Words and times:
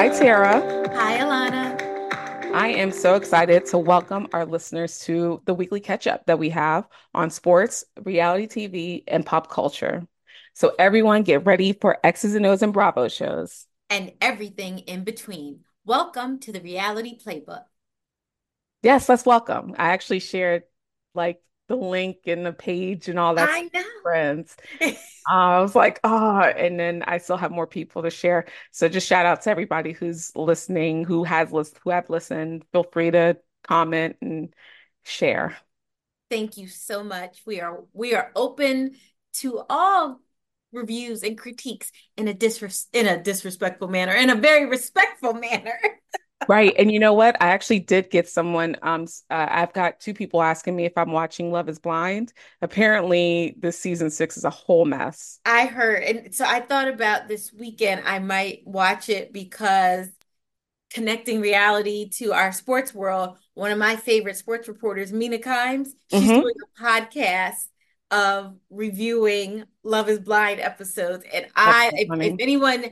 Hi, 0.00 0.08
Tara. 0.08 0.62
Hi, 0.94 1.18
Alana. 1.18 2.54
I 2.54 2.68
am 2.68 2.90
so 2.90 3.16
excited 3.16 3.66
to 3.66 3.76
welcome 3.76 4.28
our 4.32 4.46
listeners 4.46 5.00
to 5.00 5.42
the 5.44 5.52
weekly 5.52 5.78
catch 5.78 6.06
up 6.06 6.24
that 6.24 6.38
we 6.38 6.48
have 6.48 6.88
on 7.12 7.28
sports, 7.28 7.84
reality 8.02 8.46
TV, 8.46 9.04
and 9.06 9.26
pop 9.26 9.50
culture. 9.50 10.08
So, 10.54 10.74
everyone, 10.78 11.22
get 11.22 11.44
ready 11.44 11.74
for 11.74 11.98
X's 12.02 12.34
and 12.34 12.46
O's 12.46 12.62
and 12.62 12.72
Bravo 12.72 13.08
shows 13.08 13.66
and 13.90 14.12
everything 14.22 14.78
in 14.78 15.04
between. 15.04 15.64
Welcome 15.84 16.38
to 16.38 16.52
the 16.52 16.62
reality 16.62 17.18
playbook. 17.18 17.64
Yes, 18.82 19.06
let's 19.06 19.26
welcome. 19.26 19.74
I 19.76 19.90
actually 19.90 20.20
shared 20.20 20.62
like 21.14 21.42
the 21.70 21.76
link 21.76 22.18
and 22.26 22.44
the 22.44 22.52
page 22.52 23.08
and 23.08 23.16
all 23.16 23.36
that. 23.36 23.48
I 23.48 23.70
know. 23.72 23.82
Friends. 24.02 24.56
uh, 24.82 24.92
I 25.28 25.60
was 25.60 25.76
like, 25.76 26.00
oh, 26.02 26.40
and 26.40 26.78
then 26.80 27.04
I 27.06 27.18
still 27.18 27.36
have 27.36 27.52
more 27.52 27.66
people 27.68 28.02
to 28.02 28.10
share. 28.10 28.46
So 28.72 28.88
just 28.88 29.06
shout 29.06 29.24
out 29.24 29.42
to 29.42 29.50
everybody 29.50 29.92
who's 29.92 30.34
listening, 30.34 31.04
who 31.04 31.22
has 31.22 31.52
listened, 31.52 31.80
who 31.84 31.90
have 31.90 32.10
listened. 32.10 32.64
Feel 32.72 32.82
free 32.82 33.12
to 33.12 33.36
comment 33.62 34.16
and 34.20 34.52
share. 35.04 35.56
Thank 36.28 36.56
you 36.56 36.66
so 36.66 37.04
much. 37.04 37.42
We 37.46 37.60
are 37.60 37.84
we 37.92 38.14
are 38.14 38.32
open 38.34 38.96
to 39.34 39.62
all 39.70 40.20
reviews 40.72 41.22
and 41.22 41.38
critiques 41.38 41.92
in 42.16 42.26
a 42.26 42.34
disres- 42.34 42.86
in 42.92 43.06
a 43.06 43.22
disrespectful 43.22 43.86
manner, 43.86 44.14
in 44.14 44.28
a 44.30 44.34
very 44.34 44.66
respectful 44.66 45.34
manner. 45.34 45.78
Right. 46.48 46.74
And 46.78 46.90
you 46.90 46.98
know 46.98 47.12
what? 47.12 47.36
I 47.40 47.48
actually 47.48 47.80
did 47.80 48.10
get 48.10 48.28
someone. 48.28 48.76
Um, 48.82 49.06
uh, 49.30 49.46
I've 49.48 49.72
got 49.72 50.00
two 50.00 50.14
people 50.14 50.42
asking 50.42 50.76
me 50.76 50.84
if 50.84 50.92
I'm 50.96 51.12
watching 51.12 51.52
Love 51.52 51.68
Is 51.68 51.78
Blind. 51.78 52.32
Apparently, 52.62 53.54
this 53.58 53.78
season 53.78 54.10
six 54.10 54.36
is 54.36 54.44
a 54.44 54.50
whole 54.50 54.84
mess. 54.84 55.40
I 55.44 55.66
heard, 55.66 56.02
and 56.02 56.34
so 56.34 56.44
I 56.46 56.60
thought 56.60 56.88
about 56.88 57.28
this 57.28 57.52
weekend. 57.52 58.02
I 58.04 58.18
might 58.18 58.62
watch 58.64 59.08
it 59.08 59.32
because 59.32 60.08
connecting 60.90 61.40
reality 61.40 62.08
to 62.08 62.32
our 62.32 62.52
sports 62.52 62.92
world. 62.92 63.38
One 63.54 63.70
of 63.70 63.78
my 63.78 63.96
favorite 63.96 64.36
sports 64.36 64.68
reporters, 64.68 65.12
Mina 65.12 65.38
Kimes, 65.38 65.88
she's 66.10 66.22
mm-hmm. 66.22 66.40
doing 66.40 66.54
a 66.78 66.82
podcast 66.82 67.66
of 68.10 68.56
reviewing 68.70 69.64
Love 69.84 70.08
is 70.08 70.18
Blind 70.18 70.60
episodes. 70.60 71.24
And 71.32 71.44
That's 71.44 71.54
I, 71.56 71.90
if, 71.94 72.08
if, 72.20 72.36
anyone 72.40 72.84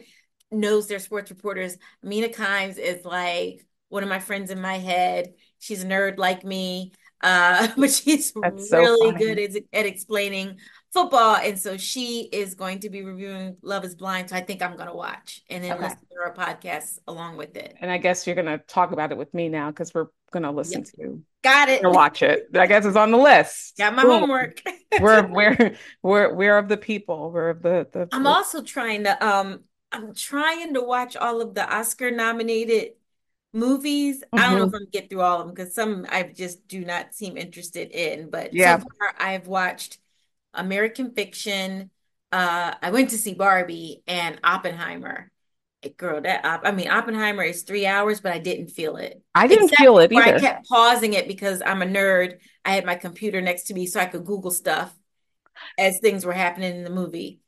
knows 0.50 0.86
their 0.86 0.98
sports 0.98 1.30
reporters, 1.30 1.77
Mina 2.02 2.28
Kimes 2.28 2.78
is 2.78 3.04
like 3.04 3.66
one 3.88 4.02
of 4.02 4.08
my 4.08 4.18
friends 4.18 4.50
in 4.50 4.60
my 4.60 4.78
head. 4.78 5.34
She's 5.58 5.82
a 5.82 5.86
nerd 5.86 6.18
like 6.18 6.44
me, 6.44 6.92
uh, 7.22 7.68
but 7.77 7.90
she's 7.90 8.32
That's 8.32 8.72
really 8.72 9.12
so 9.12 9.18
good 9.18 9.38
at, 9.38 9.56
at 9.72 9.86
explaining 9.86 10.58
football. 10.92 11.36
And 11.36 11.58
so 11.58 11.77
she 11.77 12.28
is 12.32 12.55
going 12.55 12.80
to 12.80 12.90
be 12.90 13.02
reviewing 13.02 13.56
Love 13.62 13.84
is 13.84 13.94
Blind. 13.94 14.30
So 14.30 14.36
I 14.36 14.40
think 14.40 14.62
I'm 14.62 14.77
going 14.77 14.88
to 14.88 14.94
watch 14.94 15.42
and 15.50 15.62
then 15.62 15.72
okay. 15.72 15.82
listen 15.82 15.98
to 15.98 16.16
her 16.24 16.34
podcast 16.36 16.98
along 17.06 17.36
with 17.36 17.56
it. 17.56 17.77
And 17.80 17.90
I 17.90 17.98
guess 17.98 18.27
you're 18.27 18.36
going 18.36 18.46
to 18.46 18.58
talk 18.58 18.92
about 18.92 19.12
it 19.12 19.18
with 19.18 19.33
me 19.34 19.48
now 19.48 19.70
because 19.70 19.92
we're 19.94 20.08
going 20.30 20.44
to 20.44 20.50
listen 20.50 20.80
yep. 20.80 20.92
to. 20.94 21.22
Got 21.42 21.68
it. 21.68 21.84
Or 21.84 21.92
watch 21.92 22.22
it. 22.22 22.48
I 22.55 22.66
guess 22.66 22.84
it's 22.84 22.96
on 22.96 23.10
the 23.10 23.18
list. 23.18 23.77
Got 23.78 23.94
my 23.94 24.02
homework. 24.02 24.60
we're 25.00 25.27
we're 25.30 25.77
we're 26.02 26.34
we're 26.34 26.58
of 26.58 26.68
the 26.68 26.77
people. 26.77 27.30
We're 27.30 27.50
of 27.50 27.62
the 27.62 27.86
the. 27.92 28.08
I'm 28.12 28.27
also 28.27 28.62
trying 28.62 29.05
to 29.05 29.27
um. 29.27 29.60
I'm 29.92 30.14
trying 30.14 30.75
to 30.75 30.83
watch 30.83 31.17
all 31.17 31.41
of 31.41 31.55
the 31.55 31.69
Oscar 31.69 32.11
nominated 32.11 32.92
movies. 33.53 34.19
Mm-hmm. 34.20 34.39
I 34.39 34.42
don't 34.42 34.58
know 34.58 34.64
if 34.64 34.67
mm-hmm. 34.69 34.75
I'm 34.77 34.80
gonna 34.80 34.91
get 34.91 35.11
through 35.11 35.22
all 35.22 35.41
of 35.41 35.47
them 35.47 35.55
because 35.55 35.75
some 35.75 36.06
I 36.08 36.25
just 36.25 36.67
do 36.69 36.84
not 36.84 37.14
seem 37.14 37.36
interested 37.36 37.91
in. 37.91 38.30
But 38.30 38.55
yeah. 38.55 38.78
so 38.78 38.86
far 38.98 39.14
I've 39.19 39.47
watched 39.47 39.98
American 40.55 41.12
Fiction. 41.12 41.90
Uh, 42.30 42.74
I 42.83 42.90
went 42.90 43.11
to 43.11 43.18
see 43.18 43.35
Barbie 43.35 44.02
and 44.07 44.39
Oppenheimer. 44.45 45.30
Girl, 45.96 46.20
that 46.20 46.45
up 46.45 46.62
I 46.64 46.73
mean, 46.73 46.89
Oppenheimer 46.89 47.45
is 47.45 47.62
three 47.62 47.86
hours, 47.86 48.20
but 48.20 48.33
I 48.33 48.39
didn't 48.39 48.68
feel 48.68 48.96
it. 48.96 49.23
I 49.35 49.46
didn't 49.46 49.67
Except 49.67 49.80
feel 49.80 49.98
it 50.01 50.12
either. 50.12 50.36
I 50.36 50.41
kept 50.41 50.68
pausing 50.68 51.12
it 51.12 51.29
because 51.29 51.62
I'm 51.64 51.83
a 51.83 51.86
nerd. 51.86 52.39
I 52.64 52.73
had 52.73 52.85
my 52.85 52.96
computer 52.96 53.41
next 53.41 53.64
to 53.64 53.74
me 53.74 53.86
so 53.86 54.01
I 54.01 54.07
could 54.07 54.24
Google 54.24 54.51
stuff 54.51 54.95
as 55.79 56.01
things 56.01 56.27
were 56.27 56.33
happening 56.33 56.77
in 56.77 56.85
the 56.85 56.91
movie. 56.91 57.41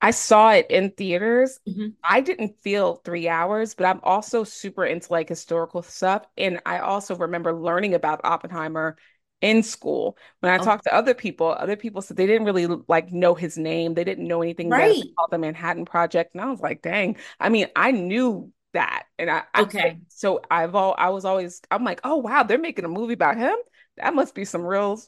I 0.00 0.10
saw 0.10 0.50
it 0.52 0.66
in 0.70 0.90
theaters. 0.90 1.58
Mm-hmm. 1.68 1.88
I 2.04 2.20
didn't 2.20 2.60
feel 2.60 2.96
three 2.96 3.28
hours, 3.28 3.74
but 3.74 3.86
I'm 3.86 4.00
also 4.02 4.44
super 4.44 4.84
into 4.84 5.10
like 5.10 5.28
historical 5.28 5.82
stuff. 5.82 6.26
And 6.36 6.60
I 6.66 6.78
also 6.78 7.16
remember 7.16 7.54
learning 7.54 7.94
about 7.94 8.20
Oppenheimer 8.22 8.96
in 9.40 9.62
school. 9.62 10.16
When 10.40 10.52
I 10.52 10.58
oh. 10.58 10.64
talked 10.64 10.84
to 10.84 10.94
other 10.94 11.14
people, 11.14 11.48
other 11.48 11.76
people 11.76 12.02
said 12.02 12.16
they 12.16 12.26
didn't 12.26 12.46
really 12.46 12.66
like 12.88 13.12
know 13.12 13.34
his 13.34 13.56
name. 13.56 13.94
They 13.94 14.04
didn't 14.04 14.28
know 14.28 14.42
anything 14.42 14.70
right. 14.70 14.96
about 14.96 15.30
the 15.30 15.38
Manhattan 15.38 15.84
Project. 15.84 16.34
And 16.34 16.42
I 16.42 16.50
was 16.50 16.60
like, 16.60 16.82
dang. 16.82 17.16
I 17.40 17.48
mean, 17.48 17.68
I 17.74 17.90
knew 17.90 18.52
that. 18.74 19.04
And 19.18 19.30
I 19.30 19.44
okay. 19.58 19.98
So 20.08 20.40
I've 20.50 20.74
all 20.74 20.94
I 20.98 21.08
was 21.10 21.24
always 21.24 21.62
I'm 21.70 21.84
like, 21.84 22.00
oh 22.04 22.16
wow, 22.16 22.42
they're 22.42 22.58
making 22.58 22.84
a 22.84 22.88
movie 22.88 23.14
about 23.14 23.38
him. 23.38 23.56
That 23.96 24.14
must 24.14 24.34
be 24.34 24.44
some 24.44 24.62
real 24.62 25.00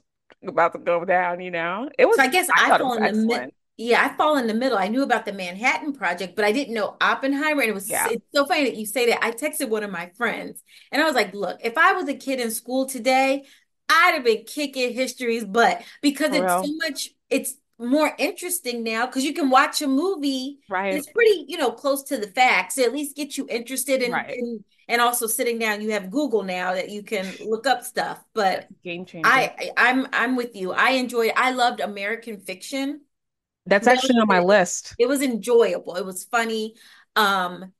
about 0.46 0.72
to 0.72 0.78
go 0.78 1.04
down, 1.04 1.40
you 1.40 1.50
know. 1.50 1.90
It 1.98 2.06
was 2.06 2.16
so 2.16 2.22
I 2.22 2.28
guess 2.28 2.48
I, 2.48 2.72
I 2.72 2.78
fall 2.78 3.02
in 3.02 3.26
the 3.26 3.50
yeah, 3.80 4.04
I 4.04 4.16
fall 4.16 4.36
in 4.36 4.48
the 4.48 4.54
middle. 4.54 4.76
I 4.76 4.88
knew 4.88 5.04
about 5.04 5.24
the 5.24 5.32
Manhattan 5.32 5.92
Project, 5.92 6.34
but 6.34 6.44
I 6.44 6.50
didn't 6.50 6.74
know 6.74 6.96
Oppenheimer. 7.00 7.62
And 7.62 7.70
it 7.70 7.74
was 7.74 7.88
yeah. 7.88 8.08
it's 8.10 8.26
so 8.34 8.44
funny 8.44 8.64
that 8.64 8.76
you 8.76 8.84
say 8.84 9.06
that. 9.06 9.24
I 9.24 9.30
texted 9.30 9.68
one 9.68 9.84
of 9.84 9.92
my 9.92 10.10
friends 10.16 10.60
and 10.90 11.00
I 11.00 11.04
was 11.04 11.14
like, 11.14 11.32
look, 11.32 11.60
if 11.62 11.78
I 11.78 11.92
was 11.92 12.08
a 12.08 12.14
kid 12.14 12.40
in 12.40 12.50
school 12.50 12.86
today, 12.86 13.44
I'd 13.88 14.14
have 14.14 14.24
been 14.24 14.42
kicking 14.44 14.92
history's 14.92 15.44
butt 15.44 15.80
because 16.02 16.30
For 16.30 16.44
it's 16.44 16.52
real. 16.52 16.64
so 16.64 16.72
much, 16.88 17.10
it's 17.30 17.54
more 17.78 18.12
interesting 18.18 18.82
now 18.82 19.06
because 19.06 19.24
you 19.24 19.32
can 19.32 19.48
watch 19.48 19.80
a 19.80 19.86
movie. 19.86 20.58
Right. 20.68 20.94
It's 20.94 21.08
pretty, 21.12 21.44
you 21.46 21.56
know, 21.56 21.70
close 21.70 22.02
to 22.04 22.16
the 22.16 22.26
facts. 22.26 22.78
At 22.78 22.92
least 22.92 23.14
get 23.14 23.38
you 23.38 23.46
interested 23.48 24.02
in, 24.02 24.10
right. 24.10 24.36
in 24.36 24.64
and 24.88 25.00
also 25.00 25.28
sitting 25.28 25.58
down, 25.58 25.82
you 25.82 25.92
have 25.92 26.10
Google 26.10 26.42
now 26.42 26.74
that 26.74 26.88
you 26.88 27.04
can 27.04 27.26
look 27.46 27.66
up 27.66 27.84
stuff. 27.84 28.24
But 28.34 28.66
game 28.82 29.04
changer. 29.04 29.28
I, 29.28 29.54
I 29.56 29.90
I'm, 29.90 30.08
I'm 30.12 30.34
with 30.34 30.56
you. 30.56 30.72
I 30.72 30.90
enjoyed 30.92 31.30
I 31.36 31.52
loved 31.52 31.78
American 31.78 32.38
fiction. 32.40 33.02
That's 33.68 33.86
actually 33.86 34.18
on 34.18 34.26
my 34.26 34.40
list. 34.40 34.94
It 34.98 35.08
was 35.08 35.22
enjoyable. 35.22 35.96
It 35.96 36.04
was 36.04 36.24
funny. 36.24 36.74
Um, 37.16 37.72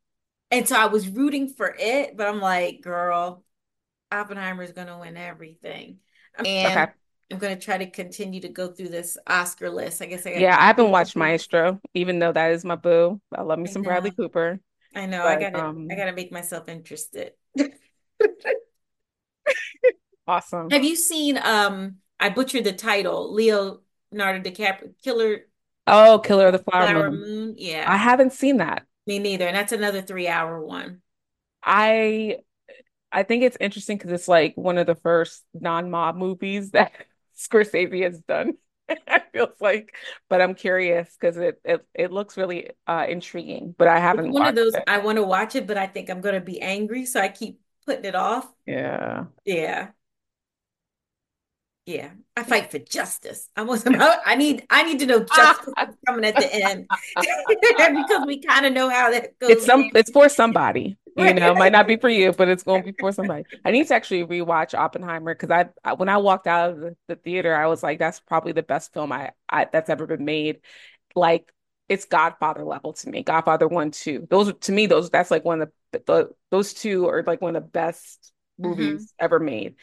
and 0.51 0.69
so 0.69 0.77
I 0.77 0.87
was 0.87 1.09
rooting 1.09 1.49
for 1.49 1.75
it, 1.79 2.17
but 2.17 2.29
I'm 2.29 2.41
like, 2.41 2.83
girl, 2.83 3.45
Oppenheimer's 4.13 4.73
going 4.73 4.87
to 4.89 4.99
win 4.99 5.17
everything. 5.17 5.99
And 6.39 6.67
okay. 6.67 6.87
I'm 7.31 7.39
going 7.39 7.59
to 7.59 7.65
try 7.65 7.79
to 7.79 7.91
continue 7.91 8.41
to 8.41 8.49
go 8.49 8.69
through 8.69 8.89
this 8.89 9.19
Oscar 9.27 9.71
list. 9.71 10.03
I 10.03 10.07
guess 10.07 10.27
I 10.27 10.31
Yeah, 10.31 10.57
I 10.59 10.67
haven't 10.67 10.91
watched 10.91 11.17
Maestro, 11.17 11.81
even 11.95 12.19
though 12.19 12.33
that 12.33 12.53
is 12.53 12.65
my 12.65 12.77
boo. 12.77 13.21
I 13.35 13.43
love 13.43 13.59
me 13.59 13.67
some 13.67 13.83
Bradley 13.83 14.11
Cooper. 14.11 14.61
I 14.95 15.07
know. 15.07 15.23
But, 15.23 15.39
I 15.39 15.41
gotta 15.41 15.65
um, 15.65 15.89
I 15.91 15.95
gotta 15.95 16.13
make 16.13 16.33
myself 16.33 16.69
interested. 16.69 17.33
awesome. 20.27 20.71
Have 20.71 20.85
you 20.85 20.97
seen 20.97 21.39
um 21.39 21.97
I 22.19 22.31
butchered 22.31 22.65
the 22.65 22.73
title, 22.73 23.33
Leo 23.33 23.81
Leonardo 24.11 24.51
DiCaprio 24.51 24.93
Killer 25.03 25.41
Oh, 25.89 26.19
Killer 26.19 26.47
of 26.47 26.53
the 26.53 26.59
Flower, 26.59 26.87
Flower 26.87 27.11
Moon. 27.11 27.21
Moon. 27.21 27.55
Yeah. 27.57 27.85
I 27.87 27.97
haven't 27.97 28.33
seen 28.33 28.59
that. 28.59 28.87
Me 29.07 29.19
neither. 29.19 29.47
And 29.47 29.57
that's 29.57 29.73
another 29.73 30.03
three 30.03 30.29
hour 30.29 30.63
one. 30.65 31.03
I 31.63 32.39
I 33.11 33.23
think 33.23 33.43
it's 33.43 33.57
interesting 33.61 33.97
because 33.97 34.13
it's 34.13 34.29
like 34.29 34.55
one 34.57 34.79
of 34.79 34.87
the 34.87 34.95
first 34.95 35.45
non-mob 35.55 36.17
movies 36.17 36.71
that 36.73 36.93
Scorsese 37.37 38.03
has 38.03 38.21
done. 38.21 38.55
I 39.07 39.23
feels 39.33 39.61
like, 39.61 39.95
but 40.29 40.41
I'm 40.41 40.55
curious 40.55 41.15
because 41.19 41.37
it, 41.37 41.61
it 41.65 41.87
it 41.95 42.13
looks 42.13 42.37
really 42.37 42.71
uh 42.87 43.07
intriguing. 43.09 43.75
But 43.77 43.89
I 43.89 43.99
haven't. 43.99 44.27
It's 44.27 44.35
one 44.35 44.47
of 44.47 44.55
those 44.55 44.75
it. 44.75 44.85
I 44.87 44.99
want 44.99 45.17
to 45.17 45.25
watch 45.25 45.55
it, 45.57 45.67
but 45.67 45.77
I 45.77 45.87
think 45.87 46.09
I'm 46.11 46.21
gonna 46.21 46.41
be 46.41 46.61
angry, 46.61 47.05
so 47.05 47.21
I 47.21 47.29
keep 47.29 47.61
putting 47.85 48.05
it 48.05 48.15
off. 48.15 48.51
Yeah. 48.67 49.27
Yeah. 49.45 49.89
Yeah, 51.89 52.11
I 52.37 52.43
fight 52.43 52.71
for 52.71 52.79
justice. 52.79 53.49
I 53.57 53.63
want 53.63 53.87
about. 53.87 54.19
I 54.27 54.35
need. 54.35 54.67
I 54.69 54.83
need 54.83 54.99
to 54.99 55.07
know 55.07 55.21
justice 55.21 55.73
coming 56.07 56.27
at 56.27 56.37
the 56.37 56.55
end 56.55 56.87
because 57.17 58.27
we 58.27 58.43
kind 58.43 58.67
of 58.67 58.75
know 58.75 58.91
how 58.91 59.11
that 59.11 59.39
goes. 59.39 59.49
It's 59.49 59.65
some. 59.65 59.91
It's 59.95 60.11
for 60.11 60.29
somebody. 60.29 60.99
You 61.19 61.35
know, 61.35 61.53
might 61.53 61.73
not 61.73 61.89
be 61.89 61.97
for 61.97 62.09
you, 62.09 62.31
but 62.31 62.47
it's 62.47 62.63
going 62.63 62.85
to 62.85 62.93
be 62.93 62.97
for 62.97 63.11
somebody. 63.11 63.43
I 63.65 63.73
need 63.73 63.89
to 63.89 63.95
actually 63.95 64.25
rewatch 64.25 64.73
Oppenheimer 64.73 65.35
because 65.35 65.51
I, 65.51 65.69
I, 65.83 65.95
when 65.95 66.09
I 66.09 66.19
walked 66.19 66.47
out 66.47 66.71
of 66.71 66.79
the, 66.79 66.97
the, 67.09 67.17
theater, 67.17 67.57
I 67.57 67.67
was 67.67 67.83
like, 67.83 67.99
that's 67.99 68.21
probably 68.21 68.53
the 68.53 68.63
best 68.63 68.93
film 68.93 69.11
I, 69.11 69.33
I 69.49 69.67
that's 69.73 69.91
ever 69.91 70.07
been 70.07 70.25
made. 70.25 70.61
Like 71.17 71.53
it's 71.89 72.05
Godfather 72.05 72.65
level 72.65 72.93
to 72.93 73.09
me. 73.09 73.25
Godfather 73.25 73.67
one, 73.67 73.91
two. 73.91 74.29
Those 74.31 74.53
to 74.53 74.71
me, 74.71 74.87
those 74.87 75.11
that's 75.11 75.33
like 75.33 75.45
one 75.45 75.63
of 75.63 75.73
the, 75.91 76.03
the 76.07 76.31
those 76.53 76.73
two 76.73 77.09
are 77.09 77.25
like 77.27 77.43
one 77.43 77.57
of 77.57 77.65
the 77.65 77.69
best 77.69 78.33
movies 78.57 79.07
mm-hmm. 79.07 79.25
ever 79.25 79.41
made. 79.41 79.75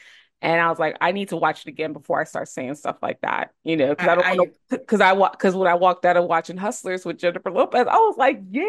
And 0.42 0.60
I 0.60 0.68
was 0.68 0.78
like, 0.78 0.96
I 1.00 1.12
need 1.12 1.30
to 1.30 1.36
watch 1.36 1.62
it 1.62 1.68
again 1.68 1.94
before 1.94 2.20
I 2.20 2.24
start 2.24 2.48
saying 2.48 2.74
stuff 2.74 2.98
like 3.02 3.20
that, 3.22 3.52
you 3.64 3.76
know, 3.76 3.90
because 3.90 4.18
I, 4.22 4.32
I, 4.32 4.36
don't 4.36 4.52
because 4.68 5.00
I 5.00 5.14
because 5.14 5.54
when 5.54 5.66
I 5.66 5.74
walked 5.74 6.04
out 6.04 6.18
of 6.18 6.26
watching 6.26 6.58
Hustlers 6.58 7.06
with 7.06 7.18
Jennifer 7.18 7.50
Lopez, 7.50 7.86
I 7.90 7.96
was 7.96 8.16
like, 8.18 8.42
yeah. 8.50 8.62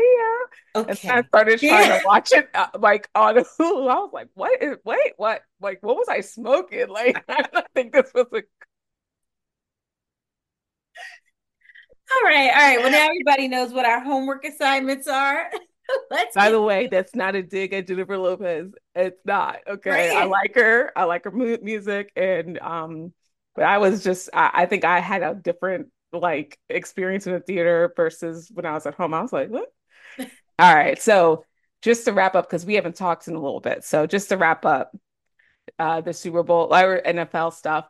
Okay. 0.75 1.09
And 1.09 1.11
I 1.11 1.27
started 1.27 1.59
trying 1.59 1.89
yeah. 1.89 1.99
to 1.99 2.05
watch 2.05 2.31
it 2.31 2.49
uh, 2.53 2.67
like 2.79 3.09
on 3.15 3.35
Hulu. 3.59 3.89
I 3.91 3.95
was 3.95 4.11
like, 4.13 4.29
what 4.33 4.63
is, 4.63 4.77
wait, 4.85 5.13
what? 5.17 5.41
Like, 5.59 5.79
what 5.81 5.97
was 5.97 6.07
I 6.09 6.21
smoking? 6.21 6.87
Like, 6.87 7.23
I 7.29 7.63
think 7.75 7.91
this 7.91 8.11
was 8.15 8.27
a. 8.33 8.41
All 12.09 12.23
right, 12.23 12.49
all 12.49 12.55
right. 12.55 12.79
Well, 12.79 12.91
now 12.91 13.07
everybody 13.07 13.49
knows 13.49 13.73
what 13.73 13.85
our 13.85 13.99
homework 13.99 14.45
assignments 14.45 15.07
are. 15.07 15.51
Let's 16.11 16.35
By 16.35 16.51
the 16.51 16.61
way, 16.61 16.87
that's 16.87 17.15
not 17.15 17.35
a 17.35 17.43
dig 17.43 17.73
at 17.73 17.87
Jennifer 17.87 18.17
Lopez. 18.17 18.71
It's 18.95 19.21
not. 19.25 19.59
Okay. 19.67 20.15
I 20.15 20.25
like 20.25 20.55
her. 20.55 20.91
I 20.95 21.05
like 21.05 21.23
her 21.23 21.31
mu 21.31 21.57
music. 21.61 22.11
And 22.15 22.59
um, 22.59 23.13
but 23.55 23.65
I 23.65 23.77
was 23.77 24.03
just 24.03 24.29
I, 24.33 24.51
I 24.53 24.65
think 24.65 24.85
I 24.85 24.99
had 24.99 25.23
a 25.23 25.35
different 25.35 25.87
like 26.13 26.57
experience 26.69 27.27
in 27.27 27.33
the 27.33 27.39
theater 27.39 27.93
versus 27.95 28.49
when 28.53 28.65
I 28.65 28.73
was 28.73 28.85
at 28.85 28.95
home. 28.95 29.13
I 29.13 29.21
was 29.21 29.33
like, 29.33 29.49
what? 29.49 29.69
All 30.59 30.75
right. 30.75 31.01
So 31.01 31.45
just 31.81 32.05
to 32.05 32.13
wrap 32.13 32.35
up, 32.35 32.47
because 32.47 32.65
we 32.65 32.75
haven't 32.75 32.95
talked 32.95 33.27
in 33.27 33.35
a 33.35 33.41
little 33.41 33.59
bit. 33.59 33.83
So 33.83 34.07
just 34.07 34.29
to 34.29 34.37
wrap 34.37 34.65
up, 34.65 34.95
uh, 35.77 36.01
the 36.01 36.13
Super 36.13 36.43
Bowl 36.43 36.73
or 36.73 37.01
NFL 37.01 37.53
stuff 37.53 37.87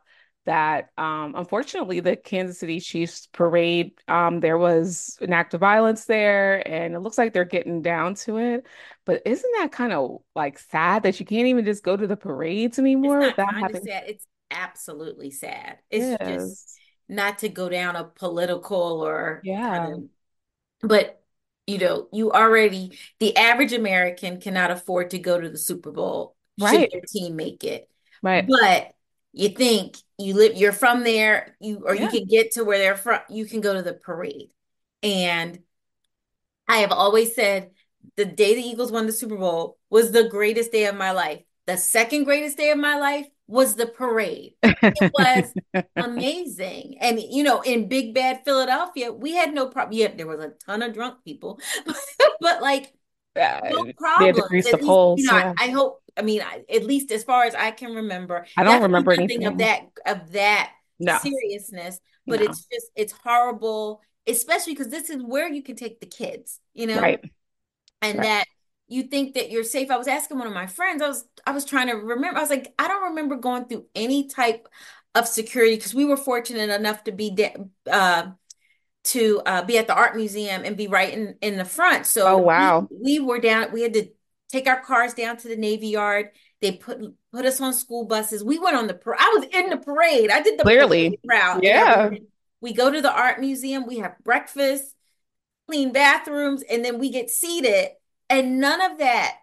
that 0.48 0.90
um, 0.98 1.34
unfortunately 1.36 2.00
the 2.00 2.16
Kansas 2.16 2.58
City 2.58 2.80
Chiefs 2.80 3.28
parade, 3.28 3.92
um, 4.08 4.40
there 4.40 4.58
was 4.58 5.18
an 5.22 5.32
act 5.32 5.54
of 5.54 5.60
violence 5.60 6.06
there, 6.06 6.66
and 6.68 6.94
it 6.94 7.00
looks 7.00 7.18
like 7.18 7.32
they're 7.34 7.44
getting 7.44 7.82
down 7.82 8.14
to 8.16 8.38
it. 8.38 8.66
But 9.04 9.22
isn't 9.26 9.52
that 9.58 9.72
kind 9.72 9.92
of 9.92 10.22
like 10.34 10.58
sad 10.58 11.04
that 11.04 11.20
you 11.20 11.26
can't 11.26 11.46
even 11.48 11.64
just 11.64 11.84
go 11.84 11.96
to 11.96 12.06
the 12.06 12.16
parades 12.16 12.78
It's 13.02 13.16
anymore 13.18 13.20
not 13.20 13.36
without 13.36 13.54
kind 13.60 13.76
sad. 13.76 14.04
It's 14.06 14.26
absolutely 14.50 15.30
sad. 15.30 15.78
It's 15.90 16.16
just 16.26 16.68
not 17.08 17.38
to 17.38 17.48
go 17.48 17.68
down 17.68 17.96
a 17.96 18.04
political 18.04 18.76
or 19.02 19.46
kind 19.72 19.84
Yeah. 19.84 19.92
of, 19.92 20.04
but 20.82 21.22
you 21.66 21.78
know, 21.78 22.08
you 22.12 22.32
already, 22.32 22.98
the 23.20 23.36
average 23.36 23.72
American 23.74 24.40
cannot 24.40 24.70
afford 24.72 25.10
to 25.10 25.18
go 25.20 25.40
to 25.40 25.50
the 25.50 25.58
Super 25.58 25.92
Bowl 25.92 26.36
should 26.58 26.82
Right. 26.82 26.92
their 26.92 27.02
team 27.02 27.36
make 27.36 27.64
it. 27.64 27.90
Right. 28.22 28.48
But 28.48 28.94
you 29.38 29.50
think 29.50 29.96
you 30.18 30.34
live, 30.34 30.56
you're 30.56 30.72
from 30.72 31.04
there, 31.04 31.56
you 31.60 31.84
or 31.86 31.94
you 31.94 32.08
can 32.08 32.26
get 32.26 32.52
to 32.52 32.64
where 32.64 32.78
they're 32.78 32.96
from, 32.96 33.20
you 33.30 33.46
can 33.46 33.60
go 33.60 33.72
to 33.74 33.82
the 33.82 33.94
parade. 33.94 34.50
And 35.02 35.60
I 36.66 36.78
have 36.78 36.92
always 36.92 37.34
said 37.34 37.70
the 38.16 38.24
day 38.24 38.54
the 38.54 38.62
Eagles 38.62 38.92
won 38.92 39.06
the 39.06 39.12
Super 39.12 39.36
Bowl 39.36 39.78
was 39.90 40.12
the 40.12 40.28
greatest 40.28 40.72
day 40.72 40.86
of 40.86 40.96
my 40.96 41.12
life. 41.12 41.42
The 41.66 41.76
second 41.76 42.24
greatest 42.24 42.56
day 42.56 42.70
of 42.70 42.78
my 42.78 42.98
life 42.98 43.26
was 43.46 43.76
the 43.76 43.86
parade. 43.86 44.54
It 44.82 45.10
was 45.12 45.54
amazing. 45.96 46.96
And, 47.00 47.20
you 47.20 47.42
know, 47.42 47.60
in 47.62 47.88
big 47.88 48.14
bad 48.14 48.42
Philadelphia, 48.44 49.12
we 49.12 49.32
had 49.34 49.54
no 49.54 49.68
problem. 49.68 49.98
Yeah, 49.98 50.14
there 50.14 50.26
was 50.26 50.40
a 50.40 50.50
ton 50.66 50.82
of 50.82 50.94
drunk 50.94 51.24
people, 51.24 51.60
but 52.40 52.62
like, 52.62 52.92
Uh, 53.36 53.60
no 53.64 53.86
they 54.16 54.26
had 54.26 54.36
to 54.36 54.42
grease 54.42 54.70
the 54.70 54.76
At 54.76 54.82
least, 54.82 55.00
you 55.14 55.24
know, 55.24 55.32
I, 55.32 55.52
I 55.58 55.68
hope, 55.70 56.02
I 56.18 56.22
mean, 56.22 56.42
I, 56.42 56.64
at 56.74 56.84
least 56.84 57.12
as 57.12 57.24
far 57.24 57.44
as 57.44 57.54
I 57.54 57.70
can 57.70 57.94
remember, 57.94 58.46
I 58.56 58.64
don't 58.64 58.82
remember 58.82 59.16
nothing 59.16 59.44
of 59.46 59.58
anything. 59.58 59.58
that, 59.58 59.80
of 60.06 60.32
that 60.32 60.72
No. 60.98 61.18
seriousness, 61.22 62.00
but 62.26 62.40
No. 62.40 62.46
it's 62.46 62.66
just, 62.66 62.86
it's 62.96 63.12
horrible, 63.12 64.02
especially 64.26 64.74
because 64.74 64.88
this 64.88 65.10
is 65.10 65.22
where 65.22 65.48
you 65.48 65.62
can 65.62 65.76
take 65.76 66.00
the 66.00 66.06
kids, 66.06 66.60
you 66.74 66.86
know? 66.86 67.00
Right. 67.00 67.20
and 68.02 68.18
Right. 68.18 68.24
that 68.24 68.46
you 68.88 69.02
think 69.04 69.34
that 69.34 69.50
you're 69.50 69.64
safe. 69.64 69.90
I 69.90 69.98
was 69.98 70.08
asking 70.08 70.38
one 70.38 70.46
of 70.46 70.54
my 70.54 70.66
friends, 70.66 71.02
I 71.02 71.08
was 71.08 71.24
I 71.46 71.52
was 71.52 71.64
trying 71.64 71.88
to 71.88 71.94
remember. 71.94 72.38
I 72.38 72.40
was 72.40 72.50
like, 72.50 72.72
I 72.78 72.88
don't 72.88 73.10
remember 73.10 73.36
going 73.36 73.66
through 73.66 73.86
any 73.94 74.28
type 74.28 74.66
of 75.14 75.28
security 75.28 75.76
because 75.76 75.94
we 75.94 76.04
were 76.06 76.16
fortunate 76.16 76.70
enough 76.70 77.04
to 77.04 77.12
be 77.12 77.36
uh 77.90 78.28
to 79.04 79.40
uh, 79.46 79.62
be 79.62 79.78
at 79.78 79.86
the 79.86 79.94
art 79.94 80.16
museum 80.16 80.62
and 80.64 80.76
be 80.76 80.86
right 80.86 81.12
in 81.12 81.36
in 81.40 81.56
the 81.56 81.64
front. 81.64 82.00
Oh, 82.00 82.02
So 82.04 82.36
we 82.38 82.44
wow. 82.44 82.88
we 82.90 83.20
were 83.20 83.38
down, 83.38 83.72
we 83.72 83.82
had 83.82 83.94
to 83.94 84.08
take 84.48 84.66
our 84.66 84.80
cars 84.80 85.14
down 85.14 85.36
to 85.38 85.48
the 85.48 85.56
Navy 85.56 85.88
Yard. 85.88 86.30
They 86.60 86.72
put 86.72 87.00
put 87.32 87.44
us 87.44 87.60
on 87.60 87.72
school 87.72 88.04
buses. 88.06 88.42
We 88.42 88.58
went 88.58 88.76
on 88.76 88.86
the 88.86 88.94
par- 88.94 89.16
I 89.18 89.34
was 89.38 89.48
in 89.52 89.70
the 89.70 89.76
parade. 89.76 90.30
I 90.30 90.42
did 90.42 90.58
the 90.58 90.64
Clearly. 90.64 91.18
parade 91.26 91.40
route 91.42 91.62
Yeah. 91.64 92.10
We 92.60 92.72
go 92.72 92.90
to 92.90 93.00
the 93.00 93.12
art 93.12 93.38
museum, 93.40 93.86
we 93.86 93.98
have 93.98 94.18
breakfast 94.24 94.94
clean 95.68 95.92
bathrooms, 95.92 96.62
and 96.62 96.84
then 96.84 96.98
we 96.98 97.10
get 97.10 97.30
seated. 97.30 97.90
And 98.30 98.58
none 98.58 98.80
of 98.80 98.98
that 98.98 99.36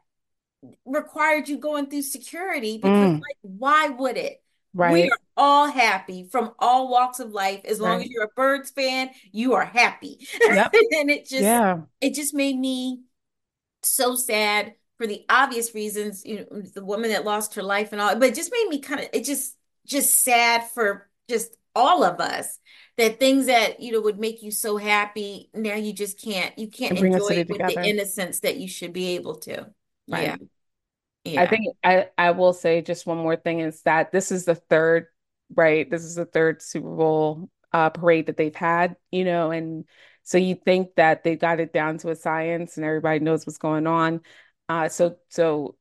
required 0.86 1.48
you 1.48 1.58
going 1.58 1.90
through 1.90 2.02
security 2.02 2.78
because, 2.78 2.92
Mm, 3.12 3.22
like, 3.22 3.38
why 3.42 3.90
would 3.90 4.18
it? 4.18 4.42
We 4.74 5.10
are 5.10 5.18
all 5.38 5.68
happy 5.72 6.28
from 6.30 6.52
all 6.60 6.90
walks 6.90 7.20
of 7.22 7.32
life. 7.32 7.62
As 7.64 7.80
long 7.80 8.02
as 8.02 8.10
you're 8.10 8.24
a 8.26 8.30
Birds 8.36 8.72
fan, 8.72 9.10
you 9.32 9.54
are 9.54 9.64
happy. 9.64 10.28
Yep. 10.42 10.74
and 10.98 11.10
it 11.10 11.22
just 11.28 11.44
Yeah. 11.44 11.82
it 12.02 12.14
just 12.14 12.34
made 12.34 12.58
me 12.58 13.04
so 13.84 14.16
sad 14.16 14.74
for 14.98 15.08
the 15.08 15.26
obvious 15.30 15.76
reasons, 15.76 16.26
you 16.26 16.40
know, 16.40 16.62
the 16.62 16.84
woman 16.84 17.12
that 17.12 17.26
lost 17.26 17.56
her 17.56 17.64
life 17.64 17.92
and 17.92 18.02
all, 18.02 18.16
but 18.16 18.30
it 18.30 18.36
just 18.36 18.52
made 18.52 18.68
me 18.70 18.80
kind 18.80 19.02
of 19.02 19.10
it 19.14 19.26
just 19.26 19.56
just 19.86 20.24
sad 20.24 20.64
for 20.70 21.10
just 21.30 21.56
all 21.76 22.04
of 22.04 22.20
us 22.22 22.60
that 22.98 23.20
things 23.20 23.48
that 23.48 23.82
you 23.82 23.92
know 23.92 24.02
would 24.02 24.20
make 24.20 24.42
you 24.42 24.50
so 24.50 24.78
happy 24.78 25.50
now 25.54 25.76
you 25.76 25.92
just 25.92 26.22
can't 26.22 26.58
you 26.58 26.68
can't 26.68 26.92
And 26.92 27.00
bring 27.02 27.14
a 27.14 27.18
enjoy 27.18 27.36
it 27.36 27.50
with 27.50 27.60
the 27.60 27.84
innocence 27.84 28.40
that 28.40 28.58
you 28.58 28.68
should 28.68 28.94
be 28.94 29.16
able 29.16 29.36
to. 29.40 29.68
Right. 30.08 30.40
Yeah. 31.26 31.42
I 31.42 31.48
think 31.48 31.76
I, 31.84 32.10
I 32.18 32.32
will 32.32 32.54
say 32.54 32.82
just 32.82 33.08
one 33.08 33.18
more 33.18 33.36
thing 33.36 33.60
is 33.60 33.82
that 33.82 34.12
this 34.12 34.32
is 34.32 34.46
the 34.46 34.56
third, 34.56 35.08
right? 35.56 35.90
This 35.90 36.04
is 36.04 36.16
the 36.16 36.26
third 36.26 36.62
Super 36.62 36.96
Bowl 36.96 37.50
uh, 37.74 37.90
parade 37.90 38.28
that 38.28 38.38
they've 38.38 38.56
had, 38.56 38.96
you 39.12 39.26
know, 39.26 39.50
and 39.50 39.86
so 40.22 40.38
you 40.38 40.56
think 40.56 40.96
that 40.96 41.24
they 41.24 41.36
got 41.36 41.60
it 41.60 41.74
down 41.74 41.98
to 42.00 42.10
a 42.10 42.16
science 42.16 42.78
and 42.78 42.86
everybody 42.86 43.20
knows 43.20 43.46
what's 43.46 43.58
going 43.58 43.88
on. 43.88 44.22
Uh, 44.70 44.90
so 44.90 45.18
so 45.30 45.76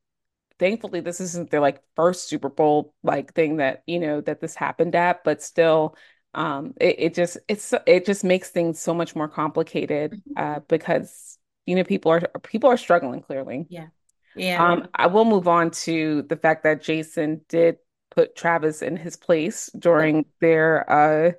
thankfully 0.59 1.01
this 1.01 1.21
isn't 1.21 1.51
their 1.51 1.61
like 1.61 1.81
first 1.95 2.29
Super 2.29 2.49
Bowl 2.49 2.93
like 3.03 3.33
thing 3.33 3.57
that, 3.57 3.83
you 3.87 3.99
know, 3.99 4.21
that 4.21 4.41
this 4.41 4.55
happened 4.55 4.95
at, 4.95 5.23
but 5.23 5.41
still 5.43 5.95
um 6.33 6.73
it, 6.81 6.95
it 6.99 7.13
just 7.15 7.37
it's 7.47 7.73
it 7.87 8.05
just 8.05 8.23
makes 8.23 8.51
things 8.51 8.79
so 8.79 8.93
much 8.93 9.15
more 9.15 9.27
complicated 9.29 10.15
Mhm. 10.15 10.37
uh 10.37 10.59
because 10.67 11.37
you 11.65 11.75
know 11.75 11.83
people 11.83 12.11
are 12.11 12.21
people 12.43 12.69
are 12.69 12.77
struggling 12.77 13.21
clearly. 13.21 13.69
Yeah. 13.69 13.87
Yeah. 14.35 14.59
Um, 14.59 14.87
I 14.95 15.07
will 15.07 15.25
move 15.25 15.47
on 15.47 15.71
to 15.71 16.23
the 16.23 16.37
fact 16.37 16.63
that 16.63 16.81
Jason 16.81 17.41
did 17.49 17.77
put 18.11 18.35
Travis 18.35 18.81
in 18.81 18.97
his 18.97 19.17
place 19.17 19.69
during 19.77 20.25
their 20.41 20.89
uh 20.91 21.31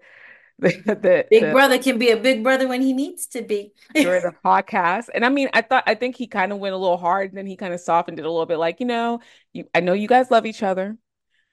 Big 0.61 0.85
the 0.85 1.51
brother 1.51 1.79
can 1.79 1.99
be 1.99 2.11
a 2.11 2.17
big 2.17 2.43
brother 2.43 2.67
when 2.67 2.81
he 2.81 2.93
needs 2.93 3.27
to 3.29 3.43
be. 3.43 3.73
during 3.95 4.23
the 4.23 4.33
podcast. 4.45 5.09
And 5.15 5.25
I 5.25 5.29
mean, 5.29 5.49
I 5.53 5.61
thought 5.63 5.85
I 5.87 5.95
think 5.95 6.17
he 6.17 6.27
kind 6.27 6.53
of 6.53 6.59
went 6.59 6.75
a 6.75 6.79
little 6.79 6.97
hard 6.97 7.31
and 7.31 7.39
then 7.39 7.47
he 7.47 7.57
kind 7.57 7.75
of 7.75 7.81
softened 7.81 8.19
it 8.19 8.25
a 8.25 8.31
little 8.31 8.47
bit, 8.47 8.59
like, 8.59 8.81
you 8.81 8.87
know, 8.87 9.21
you 9.53 9.65
I 9.75 9.81
know 9.81 9.93
you 9.93 10.09
guys 10.09 10.31
love 10.31 10.47
each 10.47 10.63
other, 10.63 10.97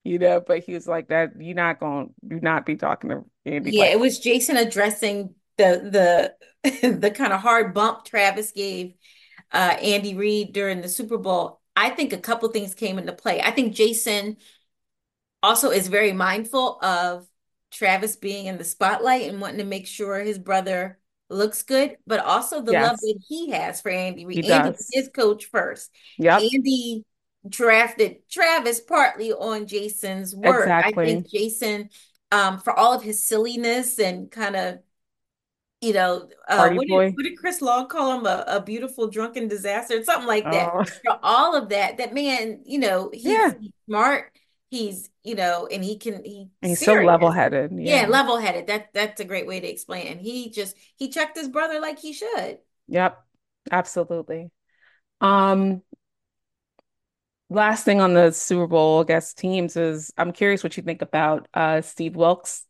you 0.04 0.20
know, 0.20 0.42
but 0.46 0.64
he 0.64 0.74
was 0.74 0.88
like 0.88 1.10
that, 1.10 1.32
you're 1.40 1.56
not 1.56 1.80
going 1.80 2.08
to 2.08 2.14
do 2.28 2.40
not 2.40 2.66
be 2.66 2.76
talking 2.76 3.10
to 3.10 3.26
Andy 3.46 3.72
Yeah, 3.72 3.84
like 3.84 3.92
it 3.92 4.00
was 4.00 4.20
Jason 4.20 4.58
addressing 4.58 5.36
the 5.58 6.34
the 6.64 6.92
the 6.98 7.12
kind 7.12 7.34
of 7.34 7.42
hard 7.42 7.74
bump 7.74 8.06
Travis 8.06 8.52
gave 8.52 8.94
uh 9.52 9.76
Andy 9.82 10.16
Reid 10.16 10.54
during 10.54 10.82
the 10.82 10.90
Super 10.90 11.18
Bowl. 11.18 11.60
I 11.76 11.90
think 11.90 12.14
a 12.14 12.18
couple 12.18 12.48
things 12.50 12.76
came 12.76 13.00
into 13.00 13.14
play. 13.14 13.42
I 13.42 13.52
think 13.52 13.76
Jason 13.76 14.38
also 15.42 15.72
is 15.72 15.88
very 15.88 16.14
mindful 16.14 16.80
of 16.82 17.28
Travis 17.74 18.16
being 18.16 18.46
in 18.46 18.58
the 18.58 18.64
spotlight 18.64 19.30
and 19.30 19.42
wanting 19.42 19.58
to 19.58 19.66
make 19.66 19.88
sure 19.88 20.20
his 20.20 20.40
brother 20.40 21.00
looks 21.30 21.64
good, 21.64 21.98
but 22.06 22.20
also 22.20 22.62
the 22.62 22.74
love 22.74 23.00
that 23.00 23.20
he 23.28 23.52
has 23.52 23.82
for 23.82 23.90
Andy 23.90 24.26
Reid. 24.26 24.46
Andy 24.46 24.70
was 24.70 24.78
does. 24.78 24.90
his 24.92 25.10
coach 25.10 25.46
first. 25.46 25.92
Yeah. 26.18 26.38
Andy 26.38 27.04
drafted 27.48 28.30
Travis 28.30 28.80
partly 28.80 29.34
on 29.34 29.68
Jason's 29.68 30.36
word. 30.36 30.70
I 30.70 30.92
think 30.92 31.30
Jason, 31.30 31.90
um, 32.32 32.60
for 32.60 32.78
all 32.78 32.94
of 32.94 33.04
his 33.04 33.28
silliness 33.28 34.00
and 34.00 34.32
kind 34.32 34.56
of 34.56 34.80
you 35.84 35.92
know, 35.92 36.30
uh, 36.48 36.70
what 36.70 36.88
did 36.88 37.14
what 37.14 37.24
did 37.24 37.38
Chris 37.38 37.62
Long 37.62 37.90
call 37.90 38.18
him 38.18 38.26
a, 38.26 38.46
a 38.48 38.62
beautiful 38.62 39.10
drunken 39.10 39.50
disaster, 39.50 40.02
something 40.02 40.28
like 40.28 40.46
that. 40.46 40.72
Oh, 40.74 40.86
For 40.86 41.20
all 41.22 41.58
of 41.58 41.70
that, 41.70 41.98
that 41.98 42.14
man, 42.14 42.62
you 42.66 42.80
know, 42.80 43.10
he's, 43.12 43.26
yeah. 43.26 43.52
he's 43.60 43.72
smart, 43.86 44.32
he's, 44.74 45.10
you 45.24 45.36
know, 45.36 45.68
and 45.72 45.84
he 45.84 45.98
can 45.98 46.24
he's 46.26 46.48
And 46.62 46.70
he's 46.70 46.84
so 46.84 46.96
level-headed. 46.96 47.72
Yeah, 47.78 48.02
Yeah. 48.02 48.08
level-headed. 48.08 48.68
That 48.68 48.94
that's 48.94 49.22
a 49.22 49.26
great 49.26 49.48
way 49.48 49.60
to 49.60 49.68
explain 49.70 50.08
it. 50.08 50.12
And 50.12 50.22
he 50.22 50.50
just 50.50 50.76
he 50.96 51.10
checked 51.10 51.38
his 51.38 51.48
brother 51.48 51.80
like 51.80 52.00
he 52.00 52.14
should. 52.14 52.60
Yep. 52.88 53.24
Absolutely. 53.72 54.52
Um, 55.22 55.82
last 57.50 57.86
thing 57.86 58.02
on 58.02 58.14
the 58.14 58.32
Super 58.32 58.68
Bowl, 58.68 59.02
I 59.02 59.04
guess, 59.06 59.34
teams 59.34 59.76
is 59.78 60.12
I'm 60.18 60.32
curious 60.32 60.64
what 60.64 60.76
you 60.78 60.84
think 60.84 61.02
about 61.02 61.48
uh 61.54 61.82
Steve 61.82 62.16
Wilks, 62.16 62.66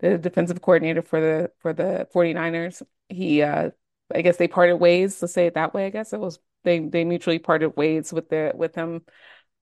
the 0.00 0.18
defensive 0.18 0.60
coordinator 0.60 1.02
for 1.02 1.20
the 1.20 1.50
for 1.60 1.72
the 1.72 2.06
49ers. 2.12 2.82
He 3.08 3.42
uh 3.42 3.70
I 4.14 4.22
guess 4.22 4.36
they 4.36 4.48
parted 4.48 4.76
ways, 4.76 5.22
let's 5.22 5.32
say 5.34 5.46
it 5.46 5.54
that 5.54 5.74
way, 5.74 5.86
I 5.86 5.90
guess 5.90 6.12
it 6.12 6.20
was 6.20 6.38
they 6.64 6.80
they 6.80 7.04
mutually 7.04 7.38
parted 7.38 7.76
ways 7.76 8.12
with 8.12 8.28
the 8.28 8.52
with 8.54 8.74
him. 8.74 9.02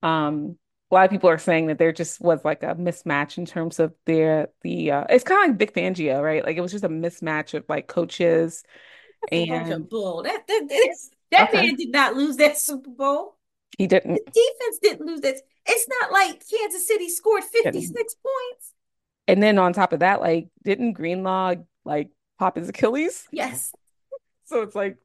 Um 0.01 0.57
a 0.93 0.95
lot 0.95 1.05
of 1.05 1.11
people 1.11 1.29
are 1.29 1.39
saying 1.39 1.67
that 1.67 1.79
there 1.79 1.91
just 1.91 2.21
was 2.21 2.45
like 2.45 2.61
a 2.61 2.75
mismatch 2.75 3.39
in 3.39 3.47
terms 3.47 3.79
of 3.79 3.95
their 4.05 4.49
the 4.61 4.91
uh 4.91 5.05
it's 5.09 5.23
kind 5.23 5.43
of 5.43 5.49
like 5.49 5.59
Vic 5.59 5.73
Fangio, 5.73 6.21
right? 6.21 6.45
Like 6.45 6.55
it 6.55 6.61
was 6.61 6.71
just 6.71 6.83
a 6.83 6.89
mismatch 6.89 7.55
of 7.55 7.65
like 7.67 7.87
coaches 7.87 8.63
That's 9.31 9.71
and 9.71 9.89
bull. 9.89 10.21
That 10.21 10.45
that 10.47 10.67
that's, 10.69 11.09
that 11.31 11.49
okay, 11.49 11.65
man 11.65 11.75
did 11.75 11.91
not 11.91 12.15
lose 12.15 12.37
that 12.37 12.59
Super 12.59 12.91
Bowl. 12.91 13.37
he 13.79 13.87
didn't. 13.87 14.17
defense 14.17 14.79
didn't 14.83 15.07
lose 15.07 15.21
that. 15.21 15.37
It's 15.65 15.87
not 15.87 16.11
like 16.11 16.43
Kansas 16.47 16.87
City 16.87 17.09
scored 17.09 17.43
didn't. 17.51 17.73
56 17.73 18.15
points. 18.15 18.73
And 19.27 19.41
then 19.41 19.57
on 19.57 19.73
top 19.73 19.93
of 19.93 20.01
that, 20.01 20.21
like, 20.21 20.49
didn't 20.63 20.93
Greenlaw 20.93 21.55
like 21.85 22.11
pop 22.37 22.57
his 22.57 22.69
Achilles? 22.69 23.27
Yes. 23.31 23.73
So 24.45 24.61
it's 24.61 24.75
like, 24.75 24.97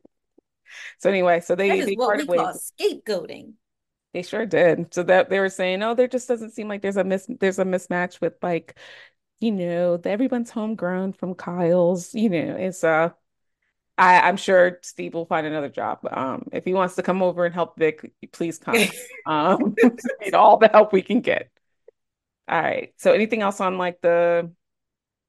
So 0.99 1.09
anyway, 1.09 1.41
so 1.41 1.55
they 1.55 1.81
they 1.81 1.95
what 1.95 2.19
we 2.19 2.27
call 2.27 2.53
scapegoating. 2.53 3.53
They 4.15 4.23
sure 4.23 4.47
did. 4.47 4.93
So 4.95 5.03
that 5.05 5.29
they 5.29 5.39
were 5.39 5.51
saying, 5.51 5.83
oh, 5.83 5.95
there 5.95 6.09
just 6.09 6.29
doesn't 6.29 6.51
seem 6.53 6.69
like 6.69 6.83
there's 6.83 6.97
a 6.97 7.05
mis 7.05 7.27
there's 7.41 7.59
a 7.59 7.65
mismatch 7.65 8.21
with 8.21 8.35
like, 8.43 8.79
you 9.41 9.53
know, 9.53 9.97
the, 9.97 10.11
everyone's 10.11 10.51
homegrown 10.51 11.13
from 11.13 11.35
Kyle's, 11.35 12.15
you 12.15 12.31
know, 12.31 12.57
it's 12.57 12.85
uh 12.85 13.11
I, 13.99 14.21
I'm 14.21 14.37
sure 14.37 14.79
Steve 14.83 15.15
will 15.15 15.27
find 15.27 15.47
another 15.47 15.69
job. 15.69 16.01
Um, 16.11 16.49
if 16.53 16.65
he 16.65 16.73
wants 16.73 16.95
to 16.97 17.03
come 17.03 17.21
over 17.23 17.45
and 17.45 17.53
help 17.55 17.77
Vic, 17.77 18.13
please 18.33 18.59
come. 18.59 18.77
Um, 19.27 19.75
need 20.23 20.33
all 20.35 20.57
the 20.57 20.69
help 20.69 20.93
we 20.95 21.03
can 21.03 21.21
get. 21.21 21.51
All 22.49 22.63
right. 22.63 22.95
So 22.97 23.13
anything 23.13 23.43
else 23.43 23.61
on 23.61 23.77
like 23.77 24.01
the 24.01 24.51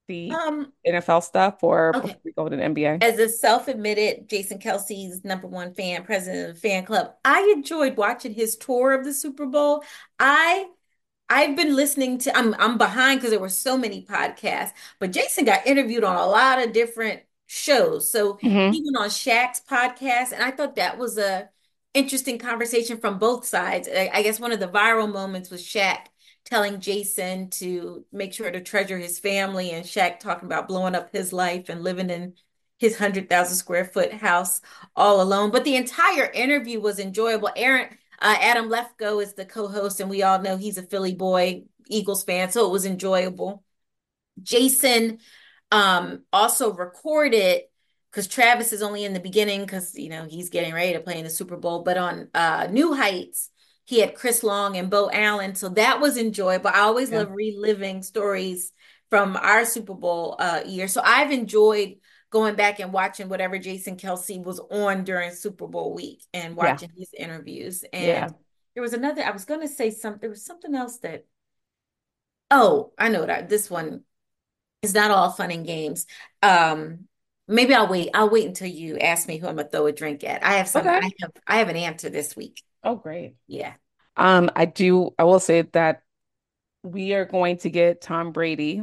the 0.09 0.41
Um, 0.43 0.73
NFL 0.85 1.21
stuff 1.21 1.63
or 1.63 1.95
okay. 1.95 2.17
we 2.23 2.31
go 2.33 2.49
to 2.49 2.55
the 2.55 2.63
NBA? 2.63 3.01
As 3.01 3.19
a 3.19 3.29
self-admitted 3.29 4.29
Jason 4.29 4.59
Kelce's 4.59 5.25
number 5.25 5.47
one 5.47 5.73
fan, 5.75 6.03
president 6.05 6.49
of 6.49 6.55
the 6.55 6.61
fan 6.61 6.85
club, 6.85 7.15
I 7.25 7.53
enjoyed 7.55 7.97
watching 7.97 8.33
his 8.33 8.57
tour 8.57 8.93
of 8.93 9.05
the 9.05 9.13
Super 9.13 9.45
Bowl. 9.45 9.83
I 10.19 10.67
I've 11.29 11.55
been 11.57 11.75
listening 11.75 12.19
to 12.19 12.37
I'm 12.37 12.55
I'm 12.55 12.77
behind 12.77 13.19
because 13.19 13.31
there 13.31 13.39
were 13.41 13.49
so 13.49 13.77
many 13.77 14.05
podcasts, 14.05 14.73
but 14.99 15.11
Jason 15.13 15.45
got 15.45 15.67
interviewed 15.67 16.03
on 16.05 16.17
a 16.17 16.27
lot 16.27 16.59
of 16.65 16.73
different 16.73 17.23
shows. 17.47 18.11
So 18.11 18.39
hmm 18.43 18.71
he 18.71 18.81
went 18.85 18.97
on 18.97 19.09
Shaq's 19.09 19.61
podcast, 19.69 20.33
and 20.33 20.43
I 20.43 20.51
thought 20.51 20.75
that 20.77 20.97
was 20.99 21.17
a 21.19 21.49
interesting 21.93 22.39
conversation 22.39 22.97
from 22.99 23.19
both 23.19 23.45
sides. 23.45 23.87
I, 23.89 24.09
I 24.13 24.23
guess 24.23 24.39
one 24.39 24.51
of 24.53 24.59
the 24.59 24.67
viral 24.67 25.11
moments 25.11 25.49
was 25.51 25.63
Shaq 25.65 26.07
telling 26.45 26.79
Jason 26.79 27.49
to 27.51 28.05
make 28.11 28.33
sure 28.33 28.49
to 28.49 28.61
treasure 28.61 28.97
his 28.97 29.19
family, 29.19 29.71
and 29.71 29.85
Shaq 29.85 30.19
talking 30.19 30.47
about 30.47 30.67
blowing 30.67 30.95
up 30.95 31.11
his 31.11 31.31
life 31.31 31.69
and 31.69 31.83
living 31.83 32.09
in 32.09 32.33
his 32.77 32.93
100,000 32.93 33.55
square 33.55 33.85
foot 33.85 34.13
house 34.13 34.61
all 34.95 35.21
alone. 35.21 35.51
But 35.51 35.65
the 35.65 35.75
entire 35.75 36.31
interview 36.31 36.79
was 36.79 36.99
enjoyable. 36.99 37.49
Aaron 37.55 37.89
uh, 38.21 38.35
Adam 38.39 38.69
Lefkoe 38.69 39.23
is 39.23 39.33
the 39.33 39.45
co-host, 39.45 39.99
and 39.99 40.09
we 40.09 40.23
all 40.23 40.41
know 40.41 40.57
he's 40.57 40.77
a 40.77 40.83
Philly 40.83 41.15
boy, 41.15 41.63
Eagles 41.87 42.23
fan, 42.23 42.51
so 42.51 42.65
it 42.67 42.71
was 42.71 42.85
enjoyable. 42.85 43.63
Jason 44.41 45.19
um, 45.71 46.23
also 46.33 46.73
recorded 46.73 47.63
because 48.11 48.27
Travis 48.27 48.73
is 48.73 48.81
only 48.81 49.05
in 49.05 49.13
the 49.13 49.19
beginning 49.19 49.61
because 49.61 49.95
you 49.95 50.09
know 50.09 50.25
he's 50.25 50.49
getting 50.49 50.73
ready 50.73 50.93
to 50.93 50.99
play 50.99 51.17
in 51.17 51.23
the 51.23 51.29
Super 51.29 51.57
Bowl, 51.57 51.83
but 51.83 51.97
on 51.97 52.29
uh, 52.33 52.67
New 52.69 52.93
Heights 52.93 53.49
he 53.89 54.01
had 54.01 54.13
Chris 54.13 54.43
Long 54.43 54.77
and 54.77 54.87
Beau 54.91 55.09
Allen, 55.11 55.55
so 55.55 55.69
that 55.69 55.99
was 55.99 56.15
enjoyable. 56.15 56.69
I 56.69 56.81
always 56.81 57.09
Yeah. 57.09 57.19
love 57.19 57.31
reliving 57.31 58.03
stories 58.03 58.71
from 59.09 59.35
our 59.35 59.65
Super 59.65 59.95
Bowl 59.95 60.35
uh, 60.37 60.61
year, 60.63 60.87
so 60.87 61.01
I've 61.03 61.31
enjoyed 61.31 61.95
going 62.29 62.53
back 62.53 62.79
and 62.79 62.93
watching 62.93 63.29
whatever 63.29 63.57
Jason 63.57 63.97
Kelce 63.97 64.43
was 64.43 64.59
on 64.59 65.03
during 65.05 65.31
Super 65.31 65.67
Bowl 65.67 65.95
week 65.95 66.23
and 66.35 66.55
Yeah. 66.61 66.73
watching 66.73 66.91
his 66.95 67.11
interviews. 67.17 67.83
Yeah. 67.91 68.27
And 68.27 68.35
there 68.75 68.83
was 68.83 68.93
another, 68.93 69.23
I 69.23 69.31
was 69.31 69.45
going 69.45 69.61
to 69.61 69.67
say 69.67 69.89
something, 69.89 70.19
there 70.21 70.29
was 70.29 70.45
something 70.45 70.75
else 70.75 70.99
that, 70.99 71.25
oh, 72.51 72.93
I 72.95 73.09
know 73.09 73.25
that 73.25 73.49
this 73.49 73.71
one 73.71 74.03
is 74.83 74.93
not 74.93 75.09
all 75.09 75.31
fun 75.31 75.49
and 75.49 75.65
games. 75.65 76.05
Um, 76.43 77.07
maybe 77.47 77.73
I'll 77.73 77.87
wait. 77.87 78.11
I'll 78.13 78.29
wait 78.29 78.45
until 78.45 78.67
you 78.67 78.99
ask 78.99 79.27
me 79.27 79.39
who 79.39 79.47
I'm 79.47 79.55
gonna 79.55 79.67
throw 79.67 79.87
a 79.87 79.91
drink 79.91 80.23
at. 80.23 80.43
I 80.43 80.57
have 80.57 80.67
some, 80.67 80.85
Okay. 80.85 80.99
I 81.01 81.09
have, 81.21 81.31
I 81.47 81.57
have 81.57 81.69
an 81.69 81.77
answer 81.77 82.11
this 82.11 82.35
week. 82.35 82.61
Oh, 82.83 82.95
great. 82.95 83.35
Yeah. 83.47 83.73
Um, 84.15 84.49
I 84.55 84.65
do, 84.65 85.11
I 85.17 85.23
will 85.23 85.39
say 85.39 85.61
that 85.61 86.03
we 86.83 87.13
are 87.13 87.25
going 87.25 87.57
to 87.57 87.69
get 87.69 88.01
Tom 88.01 88.31
Brady 88.31 88.81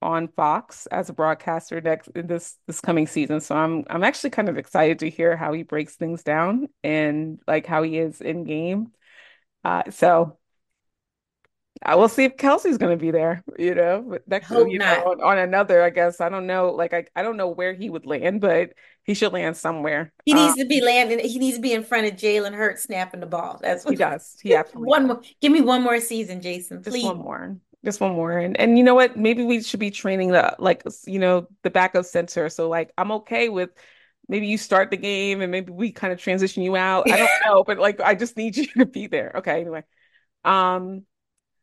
on 0.00 0.28
Fox 0.28 0.86
as 0.86 1.08
a 1.08 1.12
broadcaster 1.12 1.80
next 1.80 2.08
in 2.08 2.26
this 2.26 2.56
this 2.66 2.80
coming 2.80 3.06
season. 3.06 3.40
So 3.40 3.54
I'm 3.56 3.84
I'm 3.88 4.02
actually 4.02 4.30
kind 4.30 4.48
of 4.48 4.58
excited 4.58 4.98
to 5.00 5.10
hear 5.10 5.36
how 5.36 5.52
he 5.52 5.62
breaks 5.62 5.94
things 5.94 6.22
down 6.24 6.68
and 6.82 7.38
like 7.46 7.66
how 7.66 7.82
he 7.82 7.98
is 7.98 8.20
in 8.20 8.44
game. 8.44 8.88
Uh, 9.64 9.84
so 9.90 10.38
I 11.84 11.96
will 11.96 12.08
see 12.08 12.24
if 12.24 12.36
Kelce's 12.36 12.78
going 12.78 12.96
to 12.96 13.00
be 13.02 13.10
there, 13.10 13.42
you 13.58 13.74
know, 13.74 14.04
but 14.08 14.28
next, 14.28 14.50
you 14.50 14.78
know, 14.78 15.02
on, 15.04 15.20
on 15.20 15.38
another, 15.38 15.82
I 15.82 15.90
guess. 15.90 16.20
I 16.20 16.28
don't 16.28 16.46
know, 16.46 16.70
like 16.70 16.94
I, 16.94 17.06
I 17.16 17.22
don't 17.22 17.36
know 17.36 17.48
where 17.48 17.74
he 17.74 17.90
would 17.90 18.06
land, 18.06 18.40
but 18.40 18.70
he 19.04 19.14
should 19.14 19.32
land 19.32 19.56
somewhere. 19.56 20.12
He 20.24 20.34
Um, 20.34 20.38
needs 20.46 20.56
to 20.56 20.64
be 20.66 20.80
landing. 20.80 21.18
He 21.20 21.38
needs 21.38 21.56
to 21.56 21.62
be 21.62 21.72
in 21.72 21.82
front 21.84 22.06
of 22.06 22.14
Jalen 22.14 22.54
Hurts 22.54 22.84
snapping 22.84 23.20
the 23.20 23.26
ball. 23.26 23.58
That's 23.60 23.84
he 23.86 23.94
what. 23.94 23.96
does. 23.96 24.36
He 24.42 24.54
absolutely 24.54 24.90
One 24.90 25.02
does. 25.02 25.08
more. 25.08 25.22
Give 25.40 25.52
me 25.52 25.60
one 25.60 25.82
more 25.82 26.00
season, 26.00 26.40
Jason, 26.40 26.82
Just 26.82 27.02
one 27.02 27.18
more. 27.18 27.56
Just 27.84 28.00
one 28.00 28.12
more. 28.12 28.38
And 28.38 28.56
and 28.60 28.78
you 28.78 28.84
know 28.84 28.94
what? 28.94 29.16
Maybe 29.16 29.42
we 29.44 29.62
should 29.62 29.80
be 29.80 29.90
training 29.90 30.30
the 30.30 30.54
like 30.58 30.82
you 31.06 31.18
know 31.18 31.48
the 31.62 31.70
backup 31.70 32.04
center. 32.04 32.48
So 32.48 32.68
like 32.68 32.92
I'm 32.96 33.10
okay 33.12 33.48
with 33.48 33.70
maybe 34.28 34.46
you 34.46 34.56
start 34.56 34.90
the 34.90 34.96
game 34.96 35.40
and 35.40 35.50
maybe 35.50 35.72
we 35.72 35.90
kind 35.90 36.12
of 36.12 36.20
transition 36.20 36.62
you 36.62 36.76
out. 36.76 37.10
I 37.10 37.16
don't 37.16 37.30
know, 37.44 37.64
but 37.64 37.78
like 37.78 38.00
I 38.00 38.14
just 38.14 38.36
need 38.36 38.56
you 38.56 38.66
to 38.78 38.86
be 38.86 39.08
there. 39.08 39.32
Okay, 39.36 39.60
anyway. 39.60 39.82
Um 40.44 41.06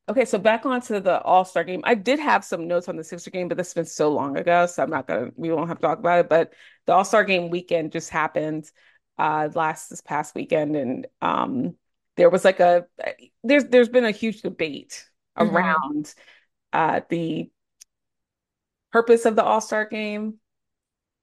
okay, 0.10 0.26
so 0.26 0.38
back 0.38 0.66
onto 0.66 1.00
the 1.00 1.22
All-Star 1.22 1.64
game. 1.64 1.82
I 1.84 1.96
did 1.96 2.20
have 2.20 2.44
some 2.44 2.68
notes 2.68 2.88
on 2.90 2.96
the 2.98 3.04
Sixer 3.04 3.30
game, 3.32 3.48
but 3.48 3.58
this 3.58 3.68
has 3.70 3.74
been 3.74 3.86
so 3.86 4.10
long 4.12 4.38
ago, 4.38 4.66
so 4.66 4.84
I'm 4.84 4.90
not 4.90 5.08
gonna 5.08 5.32
we 5.36 5.52
won't 5.52 5.70
have 5.70 5.78
to 5.80 5.82
talk 5.88 6.00
about 6.00 6.20
it. 6.20 6.30
But 6.30 6.54
the 6.86 6.94
All-Star 6.94 7.24
game 7.24 7.50
weekend 7.50 7.92
just 7.92 8.10
happened 8.10 8.70
uh 9.18 9.50
last 9.54 9.90
this 9.90 10.02
past 10.02 10.34
weekend 10.34 10.76
and 10.78 11.06
um 11.22 11.76
there 12.16 12.30
was 12.30 12.46
like 12.46 12.60
a 12.62 12.86
there's 13.44 13.66
there's 13.66 13.90
been 13.90 14.06
a 14.06 14.12
huge 14.12 14.42
debate 14.42 15.06
hmm 15.40 15.74
around 15.76 16.14
uh, 16.74 17.02
the 17.10 17.50
purpose 18.92 19.26
of 19.26 19.36
the 19.36 19.44
All-Star 19.44 19.86
game. 19.86 20.40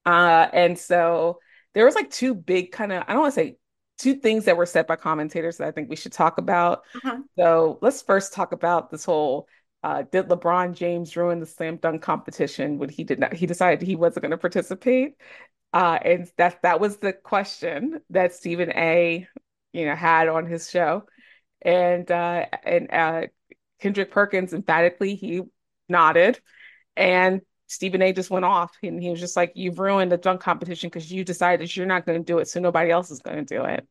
Uh, 0.04 0.48
and 0.52 0.78
so 0.78 1.40
there 1.74 1.84
was 1.84 1.94
like 1.94 2.10
two 2.10 2.34
big 2.34 2.72
kind 2.72 2.92
of, 2.92 3.04
I 3.06 3.12
don't 3.12 3.22
want 3.22 3.34
to 3.34 3.40
say 3.40 3.56
two 3.98 4.14
things 4.14 4.44
that 4.44 4.56
were 4.56 4.66
said 4.66 4.86
by 4.86 4.96
commentators 4.96 5.56
that 5.56 5.68
I 5.68 5.70
think 5.70 5.88
we 5.88 5.96
should 5.96 6.12
talk 6.12 6.38
about. 6.38 6.82
Uh-huh. 6.96 7.18
So 7.38 7.78
let's 7.80 8.02
first 8.02 8.32
talk 8.32 8.52
about 8.52 8.90
this 8.90 9.04
whole 9.04 9.48
uh, 9.82 10.02
did 10.10 10.28
LeBron 10.28 10.74
James 10.74 11.16
ruin 11.16 11.38
the 11.38 11.46
slam 11.46 11.76
dunk 11.76 12.02
competition 12.02 12.78
when 12.78 12.88
he 12.88 13.04
did 13.04 13.20
not, 13.20 13.32
he 13.32 13.46
decided 13.46 13.80
he 13.80 13.94
wasn't 13.94 14.22
going 14.22 14.30
to 14.32 14.38
participate. 14.38 15.14
Uh, 15.72 15.98
and 16.02 16.30
that 16.38 16.60
that 16.62 16.80
was 16.80 16.96
the 16.96 17.12
question 17.12 18.00
that 18.10 18.34
Stephen 18.34 18.72
A, 18.72 19.28
you 19.72 19.86
know, 19.86 19.94
had 19.94 20.28
on 20.28 20.46
his 20.46 20.70
show. 20.70 21.04
And 21.62 22.10
uh, 22.10 22.46
and 22.64 22.90
uh, 22.90 23.26
Kendrick 23.80 24.10
Perkins 24.10 24.52
emphatically 24.52 25.14
he 25.14 25.42
nodded, 25.88 26.40
and 26.96 27.42
Stephen 27.66 28.02
A. 28.02 28.12
just 28.12 28.30
went 28.30 28.44
off, 28.44 28.76
and 28.82 29.02
he 29.02 29.10
was 29.10 29.20
just 29.20 29.36
like, 29.36 29.52
"You've 29.54 29.78
ruined 29.78 30.12
the 30.12 30.16
dunk 30.16 30.40
competition 30.40 30.88
because 30.88 31.10
you 31.10 31.24
decided 31.24 31.74
you're 31.74 31.86
not 31.86 32.06
going 32.06 32.18
to 32.18 32.24
do 32.24 32.38
it, 32.38 32.48
so 32.48 32.60
nobody 32.60 32.90
else 32.90 33.10
is 33.10 33.20
going 33.20 33.44
to 33.44 33.54
do 33.54 33.64
it." 33.64 33.86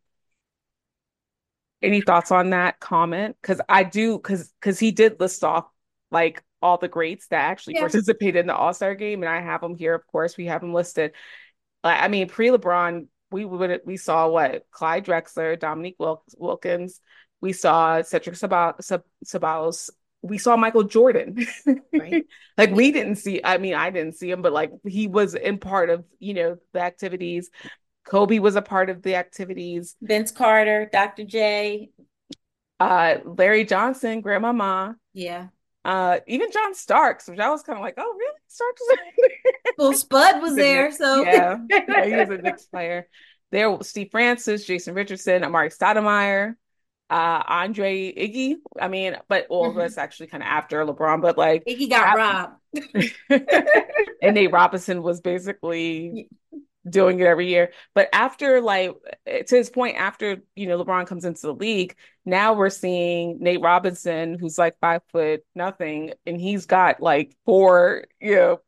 Any 1.81 2.01
thoughts 2.01 2.31
on 2.31 2.51
that 2.51 2.79
comment? 2.79 3.35
Because 3.41 3.61
I 3.67 3.83
do, 3.83 4.17
because 4.17 4.51
because 4.59 4.79
he 4.79 4.91
did 4.91 5.19
list 5.19 5.43
off 5.43 5.65
like 6.09 6.43
all 6.61 6.77
the 6.77 6.87
greats 6.87 7.27
that 7.27 7.41
actually 7.41 7.75
Yeah. 7.75 7.81
participated 7.81 8.37
in 8.37 8.47
the 8.47 8.55
All-Star 8.55 8.95
game, 8.95 9.21
and 9.21 9.29
I 9.29 9.41
have 9.41 9.61
them 9.61 9.75
here. 9.75 9.93
Of 9.93 10.07
course, 10.07 10.37
we 10.37 10.45
have 10.45 10.61
them 10.61 10.73
listed. 10.73 11.13
Like, 11.83 12.01
I 12.01 12.07
mean, 12.07 12.27
pre-LeBron, 12.27 13.07
we 13.29 13.45
would 13.45 13.81
we 13.85 13.97
saw 13.97 14.29
what 14.29 14.65
Clyde 14.71 15.05
Drexler, 15.05 15.59
Dominique 15.59 15.97
Wilkins, 15.99 17.01
we 17.41 17.53
saw 17.53 18.01
Cedric 18.01 18.35
Saba- 18.37 18.75
Ceballos, 19.23 19.89
we 20.25 20.37
saw 20.37 20.57
Michael 20.57 20.83
Jordan. 20.83 21.45
Right. 21.93 22.25
Like 22.57 22.71
we 22.71 22.91
didn't 22.93 23.17
see, 23.17 23.41
I 23.43 23.57
mean, 23.57 23.73
I 23.73 23.89
didn't 23.89 24.13
see 24.15 24.31
him, 24.31 24.41
but 24.41 24.53
like 24.53 24.71
he 24.87 25.07
was 25.07 25.35
in 25.35 25.57
part 25.57 25.89
of, 25.89 26.05
you 26.19 26.33
know, 26.33 26.57
the 26.71 26.79
activities. 26.79 27.49
Kobe 28.05 28.39
was 28.39 28.55
a 28.55 28.61
part 28.61 28.89
of 28.89 29.01
the 29.01 29.15
activities. 29.15 29.95
Vince 30.01 30.31
Carter, 30.31 30.87
Dr. 30.91 31.25
J. 31.25 31.89
Uh, 32.79 33.17
Larry 33.25 33.65
Johnson, 33.65 34.21
Grandmama, 34.21 34.95
Yeah. 35.13 35.47
uh, 35.85 36.19
even 36.27 36.51
John 36.51 36.73
Starks, 36.75 37.27
which 37.27 37.39
I 37.39 37.49
was 37.49 37.63
kind 37.63 37.77
of 37.77 37.83
like, 37.83 37.95
oh, 37.97 38.15
really? 38.17 38.39
Starks 38.47 38.81
was 38.81 38.97
Well, 39.77 39.93
Spud 39.93 40.41
was 40.41 40.55
there, 40.55 40.91
so 40.91 41.23
Yeah, 41.23 41.57
yeah, 41.69 42.05
he 42.05 42.15
was 42.15 42.29
a 42.29 42.37
Knicks 42.41 42.65
player. 42.65 43.07
There, 43.51 43.71
was 43.71 43.89
Steve 43.89 44.09
Francis, 44.11 44.65
Jason 44.65 44.93
Richardson, 44.93 45.43
Amar'e 45.43 45.75
Stoudemire, 45.75 46.55
uh, 47.09 47.43
Andre 47.47 48.13
Iggy. 48.13 48.55
I 48.79 48.87
mean, 48.87 49.15
but 49.27 49.47
all 49.49 49.69
of 49.69 49.75
Mhm. 49.75 49.85
us 49.85 49.97
actually 49.97 50.27
kind 50.27 50.43
of 50.43 50.47
after 50.47 50.85
LeBron, 50.85 51.21
but 51.21 51.37
like, 51.37 51.63
He 51.65 51.87
got 51.87 52.15
robbed. 52.15 52.55
and 53.29 54.35
Nate 54.35 54.51
Robinson 54.51 55.01
was 55.03 55.21
basically 55.21 56.29
doing 56.87 57.19
it 57.19 57.25
every 57.25 57.47
year. 57.47 57.71
But 57.93 58.09
after, 58.13 58.61
like, 58.61 58.93
to 59.25 59.55
his 59.55 59.69
point, 59.69 59.97
after 59.97 60.37
you 60.55 60.67
know 60.67 60.83
LeBron 60.83 61.07
comes 61.07 61.25
into 61.25 61.41
the 61.41 61.53
league, 61.53 61.95
now 62.25 62.53
we're 62.53 62.69
seeing 62.69 63.39
Nate 63.39 63.61
Robinson, 63.61 64.37
who's 64.39 64.57
like 64.57 64.77
five 64.79 65.01
foot 65.11 65.43
nothing, 65.55 66.13
and 66.25 66.39
he's 66.39 66.65
got 66.65 67.01
like 67.01 67.35
four, 67.45 68.05
you 68.19 68.35
know, 68.35 68.59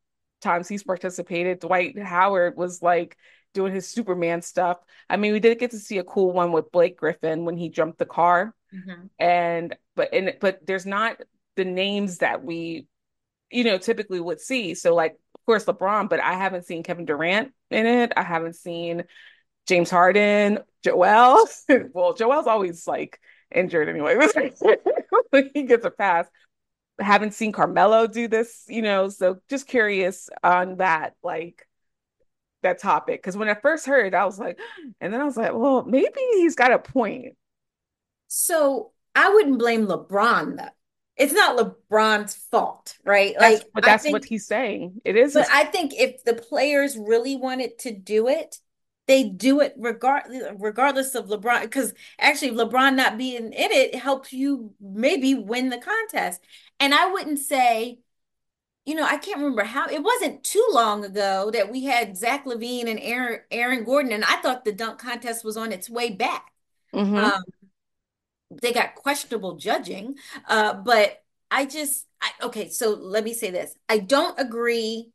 times 0.42 0.68
he's 0.68 0.84
participated. 0.84 1.60
Dwight 1.60 1.98
Howard 2.00 2.56
was 2.58 2.82
like 2.82 3.18
doing 3.58 3.74
his 3.74 3.88
Superman 3.88 4.44
stuff. 4.44 4.78
I 5.10 5.18
mean, 5.18 5.34
we 5.34 5.40
did 5.40 5.58
get 5.60 5.72
to 5.72 5.80
see 5.80 5.98
a 5.98 6.04
cool 6.04 6.32
one 6.32 6.52
with 6.52 6.72
Blake 6.72 6.96
Griffin 6.98 7.44
when 7.44 7.58
he 7.58 7.70
jumped 7.70 7.98
the 7.98 8.06
car, 8.06 8.54
Mhm. 8.72 9.10
and 9.18 9.76
but 9.96 10.14
and 10.14 10.36
but 10.40 10.66
there's 10.66 10.86
not 10.86 11.20
the 11.56 11.66
names 11.66 12.20
that 12.20 12.44
we 12.44 12.88
you 13.50 13.64
know 13.64 13.80
typically 13.80 14.20
would 14.20 14.40
see. 14.40 14.76
So 14.76 14.94
like 14.94 15.14
of 15.14 15.46
course 15.48 15.66
LeBron, 15.66 16.08
but 16.10 16.20
I 16.20 16.34
haven't 16.34 16.66
seen 16.68 16.84
Kevin 16.84 17.06
Durant 17.06 17.52
in 17.72 17.88
it. 17.88 18.14
I 18.16 18.22
haven't 18.24 18.56
seen 18.56 19.06
James 19.68 19.90
Harden, 19.90 20.60
Joel. 20.84 21.48
well, 21.94 22.14
Joel's 22.14 22.48
always 22.48 22.88
like 22.88 23.20
injured 23.54 23.90
anyway. 23.90 24.18
he 25.54 25.64
gets 25.64 25.86
a 25.86 25.92
pass. 25.92 26.28
Haven't 27.00 27.34
seen 27.34 27.52
Carmelo 27.52 28.08
do 28.08 28.28
this, 28.28 28.66
you 28.68 28.82
know, 28.82 29.10
so 29.10 29.40
just 29.50 29.68
curious 29.68 30.30
on 30.44 30.78
that, 30.78 31.14
like 31.22 31.67
that 32.64 32.80
topic. 32.80 33.22
Because 33.22 33.38
when 33.38 33.50
I 33.50 33.56
first 33.56 33.86
heard, 33.86 34.14
I 34.14 34.26
was 34.26 34.40
like, 34.40 34.60
and 35.02 35.14
then 35.14 35.22
I 35.22 35.26
was 35.26 35.38
like, 35.38 35.54
well, 35.54 35.84
maybe 35.84 36.20
he's 36.34 36.56
got 36.56 36.72
a 36.72 36.80
point. 36.80 37.36
So 38.28 38.92
I 39.16 39.30
wouldn't 39.30 39.60
blame 39.60 39.88
LeBron 39.88 40.58
though. 40.58 40.70
It's 41.16 41.34
not 41.34 41.58
LeBron's 41.58 42.36
fault, 42.36 42.96
right? 43.04 43.36
That's, 43.40 43.64
Like 43.64 43.72
but 43.74 43.84
that's 43.84 44.04
think, 44.04 44.14
what 44.14 44.26
he's 44.26 44.46
saying. 44.46 45.02
It 45.04 45.16
is 45.16 45.34
but 45.34 45.44
his, 45.44 45.50
I 45.52 45.64
think 45.64 45.94
if 45.96 46.24
the 46.24 46.36
players 46.36 46.96
really 46.98 47.36
wanted 47.36 47.80
to 47.80 47.92
do 47.92 48.28
it, 48.28 48.60
they 49.08 49.24
do 49.24 49.62
it 49.62 49.74
regardless 49.78 50.44
regardless 50.60 51.16
of 51.16 51.28
LeBron. 51.28 51.62
Because 51.62 51.94
actually, 52.20 52.52
LeBron 52.52 52.96
not 52.96 53.18
being 53.18 53.52
in 53.54 53.72
it 53.72 53.96
helps 53.96 54.32
you 54.32 54.74
maybe 54.80 55.34
win 55.34 55.70
the 55.70 55.80
contest. 55.80 56.42
And 56.80 56.94
I 56.94 57.12
wouldn't 57.12 57.40
say, 57.40 58.00
you 58.88 58.96
know, 58.96 59.04
I 59.04 59.18
can't 59.18 59.40
remember 59.40 59.66
how 59.66 59.88
it 59.88 60.02
wasn't 60.02 60.46
too 60.46 60.66
long 60.72 61.04
ago 61.06 61.52
that 61.52 61.70
we 61.72 61.84
had 61.84 62.18
Zach 62.18 62.46
LaVine 62.46 62.88
and 62.90 63.00
Aaron 63.02 63.42
Aaron 63.52 63.84
Gordon, 63.84 64.14
and 64.14 64.24
I 64.24 64.38
thought 64.38 64.64
the 64.66 64.72
dunk 64.72 64.98
contest 65.00 65.44
was 65.44 65.58
on 65.58 65.74
its 65.74 65.90
way 65.90 66.10
back. 66.12 66.54
Mhm. 66.94 67.18
Um, 67.18 67.44
they 68.62 68.74
got 68.74 68.96
questionable 68.96 69.58
judging. 69.58 70.16
Uh, 70.48 70.74
but 70.74 71.24
I 71.52 71.66
just, 71.66 72.06
I, 72.22 72.32
okay, 72.44 72.70
so 72.70 72.92
let 72.92 73.24
me 73.24 73.34
say 73.34 73.52
this. 73.52 73.76
I 73.90 74.00
don't 74.00 74.40
agree 74.40 75.12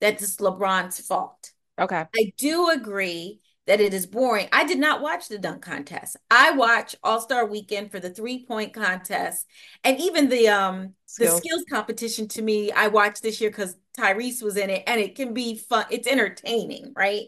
that 0.00 0.18
this 0.18 0.36
LeBron's 0.36 1.00
fault. 1.00 1.52
okay. 1.78 2.06
I 2.16 2.32
do 2.36 2.70
agree 2.70 3.40
that 3.66 3.80
it 3.80 3.92
is 3.92 4.06
boring. 4.06 4.48
I 4.52 4.64
did 4.64 4.78
not 4.78 5.02
watch 5.02 5.28
the 5.28 5.38
dunk 5.38 5.62
contest. 5.62 6.16
I 6.30 6.52
watch 6.52 6.94
All-Star 7.02 7.46
Weekend 7.46 7.90
for 7.90 8.00
the 8.00 8.10
three-point 8.10 8.72
contest 8.72 9.46
and 9.84 9.98
even 10.00 10.28
the 10.28 10.48
um 10.48 10.94
the 11.18 11.26
Skills. 11.26 11.38
skills 11.38 11.64
competition 11.70 12.28
to 12.28 12.42
me, 12.42 12.70
I 12.72 12.88
watched 12.88 13.22
this 13.22 13.40
year 13.40 13.50
because 13.50 13.76
Tyrese 13.98 14.42
was 14.42 14.56
in 14.56 14.68
it 14.70 14.84
and 14.86 15.00
it 15.00 15.14
can 15.14 15.32
be 15.32 15.56
fun. 15.56 15.86
It's 15.90 16.06
entertaining, 16.06 16.92
right? 16.94 17.26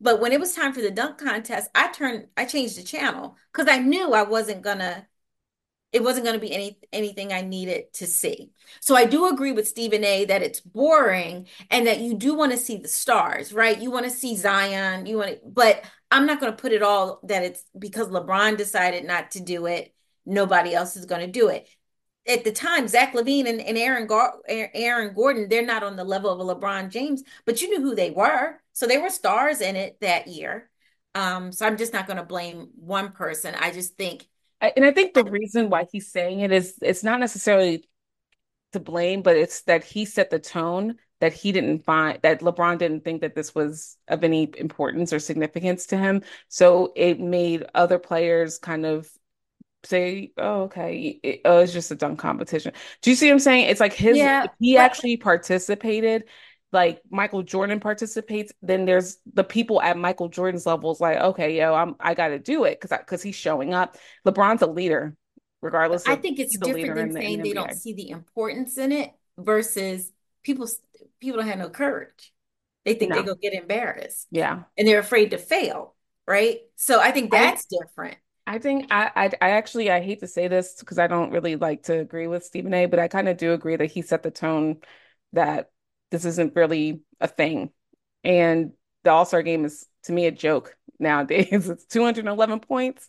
But 0.00 0.20
when 0.20 0.32
it 0.32 0.40
was 0.40 0.54
time 0.54 0.72
for 0.72 0.80
the 0.80 0.90
dunk 0.90 1.18
contest, 1.18 1.70
I 1.74 1.88
turned, 1.88 2.26
I 2.36 2.44
changed 2.44 2.78
the 2.78 2.82
channel 2.82 3.36
because 3.52 3.68
I 3.68 3.78
knew 3.78 4.12
I 4.12 4.22
wasn't 4.22 4.62
gonna 4.62 5.06
it 5.96 6.04
wasn't 6.04 6.26
going 6.26 6.38
to 6.38 6.46
be 6.46 6.52
any 6.52 6.78
anything 6.92 7.32
I 7.32 7.40
needed 7.40 7.90
to 7.94 8.06
see. 8.06 8.50
So 8.80 8.94
I 8.94 9.06
do 9.06 9.28
agree 9.28 9.52
with 9.52 9.66
Stephen 9.66 10.04
A 10.04 10.26
that 10.26 10.42
it's 10.42 10.60
boring 10.60 11.46
and 11.70 11.86
that 11.86 12.00
you 12.00 12.12
do 12.12 12.34
want 12.34 12.52
to 12.52 12.58
see 12.58 12.76
the 12.76 12.86
stars, 12.86 13.50
right? 13.50 13.80
You 13.80 13.90
want 13.90 14.04
to 14.04 14.10
see 14.10 14.36
Zion, 14.36 15.06
you 15.06 15.16
want 15.16 15.30
to, 15.30 15.40
but 15.46 15.82
I'm 16.10 16.26
not 16.26 16.38
going 16.38 16.52
to 16.52 16.60
put 16.60 16.72
it 16.72 16.82
all 16.82 17.20
that 17.22 17.44
it's 17.44 17.64
because 17.78 18.08
LeBron 18.08 18.58
decided 18.58 19.04
not 19.04 19.30
to 19.30 19.40
do 19.40 19.64
it, 19.64 19.94
nobody 20.26 20.74
else 20.74 20.96
is 20.96 21.06
going 21.06 21.22
to 21.22 21.32
do 21.32 21.48
it. 21.48 21.66
At 22.28 22.44
the 22.44 22.52
time, 22.52 22.88
Zach 22.88 23.14
LaVine 23.14 23.48
and, 23.48 23.62
and 23.62 23.78
Aaron 23.78 24.06
Gar- 24.06 24.34
Aaron 24.46 25.14
Gordon, 25.14 25.48
they're 25.48 25.64
not 25.64 25.82
on 25.82 25.96
the 25.96 26.04
level 26.04 26.30
of 26.30 26.40
a 26.40 26.54
LeBron 26.54 26.90
James, 26.90 27.22
but 27.46 27.62
you 27.62 27.70
knew 27.70 27.80
who 27.80 27.94
they 27.94 28.10
were. 28.10 28.60
So 28.74 28.86
they 28.86 28.98
were 28.98 29.08
stars 29.08 29.62
in 29.62 29.76
it 29.76 29.96
that 30.02 30.26
year. 30.26 30.68
Um, 31.14 31.52
so 31.52 31.64
I'm 31.64 31.78
just 31.78 31.94
not 31.94 32.06
going 32.06 32.18
to 32.18 32.22
blame 32.22 32.68
one 32.74 33.12
person. 33.12 33.54
I 33.54 33.70
just 33.70 33.96
think 33.96 34.28
I- 34.60 34.72
And 34.76 34.84
I 34.84 34.90
think 34.92 35.14
the 35.14 35.24
reason 35.24 35.70
why 35.70 35.86
he's 35.92 36.10
saying 36.10 36.40
it 36.40 36.52
is 36.52 36.78
it's 36.82 37.04
not 37.04 37.20
necessarily 37.20 37.84
to 38.72 38.80
blame, 38.80 39.22
but 39.22 39.36
it's 39.36 39.62
that 39.62 39.84
he 39.84 40.04
set 40.04 40.30
the 40.30 40.38
tone 40.38 40.96
that 41.20 41.32
he 41.32 41.52
didn't 41.52 41.84
find 41.84 42.20
that 42.22 42.40
LeBron 42.40 42.78
didn't 42.78 43.04
think 43.04 43.22
that 43.22 43.34
this 43.34 43.54
was 43.54 43.96
of 44.08 44.24
any 44.24 44.50
importance 44.58 45.12
or 45.12 45.18
significance 45.20 45.86
to 45.88 45.96
him. 45.98 46.22
So 46.48 46.92
it 46.96 47.20
made 47.20 47.66
other 47.74 47.98
players 47.98 48.58
kind 48.58 48.86
of 48.86 49.08
say, 49.84 50.32
"Oh, 50.38 50.62
okay, 50.64 51.20
it, 51.22 51.40
oh, 51.44 51.60
it's 51.60 51.72
just 51.72 51.90
a 51.90 51.96
dumb 51.96 52.16
competition." 52.16 52.72
Do 53.02 53.10
you 53.10 53.16
see 53.16 53.28
what 53.28 53.34
I'm 53.34 53.38
saying? 53.40 53.68
It's 53.68 53.80
like 53.80 53.94
his 53.94 54.18
Yeah, 54.18 54.46
he 54.60 54.76
but 54.76 54.84
actually 54.84 55.16
participated, 55.18 56.24
like 56.72 57.00
Michael 57.10 57.42
Jordan 57.42 57.80
participates, 57.80 58.52
then 58.62 58.84
there's 58.84 59.18
the 59.32 59.44
people 59.44 59.80
at 59.80 59.96
Michael 59.96 60.28
Jordan's 60.28 60.66
levels 60.66 61.00
like, 61.00 61.18
"Okay, 61.18 61.56
yo, 61.58 61.74
I'm 61.74 61.96
I 62.00 62.14
got 62.14 62.28
to 62.28 62.38
do 62.38 62.64
it 62.64 62.80
because 62.80 62.96
because 62.98 63.22
he's 63.22 63.36
showing 63.36 63.74
up." 63.74 63.96
LeBron's 64.26 64.62
a 64.62 64.66
leader, 64.66 65.16
regardless 65.62 66.06
I 66.06 66.16
think 66.16 66.38
it's 66.38 66.56
different 66.58 66.94
than 66.94 67.08
the, 67.08 67.20
saying 67.20 67.38
the 67.38 67.42
they 67.42 67.52
don't 67.52 67.72
see 67.72 67.92
the 67.92 68.10
importance 68.10 68.78
in 68.78 68.92
it 68.92 69.10
versus 69.38 70.12
people 70.42 70.68
people 71.20 71.38
don't 71.38 71.48
have 71.48 71.58
no 71.58 71.70
courage. 71.70 72.32
They 72.84 72.94
think 72.94 73.14
they 73.14 73.18
No, 73.18 73.22
go 73.22 73.34
get 73.34 73.52
embarrassed 73.52 74.28
yeah. 74.30 74.64
and 74.78 74.86
they're 74.86 75.00
afraid 75.00 75.32
to 75.32 75.38
fail, 75.38 75.94
right? 76.26 76.60
So 76.76 77.00
I 77.00 77.10
think 77.10 77.30
I 77.32 77.36
that's 77.40 77.66
different. 77.66 78.18
I 78.46 78.58
think 78.58 78.86
I, 78.90 79.10
I 79.16 79.24
I 79.40 79.50
actually 79.52 79.90
I 79.90 80.00
hate 80.00 80.20
to 80.20 80.26
say 80.28 80.48
this 80.48 80.76
because 80.80 80.98
I 80.98 81.06
don't 81.08 81.32
really 81.32 81.56
like 81.56 81.84
to 81.84 81.98
agree 81.98 82.26
with 82.28 82.44
Stephen 82.44 82.74
A, 82.74 82.86
but 82.86 82.98
I 83.00 83.08
kind 83.08 83.28
of 83.28 83.36
do 83.36 83.52
agree 83.52 83.76
that 83.76 83.90
he 83.90 84.02
set 84.02 84.22
the 84.22 84.30
tone 84.30 84.80
that 85.32 85.70
this 86.10 86.24
isn't 86.24 86.54
really 86.56 87.02
a 87.20 87.28
thing. 87.28 87.70
And 88.24 88.72
the 89.04 89.10
All-Star 89.10 89.42
game 89.42 89.64
is 89.64 89.86
to 90.04 90.12
me 90.12 90.26
a 90.26 90.30
joke 90.32 90.76
nowadays. 90.98 91.68
It's 91.70 91.86
211 91.86 92.60
points. 92.60 93.08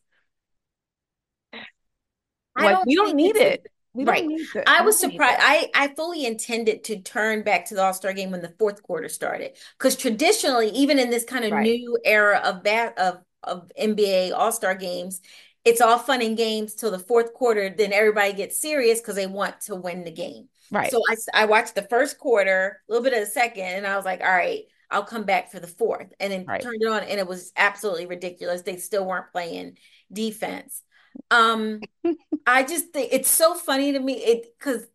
I 2.55 2.67
Like 2.67 2.69
don't 2.69 2.85
we 2.85 2.95
don't 2.95 3.15
need 3.15 3.35
it. 3.35 3.67
We 3.93 4.05
don't 4.05 4.23
right. 4.23 4.25
need 4.25 4.47
it. 4.55 4.69
I 4.77 4.81
I 4.81 4.83
was 4.83 4.99
don't 4.99 4.99
surprised. 4.99 5.39
I 5.41 5.69
I 5.75 5.89
fully 5.95 6.25
intended 6.25 6.83
to 6.85 7.01
turn 7.01 7.43
back 7.43 7.65
to 7.65 7.75
the 7.75 7.83
All-Star 7.83 8.13
game 8.13 8.31
when 8.31 8.41
the 8.41 8.53
fourth 8.59 8.83
quarter 8.83 9.09
started. 9.09 9.57
Because 9.77 9.95
traditionally, 9.95 10.69
even 10.71 10.99
in 10.99 11.09
this 11.09 11.23
kind 11.25 11.45
of 11.45 11.53
Right. 11.53 11.61
new 11.61 11.97
era 12.05 12.39
of 12.43 12.63
that 12.63 12.97
of 12.97 13.23
of 13.43 13.71
NBA 13.77 14.31
All-Star 14.31 14.75
games, 14.75 15.21
it's 15.65 15.81
all 15.81 15.97
fun 15.99 16.21
and 16.21 16.37
games 16.37 16.75
till 16.75 16.91
the 16.91 16.99
fourth 16.99 17.33
quarter. 17.33 17.69
Then 17.69 17.93
everybody 17.93 18.33
gets 18.33 18.59
serious 18.59 18.99
because 19.01 19.15
they 19.15 19.27
want 19.27 19.61
to 19.61 19.75
win 19.75 20.03
the 20.03 20.11
game. 20.11 20.49
Right. 20.71 20.93
So 20.93 21.01
I 21.09 21.15
I 21.33 21.45
watched 21.45 21.75
the 21.75 21.81
first 21.83 22.17
quarter, 22.19 22.81
a 22.87 22.91
little 22.91 23.03
bit 23.03 23.13
of 23.13 23.19
the 23.19 23.25
second, 23.31 23.63
and 23.65 23.87
I 23.87 23.95
was 23.95 24.05
like, 24.05 24.21
all 24.21 24.27
right, 24.31 24.63
I'll 24.89 25.03
come 25.03 25.23
back 25.23 25.51
for 25.51 25.59
the 25.59 25.67
fourth. 25.67 26.13
And 26.19 26.31
then 26.31 26.47
Right. 26.47 26.61
turned 26.61 26.81
it 26.81 26.87
on, 26.87 27.03
and 27.03 27.19
it 27.19 27.27
was 27.27 27.51
absolutely 27.57 28.05
ridiculous. 28.07 28.61
They 28.61 28.77
still 28.77 29.05
weren't 29.05 29.31
playing 29.31 29.77
defense. 30.11 30.83
Um, 31.31 31.85
I 32.47 32.63
just 32.63 32.93
think 32.93 33.13
it's 33.13 33.31
so 33.31 33.55
funny 33.55 33.93
to 33.93 33.99
me 33.99 34.13
it 34.15 34.47
because 34.59 34.85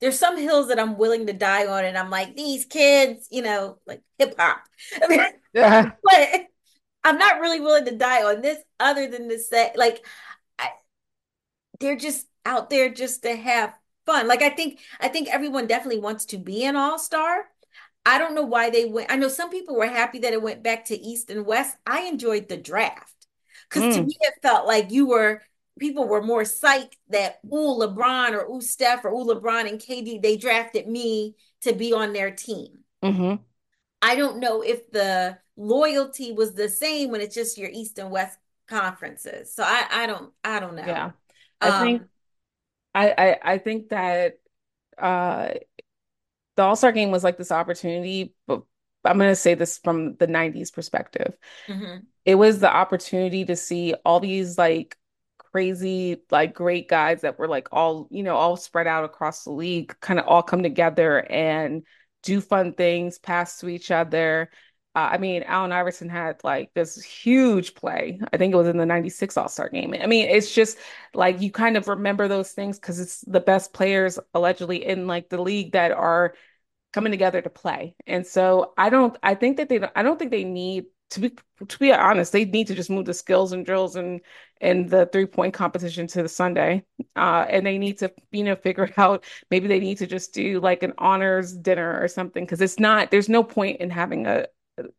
there's 0.00 0.18
some 0.18 0.36
hills 0.38 0.68
that 0.68 0.78
I'm 0.80 0.98
willing 0.98 1.26
to 1.26 1.32
die 1.32 1.66
on, 1.66 1.84
and 1.84 1.98
I'm 1.98 2.10
like, 2.10 2.36
these 2.36 2.64
kids, 2.66 3.28
you 3.30 3.42
know, 3.42 3.78
like 3.86 4.02
hip 4.18 4.34
hop. 4.38 4.60
I 5.02 5.08
mean, 5.08 5.26
Yeah. 5.52 5.92
but 6.04 6.46
I'm 7.04 7.18
not 7.18 7.40
really 7.40 7.60
willing 7.60 7.86
to 7.86 7.96
die 7.96 8.24
on 8.24 8.42
this 8.42 8.58
other 8.80 9.08
than 9.08 9.28
to 9.28 9.38
say, 9.38 9.72
like, 9.76 10.04
I, 10.58 10.70
they're 11.80 11.96
just 11.96 12.26
out 12.44 12.70
there 12.70 12.88
just 12.88 13.22
to 13.22 13.34
have 13.36 13.74
fun. 14.08 14.28
Like 14.28 14.42
I 14.42 14.50
think 14.50 14.80
I 15.00 15.08
think 15.08 15.28
everyone 15.28 15.66
definitely 15.66 16.00
wants 16.00 16.24
to 16.26 16.38
be 16.38 16.64
an 16.64 16.76
all-star. 16.76 17.46
I 18.06 18.18
don't 18.18 18.34
know 18.34 18.44
why 18.44 18.70
they 18.70 18.86
went. 18.86 19.10
I 19.12 19.16
know 19.16 19.28
some 19.28 19.50
people 19.50 19.76
were 19.76 19.86
happy 19.86 20.20
that 20.20 20.32
it 20.32 20.42
went 20.42 20.62
back 20.62 20.86
to 20.86 20.98
East 21.00 21.30
and 21.30 21.46
West. 21.46 21.76
I 21.86 22.02
enjoyed 22.02 22.48
the 22.48 22.56
draft 22.56 23.14
because 23.68 23.88
to 23.90 24.00
Mm, 24.00 24.06
me 24.06 24.14
it 24.20 24.34
felt 24.42 24.66
like 24.66 24.90
you 24.90 25.06
were 25.08 25.42
people 25.78 26.08
were 26.08 26.22
more 26.22 26.42
psyched 26.42 26.94
that 27.10 27.40
ooh 27.52 27.78
LeBron 27.80 28.32
or 28.32 28.46
ooh 28.50 28.60
Steph 28.62 29.04
or 29.04 29.10
ooh 29.10 29.26
LeBron 29.26 29.68
and 29.68 29.80
KD 29.80 30.18
they 30.18 30.36
drafted 30.36 30.88
me 30.88 31.36
to 31.62 31.72
be 31.74 31.92
on 31.92 32.12
their 32.12 32.30
team. 32.30 32.84
hmm 33.02 33.38
I 34.02 34.14
don't 34.14 34.38
know 34.40 34.62
if 34.62 34.90
the 34.90 35.38
loyalty 35.56 36.32
was 36.32 36.54
the 36.54 36.68
same 36.68 37.10
when 37.10 37.20
it's 37.20 37.34
just 37.34 37.58
your 37.58 37.70
East 37.70 37.98
and 37.98 38.10
West 38.10 38.38
conferences. 38.68 39.52
So 39.54 39.62
I 39.64 39.86
I 39.90 40.06
don't 40.06 40.32
I 40.44 40.60
don't 40.60 40.76
know. 40.76 40.96
Yeah. 40.96 41.12
I 41.60 41.70
think 41.72 42.02
Um 42.02 42.08
I, 42.94 43.10
I 43.42 43.52
I 43.54 43.58
think 43.58 43.90
that 43.90 44.38
uh 44.98 45.50
the 46.56 46.62
All-Star 46.62 46.92
game 46.92 47.10
was 47.10 47.24
like 47.24 47.36
this 47.38 47.52
opportunity, 47.52 48.34
but 48.46 48.62
I'm 49.04 49.18
gonna 49.18 49.34
say 49.36 49.54
this 49.54 49.78
from 49.78 50.16
the 50.16 50.26
90s 50.26 50.70
perspective. 50.70 51.34
mhm. 51.68 52.08
It 52.24 52.36
was 52.36 52.60
the 52.60 52.72
opportunity 52.74 53.44
to 53.46 53.56
see 53.56 53.94
all 54.04 54.20
these 54.20 54.58
like 54.58 54.96
crazy, 55.38 56.18
like 56.30 56.54
great 56.54 56.88
guys 56.88 57.22
that 57.22 57.38
were 57.38 57.48
like 57.48 57.68
all, 57.72 58.08
you 58.10 58.22
know, 58.22 58.36
all 58.36 58.56
spread 58.56 58.86
out 58.86 59.04
across 59.04 59.44
the 59.44 59.52
league, 59.52 59.96
kind 60.00 60.20
of 60.20 60.26
all 60.26 60.42
come 60.42 60.62
together 60.62 61.20
and 61.30 61.84
do 62.22 62.40
fun 62.40 62.74
things, 62.74 63.18
pass 63.18 63.58
to 63.60 63.68
each 63.68 63.90
other. 63.90 64.50
Uh, 64.98 65.10
I 65.12 65.18
mean, 65.18 65.44
Allen 65.44 65.70
Iverson 65.70 66.08
had 66.08 66.42
like 66.42 66.72
this 66.74 67.00
huge 67.04 67.74
play. 67.74 68.20
I 68.32 68.36
think 68.36 68.52
it 68.52 68.56
was 68.56 68.66
in 68.66 68.78
the 68.78 68.86
96 68.86 69.36
All-Star 69.36 69.68
game. 69.68 69.94
I 70.00 70.06
mean, 70.06 70.28
it's 70.28 70.52
just 70.52 70.76
like 71.14 71.40
you 71.40 71.52
kind 71.52 71.76
of 71.76 71.86
remember 71.86 72.26
those 72.26 72.50
things 72.50 72.78
because 72.80 72.98
it's 72.98 73.20
the 73.20 73.38
best 73.40 73.72
players 73.72 74.18
allegedly 74.34 74.84
in 74.84 75.06
like 75.06 75.28
the 75.28 75.40
league 75.40 75.72
that 75.72 75.92
are 75.92 76.34
coming 76.92 77.12
together 77.12 77.42
to 77.42 77.50
play. 77.50 77.96
And 78.06 78.26
so 78.26 78.74
I 78.78 78.90
don't 78.90 79.16
I 79.22 79.34
think 79.34 79.58
that 79.58 79.68
they 79.68 79.80
I 79.96 80.02
don't 80.02 80.18
think 80.18 80.30
they 80.32 80.44
need 80.44 80.86
to 81.10 81.20
be 81.20 81.38
to 81.68 81.78
be 81.78 81.92
honest, 81.92 82.32
they 82.32 82.44
need 82.44 82.68
to 82.68 82.74
just 82.74 82.90
move 82.90 83.06
the 83.06 83.14
skills 83.14 83.52
and 83.52 83.66
drills 83.66 83.96
and 83.96 84.20
and 84.60 84.90
the 84.90 85.06
three 85.06 85.26
point 85.26 85.54
competition 85.54 86.06
to 86.08 86.22
the 86.22 86.28
Sunday. 86.28 86.84
Uh 87.16 87.46
and 87.48 87.66
they 87.66 87.78
need 87.78 87.98
to, 87.98 88.12
you 88.32 88.44
know, 88.44 88.56
figure 88.56 88.90
out 88.96 89.24
maybe 89.50 89.68
they 89.68 89.80
need 89.80 89.98
to 89.98 90.06
just 90.06 90.34
do 90.34 90.60
like 90.60 90.82
an 90.82 90.94
honors 90.98 91.52
dinner 91.56 92.00
or 92.00 92.08
something 92.08 92.44
because 92.44 92.60
it's 92.60 92.78
not 92.78 93.10
there's 93.10 93.28
no 93.28 93.44
point 93.44 93.80
in 93.80 93.90
having 93.90 94.26
a 94.26 94.46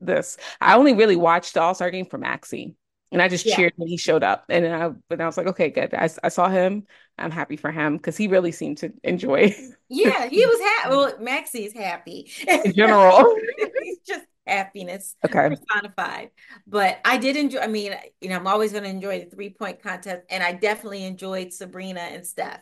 this. 0.02 0.38
I 0.62 0.76
only 0.76 0.94
really 0.94 1.16
watched 1.16 1.54
the 1.54 1.62
All 1.62 1.76
Star 1.76 1.92
game 1.92 2.06
for 2.06 2.18
Maxey, 2.18 2.76
and 3.12 3.22
I 3.22 3.28
just 3.30 3.46
Yeah. 3.46 3.50
cheered 3.50 3.74
when 3.78 3.88
he 3.88 3.98
showed 3.98 4.24
up. 4.24 4.46
And 4.50 4.66
I, 4.68 4.92
and 5.12 5.22
I 5.22 5.26
was 5.26 5.38
like, 5.38 5.48
okay, 5.48 5.70
good. 5.70 5.94
I, 5.94 6.10
I 6.24 6.30
saw 6.30 6.50
him. 6.50 6.86
I'm 7.18 7.32
happy 7.32 7.58
for 7.58 7.72
him 7.72 7.98
because 7.98 8.18
he 8.18 8.28
really 8.28 8.52
seemed 8.52 8.78
to 8.80 8.94
enjoy 9.04 9.56
Yeah, 9.90 10.28
he 10.28 10.38
was 10.46 10.60
happy. 10.62 10.90
Well, 10.90 11.18
Maxey's 11.20 11.74
happy. 11.74 12.32
in 12.64 12.74
general. 12.74 13.42
He's 13.80 14.00
just 14.08 14.26
happiness 14.46 15.16
Okay. 15.24 15.60
personified. 15.70 16.30
But 16.68 17.00
I 17.06 17.18
did 17.18 17.36
enjoy, 17.36 17.60
I 17.60 17.68
mean, 17.68 17.94
you 18.22 18.30
know, 18.30 18.36
I'm 18.36 18.48
always 18.48 18.72
going 18.72 18.84
to 18.84 18.90
enjoy 18.90 19.20
the 19.24 19.30
three 19.30 19.50
point 19.50 19.82
contest, 19.82 20.24
and 20.30 20.44
I 20.44 20.54
definitely 20.54 21.04
enjoyed 21.06 21.54
Sabrina 21.54 22.02
and 22.02 22.26
Steph. 22.26 22.62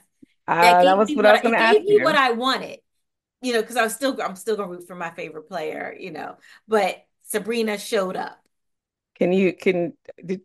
That 0.62 0.80
Uh, 0.80 0.84
that 0.84 0.98
was 0.98 1.14
what 1.16 1.26
I 1.26 1.32
was 1.32 1.42
going 1.42 1.54
to 1.54 1.60
ask 1.60 1.80
gave 1.80 1.86
me 1.86 1.98
what. 2.00 2.16
I 2.16 2.32
wanted, 2.32 2.80
you 3.42 3.54
know, 3.54 3.62
because 3.62 3.78
I 3.78 3.84
was 3.84 3.96
still 3.96 4.22
I'm 4.22 4.36
still 4.38 4.58
gonna 4.58 4.70
root 4.72 4.88
for 4.88 4.96
my 4.96 5.12
favorite 5.12 5.50
player, 5.50 5.96
you 6.00 6.12
know. 6.12 6.38
But 6.68 6.98
Sabrina 7.28 7.78
showed 7.78 8.16
up. 8.16 8.40
Can 9.18 9.32
you 9.32 9.54
can 9.54 9.94
did, 10.24 10.42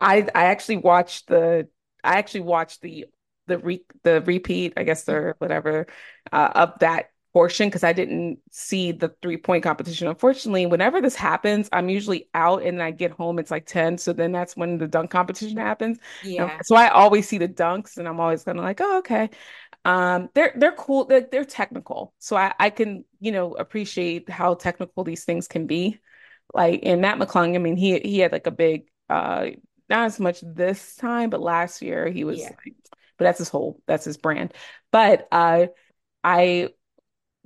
I 0.00 0.28
I 0.34 0.46
actually 0.46 0.78
watched 0.78 1.28
the 1.28 1.68
I 2.04 2.18
actually 2.18 2.40
watched 2.40 2.82
the 2.82 3.06
the 3.46 3.58
re 3.58 3.84
the 4.02 4.20
repeat, 4.22 4.74
I 4.76 4.82
guess 4.82 5.08
or 5.08 5.36
whatever, 5.38 5.86
uh, 6.32 6.50
of 6.54 6.78
that 6.80 7.10
portion 7.36 7.68
because 7.68 7.84
I 7.84 7.92
didn't 7.92 8.38
see 8.50 8.92
the 8.92 9.14
three 9.20 9.36
point 9.36 9.62
competition. 9.62 10.08
Unfortunately, 10.08 10.64
whenever 10.64 11.02
this 11.02 11.14
happens, 11.14 11.68
I'm 11.70 11.90
usually 11.90 12.30
out 12.32 12.62
and 12.62 12.82
I 12.82 12.92
get 12.92 13.10
home, 13.10 13.38
it's 13.38 13.50
like 13.50 13.66
10. 13.66 13.98
So 13.98 14.14
then 14.14 14.32
that's 14.32 14.56
when 14.56 14.78
the 14.78 14.88
dunk 14.88 15.10
competition 15.10 15.58
happens. 15.58 15.98
Yeah. 16.24 16.58
so 16.64 16.76
I 16.76 16.88
always 16.88 17.28
see 17.28 17.36
the 17.36 17.46
dunks 17.46 17.98
and 17.98 18.08
I'm 18.08 18.20
always 18.20 18.42
kind 18.44 18.58
of 18.58 18.64
like, 18.64 18.80
oh, 18.80 18.98
okay. 19.00 19.28
Um, 19.86 20.30
they're 20.34 20.52
they're 20.56 20.72
cool, 20.72 21.04
they're, 21.06 21.28
they're 21.30 21.44
technical. 21.44 22.12
So 22.18 22.36
I, 22.36 22.52
I 22.58 22.70
can, 22.70 23.04
you 23.20 23.32
know, 23.32 23.54
appreciate 23.54 24.28
how 24.28 24.54
technical 24.54 25.04
these 25.04 25.24
things 25.24 25.48
can 25.48 25.68
be. 25.68 26.00
Like 26.52 26.80
in 26.82 27.00
Mac 27.00 27.18
McClung, 27.18 27.54
I 27.54 27.58
mean, 27.58 27.76
he 27.76 28.00
he 28.00 28.18
had 28.18 28.32
like 28.32 28.48
a 28.48 28.52
big 28.52 28.88
uh 29.08 29.48
not 29.88 30.06
as 30.06 30.20
much 30.20 30.40
this 30.42 30.96
time, 30.96 31.30
but 31.30 31.40
last 31.40 31.82
year 31.82 32.08
he 32.10 32.24
was 32.24 32.42
Yeah. 32.42 32.56
like, 32.66 32.74
but 33.18 33.26
that's 33.26 33.38
his 33.38 33.48
whole 33.48 33.80
that's 33.86 34.04
his 34.04 34.16
brand. 34.16 34.54
But 34.92 35.28
uh 35.32 35.68
I 36.24 36.70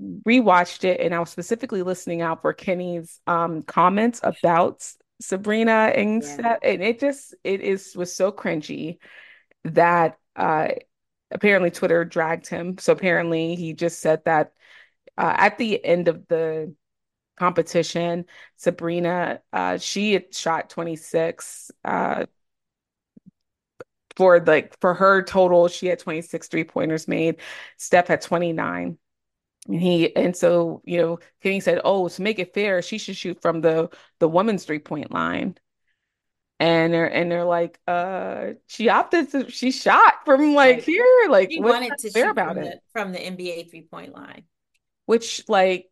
rewatched 0.01 0.85
it 0.85 1.01
and 1.01 1.15
I 1.15 1.21
was 1.21 1.31
specifically 1.31 1.83
listening 1.83 2.23
out 2.23 2.43
for 2.43 2.53
Kenny's 2.53 3.21
um 3.27 3.63
comments 3.63 4.21
about 4.23 4.87
Sabrina 5.21 5.93
and 5.95 6.25
Yeah. 6.25 6.25
stuff. 6.25 6.59
And 6.63 6.83
it 6.83 7.01
just 7.01 7.35
it 7.45 7.61
is 7.61 7.95
was 7.97 8.15
so 8.15 8.33
cringy 8.33 8.99
that 9.65 10.19
uh 10.37 10.69
apparently 11.31 11.71
Twitter 11.71 12.05
dragged 12.05 12.49
him. 12.49 12.79
So 12.79 12.93
apparently 12.93 13.55
he 13.55 13.73
just 13.73 14.01
said 14.01 14.25
that 14.25 14.53
uh, 15.19 15.35
at 15.37 15.59
the 15.59 15.85
end 15.85 16.09
of 16.09 16.27
the 16.29 16.75
competition, 17.37 18.27
Sabrina, 18.57 19.43
uh, 19.53 19.79
she 19.79 20.15
had 20.15 20.35
shot 20.35 20.71
26. 20.71 21.71
Uh, 21.85 22.27
for 24.17 24.41
like 24.41 24.79
for 24.81 24.95
her 24.95 25.23
total, 25.23 25.69
she 25.69 25.87
had 25.87 25.99
26 25.99 26.49
three 26.49 26.65
pointers 26.65 27.09
made. 27.09 27.37
Steph 27.77 28.09
had 28.09 28.21
29. 28.21 28.99
And 29.69 29.81
he 29.81 30.15
and 30.17 30.37
so, 30.37 30.83
you 30.85 30.99
know, 30.99 31.19
Kenny 31.43 31.61
said, 31.61 31.81
Oh, 31.85 32.09
to 32.09 32.23
make 32.23 32.39
it 32.39 32.55
fair, 32.55 32.83
she 32.83 32.99
should 32.99 33.17
shoot 33.17 33.41
from 33.43 33.61
the 33.61 33.91
the 34.19 34.29
woman's 34.29 34.65
three 34.65 34.79
point 34.79 35.11
line. 35.13 35.57
And 36.61 36.93
they're 36.93 37.07
and 37.13 37.31
they're 37.33 37.45
like, 37.45 37.81
uh, 37.89 38.53
she 38.67 38.89
opted 38.91 39.31
to 39.33 39.51
she 39.51 39.73
shot 39.73 40.25
from 40.27 40.55
like 40.55 40.81
Right. 40.81 40.85
here. 40.85 41.27
Like, 41.31 41.53
She 41.53 41.59
what's 41.59 41.81
wanted 41.83 41.99
to 41.99 42.11
fair 42.15 42.31
shoot 42.31 42.31
about 42.31 42.59
it? 42.59 42.73
the 42.73 42.81
from 42.93 43.13
the 43.13 43.19
NBA 43.21 43.65
three 43.65 43.83
point 43.83 44.15
line. 44.15 44.45
Which 45.07 45.49
like 45.49 45.91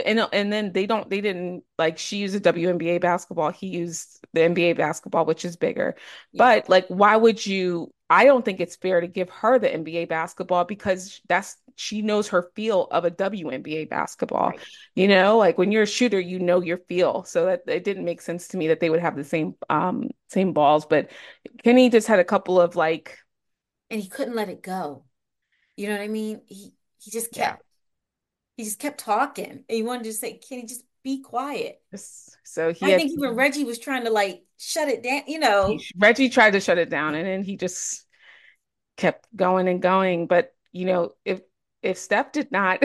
and 0.00 0.26
and 0.32 0.52
then 0.52 0.72
they 0.72 0.86
don't 0.86 1.08
they 1.10 1.20
didn't 1.20 1.64
like 1.78 1.98
she 1.98 2.18
used 2.18 2.34
a 2.34 2.40
WNBA 2.40 2.98
basketball, 2.98 3.50
he 3.50 3.68
used 3.68 4.20
the 4.32 4.42
NBA 4.42 4.74
basketball, 4.74 5.24
which 5.26 5.44
is 5.44 5.56
bigger. 5.56 5.96
Yeah. 6.32 6.56
But 6.58 6.68
like, 6.68 6.86
why 6.88 7.16
would 7.16 7.44
you? 7.44 7.92
I 8.10 8.24
don't 8.24 8.44
think 8.44 8.60
it's 8.60 8.76
fair 8.76 9.00
to 9.00 9.06
give 9.06 9.28
her 9.30 9.58
the 9.58 9.72
NBA 9.72 10.06
basketball 10.06 10.64
because 10.64 11.20
that's 11.28 11.56
she 11.76 12.02
knows 12.02 12.28
her 12.28 12.50
feel 12.56 12.88
of 12.90 13.04
a 13.04 13.10
WNBA 13.10 13.84
basketball. 13.84 14.52
Right. 14.52 14.60
You 14.94 15.08
know, 15.08 15.38
like 15.38 15.58
when 15.58 15.72
you're 15.72 15.82
a 15.82 15.86
shooter, 15.86 16.18
you 16.20 16.38
know 16.38 16.60
your 16.62 16.78
feel. 16.78 17.24
So 17.24 17.46
that 17.46 17.62
it 17.66 17.84
didn't 17.84 18.04
make 18.04 18.22
sense 18.22 18.48
to 18.48 18.56
me 18.56 18.68
that 18.68 18.80
they 18.80 18.90
would 18.90 19.00
have 19.00 19.16
the 19.16 19.24
same 19.24 19.54
um 19.70 20.10
same 20.28 20.52
balls. 20.52 20.86
But 20.86 21.10
Kenny 21.62 21.90
just 21.90 22.08
had 22.08 22.18
a 22.18 22.24
couple 22.24 22.60
of 22.60 22.76
like 22.76 23.18
And 23.90 24.00
he 24.00 24.08
couldn't 24.08 24.34
let 24.34 24.48
it 24.48 24.62
go. 24.62 25.04
You 25.76 25.88
know 25.88 25.94
what 25.94 26.02
I 26.02 26.08
mean? 26.08 26.42
He 26.46 26.72
he 27.00 27.10
just 27.10 27.32
kept 27.32 27.62
he 28.58 28.64
just 28.64 28.78
kept 28.78 29.00
talking. 29.00 29.50
And 29.50 29.64
he 29.66 29.82
wanted 29.82 30.04
to 30.04 30.12
say, 30.12 30.34
"Can 30.34 30.58
he 30.60 30.66
just 30.66 30.82
be 31.02 31.22
quiet. 31.22 31.80
so 32.44 32.72
he 32.72 32.86
I 32.86 32.90
had 32.90 33.00
think 33.00 33.12
even 33.12 33.34
Reggie 33.34 33.64
was 33.64 33.78
trying 33.78 34.04
to 34.04 34.10
like 34.10 34.42
shut 34.58 34.88
it 34.88 35.02
down, 35.02 35.22
you 35.26 35.34
he, 35.34 35.38
know. 35.38 35.78
Reggie 35.96 36.28
tried 36.28 36.52
to 36.52 36.60
shut 36.60 36.78
it 36.78 36.90
down 36.90 37.14
and 37.14 37.26
then 37.26 37.42
he 37.42 37.56
just 37.56 38.04
kept 38.96 39.26
going 39.34 39.68
and 39.68 39.80
going. 39.80 40.26
But 40.26 40.52
you 40.72 40.86
know, 40.86 41.12
if 41.24 41.40
if 41.82 41.96
Steph 41.98 42.32
did 42.32 42.50
not, 42.50 42.82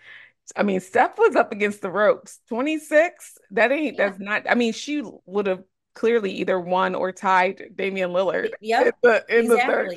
I 0.56 0.62
mean, 0.62 0.80
Steph 0.80 1.18
was 1.18 1.34
up 1.34 1.52
against 1.52 1.82
the 1.82 1.90
ropes. 1.90 2.40
26, 2.48 3.38
that 3.52 3.72
ain't 3.72 3.96
Yeah. 3.96 4.10
that's 4.10 4.20
not. 4.20 4.42
I 4.48 4.54
mean, 4.54 4.72
she 4.72 5.02
would 5.24 5.46
have 5.46 5.64
clearly 5.94 6.32
either 6.32 6.60
won 6.60 6.94
or 6.94 7.10
tied 7.10 7.70
Damian 7.74 8.10
Lillard 8.10 8.50
in 8.60 8.92
the 9.02 9.24
in 9.28 9.48
the 9.48 9.56
third 9.56 9.96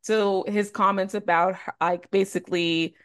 So 0.00 0.44
his 0.48 0.70
comments 0.70 1.14
about 1.14 1.56
like 1.80 2.10
basically, 2.10 2.96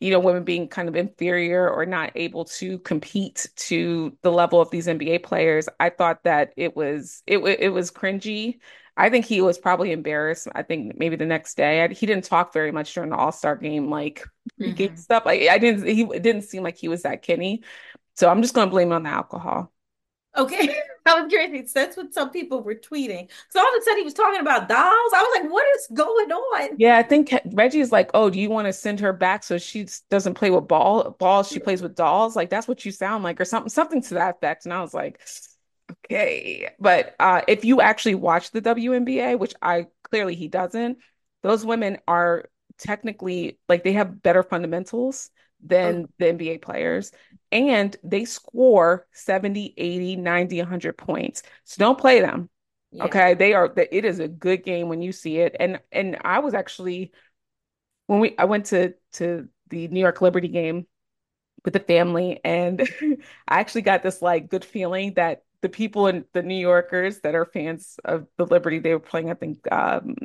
you 0.00 0.10
know, 0.10 0.20
women 0.20 0.44
being 0.44 0.68
kind 0.68 0.88
of 0.88 0.96
inferior 0.96 1.68
or 1.70 1.86
not 1.86 2.12
able 2.16 2.44
to 2.46 2.78
compete 2.80 3.46
to 3.56 4.16
the 4.22 4.32
level 4.32 4.60
of 4.60 4.70
these 4.70 4.88
NBA 4.88 5.18
players, 5.18 5.68
I 5.78 5.90
thought 5.90 6.24
that 6.24 6.52
it 6.56 6.76
was 6.76 7.22
it 7.26 7.38
it 7.38 7.70
was 7.70 7.90
cringy. 7.90 8.58
I 8.96 9.10
think 9.10 9.26
he 9.26 9.40
was 9.40 9.58
probably 9.58 9.92
embarrassed. 9.92 10.48
I 10.54 10.62
think 10.62 10.98
maybe 10.98 11.16
the 11.16 11.26
next 11.26 11.56
day 11.56 11.82
I, 11.84 11.88
he 11.88 12.06
didn't 12.06 12.24
talk 12.24 12.52
very 12.52 12.72
much 12.72 12.92
during 12.94 13.10
the 13.10 13.16
All-Star 13.16 13.56
game, 13.56 13.88
like 13.90 14.26
Mhm. 14.58 14.96
stuff. 14.96 15.24
Like 15.26 15.42
I 15.48 15.58
didn't 15.58 15.86
he 15.86 16.02
it 16.02 16.22
didn't 16.22 16.42
seem 16.42 16.62
like 16.62 16.76
he 16.76 16.88
was 16.88 17.02
that 17.02 17.22
Kenny. 17.22 17.62
So 18.16 18.28
I'm 18.30 18.42
just 18.42 18.54
gonna 18.54 18.70
blame 18.70 18.92
it 18.92 18.96
on 18.96 19.04
the 19.04 19.10
alcohol. 19.10 19.72
Okay. 20.36 20.74
I 21.06 21.20
was 21.20 21.30
curious. 21.30 21.72
That's 21.72 21.96
what 21.96 22.14
some 22.14 22.30
people 22.30 22.62
were 22.62 22.74
tweeting. 22.74 23.28
So 23.48 23.60
all 23.60 23.66
of 23.66 23.80
a 23.80 23.82
sudden 23.82 23.98
he 23.98 24.04
was 24.04 24.14
talking 24.14 24.40
about 24.40 24.68
dolls. 24.68 25.12
I 25.14 25.22
was 25.22 25.40
like, 25.42 25.52
what 25.52 25.66
is 25.76 25.88
going 25.92 26.30
on? 26.30 26.76
Yeah, 26.78 26.98
I 26.98 27.02
think 27.02 27.32
Reggie 27.52 27.80
is 27.80 27.90
like, 27.90 28.10
oh, 28.14 28.30
do 28.30 28.38
you 28.38 28.50
want 28.50 28.66
to 28.66 28.72
send 28.72 29.00
her 29.00 29.12
back 29.12 29.42
so 29.42 29.58
she 29.58 29.86
doesn't 30.10 30.34
play 30.34 30.50
with 30.50 30.68
ball 30.68 31.16
balls? 31.18 31.50
She 31.50 31.58
plays 31.58 31.82
with 31.82 31.94
dolls. 31.96 32.36
Like 32.36 32.50
that's 32.50 32.68
what 32.68 32.84
you 32.84 32.92
sound 32.92 33.24
like, 33.24 33.40
or 33.40 33.44
something, 33.44 33.70
something 33.70 34.02
to 34.02 34.14
that 34.14 34.36
effect. 34.36 34.66
And 34.66 34.74
I 34.74 34.82
was 34.82 34.94
like, 34.94 35.20
okay. 36.04 36.68
But 36.78 37.16
uh, 37.18 37.42
if 37.48 37.64
you 37.64 37.80
actually 37.80 38.14
watch 38.14 38.50
the 38.50 38.60
WNBA, 38.60 39.38
which 39.38 39.54
I 39.62 39.86
clearly 40.04 40.34
he 40.34 40.48
doesn't, 40.48 40.98
those 41.42 41.64
women 41.64 41.98
are 42.06 42.48
technically 42.78 43.58
like 43.68 43.84
they 43.84 43.92
have 43.92 44.22
better 44.22 44.42
fundamentals 44.42 45.30
than 45.64 46.08
the 46.18 46.26
NBA 46.26 46.62
players. 46.62 47.12
And 47.52 47.96
they 48.02 48.24
score 48.24 49.06
70, 49.12 49.74
80, 49.76 50.16
90, 50.16 50.58
100 50.58 50.98
points. 50.98 51.42
So 51.64 51.76
don't 51.78 51.98
play 51.98 52.20
them. 52.20 52.48
yeah. 52.92 53.04
Okay, 53.04 53.34
they 53.34 53.54
are 53.54 53.72
it 53.76 54.04
is 54.04 54.18
a 54.18 54.28
good 54.28 54.64
game 54.64 54.88
when 54.88 55.02
you 55.02 55.12
see 55.12 55.38
it. 55.38 55.56
And 55.58 55.80
and 55.92 56.18
I 56.24 56.40
was 56.40 56.54
actually 56.54 57.12
when 58.06 58.20
we 58.20 58.34
I 58.38 58.44
went 58.44 58.66
to 58.66 58.94
to 59.14 59.48
the 59.68 59.88
New 59.88 60.00
York 60.00 60.20
Liberty 60.20 60.48
game 60.48 60.86
with 61.64 61.74
the 61.74 61.80
family 61.80 62.40
and 62.44 62.80
I 63.48 63.60
actually 63.60 63.82
got 63.82 64.02
this 64.02 64.22
like 64.22 64.48
good 64.48 64.64
feeling 64.64 65.14
that 65.14 65.42
the 65.62 65.68
people 65.68 66.06
in 66.06 66.24
the 66.32 66.42
New 66.42 66.54
Yorkers 66.54 67.20
that 67.20 67.34
are 67.34 67.44
fans 67.44 67.98
of 68.04 68.26
the 68.36 68.46
Liberty, 68.46 68.78
they 68.78 68.92
were 68.92 69.00
playing, 69.00 69.30
I 69.30 69.34
think, 69.34 69.70
um, 69.70 70.16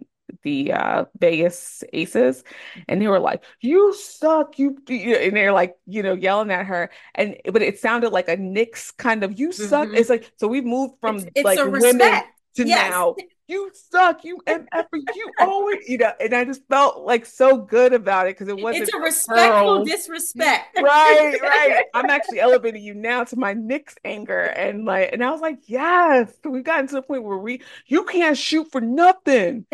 the 0.46 0.72
uh, 0.74 1.06
Vegas 1.20 1.84
Aces, 1.94 2.46
and 2.88 3.02
they 3.02 3.08
were 3.10 3.20
like, 3.20 3.44
"You 3.62 3.94
suck, 3.94 4.58
you," 4.60 4.78
and 4.90 5.36
they're 5.36 5.54
like, 5.54 5.76
you 5.88 6.04
know, 6.04 6.14
yelling 6.14 6.52
at 6.52 6.68
her, 6.68 6.92
and 7.16 7.38
but 7.52 7.62
it 7.64 7.80
sounded 7.80 8.12
like 8.12 8.30
a 8.30 8.38
Knicks 8.38 8.92
kind 8.92 9.26
of 9.26 9.38
"You 9.40 9.52
suck." 9.52 9.90
Mhm. 9.90 9.98
It's 9.98 10.10
like 10.10 10.32
so 10.38 10.48
we 10.48 10.62
moved 10.62 10.96
from 11.02 11.28
it's 11.36 11.44
like 11.44 11.66
a 11.66 11.70
women 11.70 12.00
respect. 12.00 12.35
To 12.56 12.66
Yes. 12.66 13.04
now. 13.06 13.18
You 13.48 13.72
suck, 13.92 14.24
you 14.26 14.40
MF, 14.48 14.88
you 14.94 15.34
always, 15.38 15.88
you 15.88 15.98
know, 16.00 16.14
and 16.20 16.34
I 16.34 16.46
just 16.46 16.68
felt 16.68 17.06
like 17.06 17.26
so 17.28 17.58
good 17.58 17.94
about 17.94 18.28
it 18.28 18.32
because 18.36 18.48
it 18.48 18.58
wasn't 18.58 18.90
It's 18.90 18.94
a 18.94 19.00
respectful 19.00 19.84
girls. 19.84 19.84
disrespect. 19.84 20.78
Right, 20.78 21.38
right. 21.42 21.80
I'm 21.94 22.10
actually 22.10 22.40
elevating 22.42 22.84
you 22.84 22.94
now 22.96 23.24
to 23.26 23.38
my 23.38 23.54
Knicks 23.54 23.96
anger. 24.04 24.42
And 24.42 24.86
like, 24.86 25.12
and 25.14 25.24
I 25.24 25.32
was 25.32 25.42
like, 25.42 25.60
yes, 25.70 26.34
we've 26.44 26.64
gotten 26.64 26.88
to 26.88 26.96
the 26.96 27.02
point 27.02 27.24
where 27.24 27.38
we 27.38 27.62
you 27.88 28.04
can't 28.06 28.38
shoot 28.38 28.72
for 28.72 28.82
nothing. 28.82 29.66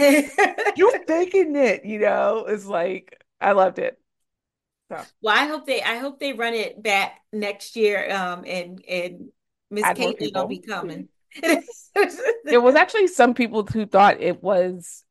You're 0.75 0.93
faking 1.07 1.55
it, 1.55 1.85
you 1.85 1.99
know? 1.99 2.45
It's 2.47 2.65
like 2.65 3.23
I 3.41 3.53
loved 3.53 3.79
it. 3.79 3.99
So 4.89 5.07
Well, 5.21 5.35
I 5.37 5.47
hope 5.47 5.65
they 5.65 5.81
I 5.81 5.97
hope 5.97 6.19
they 6.19 6.33
run 6.33 6.53
it 6.53 6.81
back 6.81 7.21
next 7.31 7.75
year. 7.75 8.11
Um, 8.11 8.43
and 8.45 8.83
and 8.87 9.31
Miss 9.69 9.91
Caitlin 9.91 10.33
will 10.33 10.45
be 10.45 10.59
coming. 10.59 11.09
There 12.43 12.61
was 12.61 12.75
actually 12.75 13.07
some 13.07 13.33
people 13.33 13.65
who 13.65 13.85
thought 13.85 14.21
it 14.21 14.41
was 14.41 15.03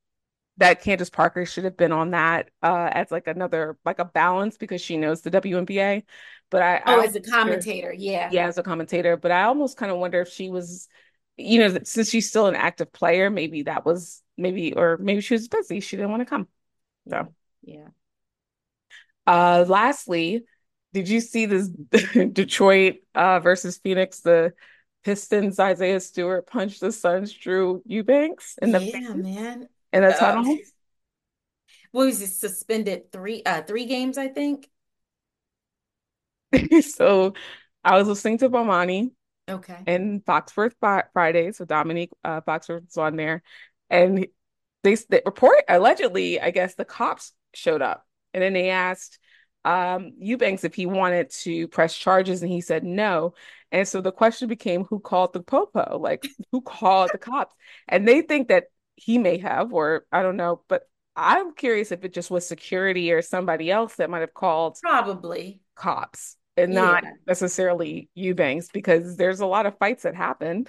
that 0.58 0.82
Candace 0.82 1.10
Parker 1.10 1.46
should 1.46 1.64
have 1.64 1.76
been 1.76 1.92
on 1.92 2.10
that 2.12 2.50
uh 2.62 2.90
as 2.92 3.10
like 3.10 3.26
another 3.28 3.78
like 3.84 3.98
a 4.00 4.04
balance 4.06 4.58
because 4.58 4.80
she 4.82 4.96
knows 4.98 5.22
the 5.22 5.30
WNBA. 5.30 6.04
But 6.50 6.62
I, 6.62 6.76
I 6.84 6.96
Oh, 6.96 7.00
as 7.00 7.14
a 7.16 7.20
commentator, 7.20 7.92
yeah. 7.96 8.30
yeah, 8.30 8.46
as 8.46 8.58
a 8.58 8.62
commentator, 8.62 9.16
but 9.16 9.30
I 9.32 9.44
almost 9.44 9.76
kind 9.76 9.90
of 9.90 9.98
wonder 9.98 10.20
if 10.20 10.28
she 10.28 10.50
was, 10.50 10.88
you 11.36 11.58
know, 11.60 11.78
since 11.84 12.10
she's 12.10 12.28
still 12.28 12.46
an 12.46 12.54
active 12.56 12.92
player, 12.92 13.30
maybe 13.30 13.62
that 13.64 13.84
was 13.84 14.22
maybe 14.36 14.72
or 14.74 14.98
maybe 14.98 15.20
she 15.20 15.34
was 15.34 15.48
busy. 15.48 15.80
She 15.80 15.96
didn't 15.96 16.10
want 16.10 16.20
to 16.22 16.26
come. 16.26 16.48
Yeah. 17.06 17.24
So 17.24 17.34
Yeah. 17.62 17.88
uh 19.26 19.64
lastly, 19.68 20.44
did 20.92 21.08
you 21.08 21.20
see 21.20 21.46
this 21.46 21.68
Detroit 22.32 22.96
uh 23.14 23.40
versus 23.40 23.78
Phoenix? 23.78 24.20
The 24.20 24.52
Pistons 25.04 25.58
Isaiah 25.58 26.00
Stewart 26.00 26.46
punched 26.46 26.80
the 26.80 26.92
Suns 26.92 27.32
Drew 27.32 27.82
Eubanks 27.86 28.58
in 28.62 28.72
the 28.72 28.80
Yeah, 28.80 29.14
face 29.14 29.14
man. 29.14 29.68
in 29.92 30.02
the 30.02 30.12
Uh, 30.12 30.14
tunnel. 30.14 30.60
what 31.92 32.06
was 32.06 32.20
he 32.20 32.26
Suspended 32.26 33.12
three 33.12 33.42
uh 33.44 33.62
three 33.62 33.84
games, 33.86 34.18
I 34.18 34.28
think. 34.28 34.68
So 36.82 37.34
I 37.84 37.98
was 37.98 38.08
listening 38.08 38.38
to 38.38 38.50
Bomani 38.50 39.10
Okay. 39.48 39.86
and 39.86 40.24
Foxworth 40.24 40.74
Fri- 40.80 41.08
Friday. 41.12 41.52
So 41.52 41.64
Domonique 41.66 42.10
uh, 42.24 42.40
Foxworth 42.42 42.86
was 42.86 42.96
on 42.98 43.16
there, 43.16 43.42
and 43.90 44.26
they, 44.84 44.96
they 45.10 45.22
report 45.26 45.56
allegedly, 45.68 46.40
I 46.40 46.50
guess 46.50 46.74
the 46.74 46.84
cops 46.84 47.32
showed 47.54 47.82
up, 47.82 48.06
and 48.34 48.42
then 48.42 48.52
they 48.54 48.70
asked 48.70 49.18
um, 49.64 50.12
Eubanks 50.18 50.64
if 50.64 50.74
he 50.74 50.86
wanted 50.86 51.30
to 51.30 51.68
press 51.68 51.96
charges, 51.96 52.42
and 52.42 52.50
he 52.52 52.60
said 52.60 52.84
no. 52.84 53.34
And 53.72 53.86
so 53.86 54.00
the 54.00 54.12
question 54.12 54.48
became, 54.48 54.84
who 54.84 55.00
called 55.00 55.32
the 55.32 55.40
popo? 55.42 55.98
Like, 55.98 56.26
who 56.52 56.60
called 56.60 57.12
the 57.12 57.18
cops? 57.18 57.54
And 57.88 58.06
they 58.06 58.22
think 58.22 58.48
that 58.48 58.64
he 58.96 59.18
may 59.18 59.38
have, 59.38 59.72
or 59.72 60.06
I 60.12 60.22
don't 60.22 60.36
know, 60.36 60.62
but 60.68 60.88
I'm 61.16 61.54
curious 61.54 61.92
if 61.92 62.04
it 62.04 62.12
just 62.12 62.30
was 62.30 62.46
security 62.46 63.12
or 63.12 63.22
somebody 63.22 63.70
else 63.70 63.96
that 63.96 64.10
might 64.10 64.20
have 64.20 64.34
called 64.34 64.78
Probably. 64.82 65.62
cops 65.76 66.36
and 66.56 66.74
not 66.74 67.04
Yeah. 67.04 67.14
necessarily 67.26 68.08
Eubanks 68.14 68.68
because 68.70 69.16
there's 69.16 69.40
a 69.40 69.46
lot 69.46 69.66
of 69.66 69.78
fights 69.78 70.02
that 70.04 70.14
happen 70.14 70.66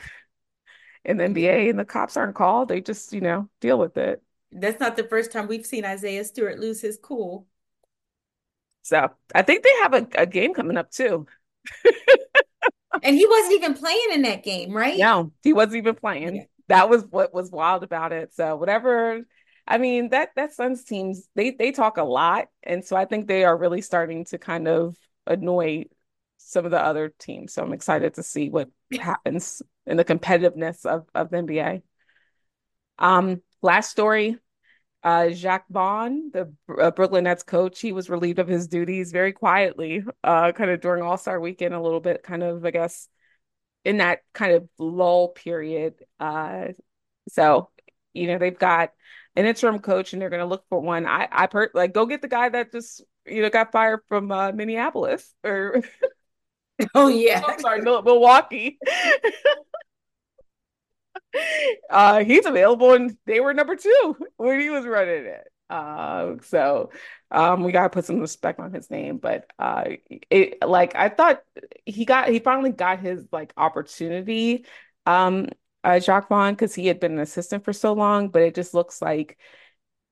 in 1.05 1.17
the 1.17 1.23
NBA 1.25 1.69
and 1.69 1.79
the 1.79 1.85
cops 1.85 2.17
aren't 2.17 2.35
called. 2.35 2.69
They 2.69 2.81
just, 2.81 3.13
you 3.13 3.21
know, 3.21 3.49
deal 3.59 3.79
with 3.79 3.97
it. 3.97 4.21
That's 4.53 4.79
not 4.79 4.95
the 4.95 5.03
first 5.03 5.31
time 5.33 5.47
we've 5.47 5.65
seen 5.65 5.83
Isaiah 5.85 6.23
Stewart 6.23 6.57
lose 6.59 6.79
his 6.81 6.97
cool. 7.01 7.47
So 8.83 9.09
I 9.35 9.41
think 9.43 9.63
they 9.63 9.73
have 9.83 9.93
a, 9.93 10.07
a 10.15 10.25
game 10.25 10.53
coming 10.53 10.77
up 10.77 10.91
too. 10.91 11.27
And 13.03 13.15
he 13.15 13.25
wasn't 13.25 13.53
even 13.53 13.73
playing 13.73 14.07
in 14.13 14.21
that 14.23 14.43
game, 14.43 14.71
right? 14.73 14.99
No, 14.99 15.31
he 15.43 15.53
wasn't 15.53 15.77
even 15.77 15.95
Yeah. 16.25 16.43
playing. 16.43 16.47
That 16.67 16.89
was 16.89 17.03
what 17.05 17.33
was 17.33 17.51
wild 17.51 17.83
about 17.83 18.11
it. 18.13 18.33
So 18.33 18.55
whatever, 18.55 19.21
I 19.67 19.77
mean, 19.77 20.09
that 20.09 20.29
that 20.35 20.53
Suns 20.53 20.83
teams, 20.83 21.27
they 21.35 21.51
they 21.51 21.71
talk 21.71 21.97
a 21.97 22.03
lot. 22.03 22.47
And 22.63 22.83
so 22.83 22.95
I 22.95 23.05
think 23.05 23.27
they 23.27 23.43
are 23.43 23.57
really 23.57 23.81
starting 23.81 24.25
to 24.25 24.37
kind 24.37 24.67
of 24.67 24.95
annoy 25.27 25.85
some 26.37 26.65
of 26.65 26.71
the 26.71 26.81
other 26.81 27.13
teams. 27.19 27.53
So 27.53 27.63
I'm 27.63 27.73
excited 27.73 28.15
to 28.15 28.23
see 28.23 28.49
what 28.49 28.69
happens 28.99 29.61
in 29.85 29.97
the 29.97 30.05
competitiveness 30.05 30.85
of, 30.85 31.07
of 31.15 31.29
the 31.29 31.37
NBA. 31.37 31.81
Um, 32.99 33.41
last 33.61 33.91
story, 33.91 34.37
uh, 35.03 35.29
Jacque 35.29 35.65
Vaughn, 35.69 36.31
the 36.31 36.53
uh, 36.79 36.91
Brooklyn 36.91 37.23
Nets 37.23 37.43
coach, 37.43 37.79
he 37.79 37.91
was 37.91 38.09
relieved 38.09 38.39
of 38.39 38.47
his 38.47 38.67
duties 38.67 39.11
very 39.11 39.33
quietly, 39.33 40.03
uh, 40.23 40.51
kind 40.51 40.69
of 40.69 40.81
during 40.81 41.03
All-Star 41.03 41.39
weekend, 41.39 41.73
a 41.73 41.81
little 41.81 41.99
bit, 41.99 42.23
kind 42.23 42.43
of, 42.43 42.65
I 42.65 42.71
guess, 42.71 43.07
in 43.83 43.97
that 43.97 44.19
kind 44.33 44.53
of 44.53 44.69
lull 44.77 45.29
period. 45.29 45.95
Uh, 46.19 46.67
so, 47.29 47.69
you 48.13 48.27
know, 48.27 48.37
they've 48.37 48.57
got 48.57 48.91
an 49.35 49.45
interim 49.45 49.79
coach 49.79 50.13
and 50.13 50.21
they're 50.21 50.29
going 50.29 50.41
to 50.41 50.45
look 50.45 50.65
for 50.69 50.79
one. 50.79 51.05
I, 51.05 51.27
I 51.31 51.47
per 51.47 51.69
like 51.73 51.93
go 51.93 52.05
get 52.05 52.21
the 52.21 52.27
guy 52.27 52.49
that 52.49 52.71
just, 52.71 53.03
you 53.25 53.41
know, 53.41 53.49
got 53.49 53.71
fired 53.71 54.01
from 54.07 54.31
uh, 54.31 54.51
Minneapolis 54.51 55.33
or, 55.43 55.83
Oh 56.95 57.07
yeah. 57.09 57.41
I'm 57.45 57.59
sorry, 57.59 57.81
Milwaukee. 57.81 58.77
uh, 61.89 62.23
he's 62.23 62.45
available, 62.45 62.93
and 62.93 63.17
they 63.25 63.39
were 63.39 63.53
number 63.53 63.75
two 63.75 64.15
when 64.37 64.59
he 64.59 64.69
was 64.69 64.85
running 64.85 65.25
it. 65.25 65.47
Uh, 65.69 66.35
so 66.43 66.91
um, 67.31 67.63
we 67.63 67.71
gotta 67.71 67.89
put 67.89 68.05
some 68.05 68.19
respect 68.19 68.59
on 68.59 68.73
his 68.73 68.89
name. 68.89 69.17
But 69.17 69.45
uh, 69.57 69.85
it 70.29 70.57
like 70.67 70.95
I 70.95 71.09
thought 71.09 71.41
he 71.85 72.05
got 72.05 72.29
he 72.29 72.39
finally 72.39 72.71
got 72.71 72.99
his 72.99 73.25
like 73.31 73.53
opportunity, 73.55 74.65
um, 75.05 75.47
uh, 75.83 75.99
Jacque 75.99 76.27
Vaughn, 76.29 76.53
because 76.53 76.75
he 76.75 76.87
had 76.87 76.99
been 76.99 77.13
an 77.13 77.19
assistant 77.19 77.63
for 77.63 77.73
so 77.73 77.93
long, 77.93 78.29
but 78.29 78.41
it 78.41 78.53
just 78.55 78.73
looks 78.73 79.01
like 79.01 79.37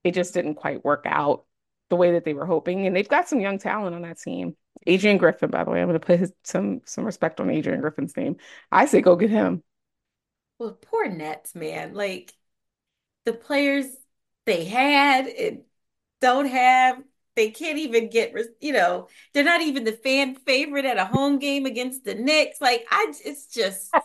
it 0.04 0.14
just 0.14 0.34
didn't 0.34 0.56
quite 0.56 0.86
work 0.86 1.04
out 1.06 1.46
the 1.90 1.96
way 1.96 2.14
that 2.14 2.24
they 2.24 2.34
were 2.34 2.46
hoping. 2.46 2.88
And 2.88 2.96
they've 2.96 3.08
got 3.08 3.28
some 3.28 3.42
young 3.42 3.60
talent 3.60 3.96
on 3.96 4.04
that 4.04 4.20
team. 4.20 4.56
Adrian 4.88 5.18
Griffin, 5.18 5.50
by 5.50 5.64
the 5.64 5.72
way, 5.72 5.82
I'm 5.82 5.88
gonna 5.88 6.00
put 6.00 6.20
his, 6.20 6.32
some 6.44 6.82
some 6.86 7.04
respect 7.04 7.40
on 7.42 7.50
Adrian 7.50 7.82
Griffin's 7.82 8.16
name. 8.16 8.38
I 8.72 8.86
say 8.86 9.02
go 9.02 9.16
get 9.18 9.30
him. 9.30 9.64
Well, 10.60 10.74
poor 10.82 11.08
Nets, 11.10 11.56
man. 11.56 11.94
Like 11.96 12.34
the 13.26 13.34
players 13.34 13.88
they 14.46 14.66
had 14.66 15.28
and 15.28 15.64
don't 16.22 16.48
have, 16.48 17.04
they 17.36 17.52
can't 17.52 17.80
even 17.80 18.10
get, 18.10 18.34
you 18.62 18.74
know, 18.74 19.10
they're 19.34 19.44
not 19.46 19.62
even 19.62 19.86
the 19.86 19.94
fan 19.94 20.36
favorite 20.36 20.86
at 20.86 20.98
a 20.98 21.06
home 21.06 21.40
game 21.40 21.66
against 21.66 22.06
the 22.06 22.16
Knicks. 22.16 22.62
Like 22.62 22.86
I, 22.92 23.14
it's 23.26 23.48
just, 23.48 23.96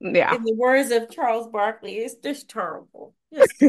Yeah. 0.00 0.36
in 0.36 0.42
the 0.44 0.54
words 0.54 0.90
of 0.90 1.10
Charles 1.10 1.48
Barkley, 1.48 1.96
it's 1.98 2.14
just 2.16 2.48
terrible. 2.48 3.14
Just, 3.32 3.64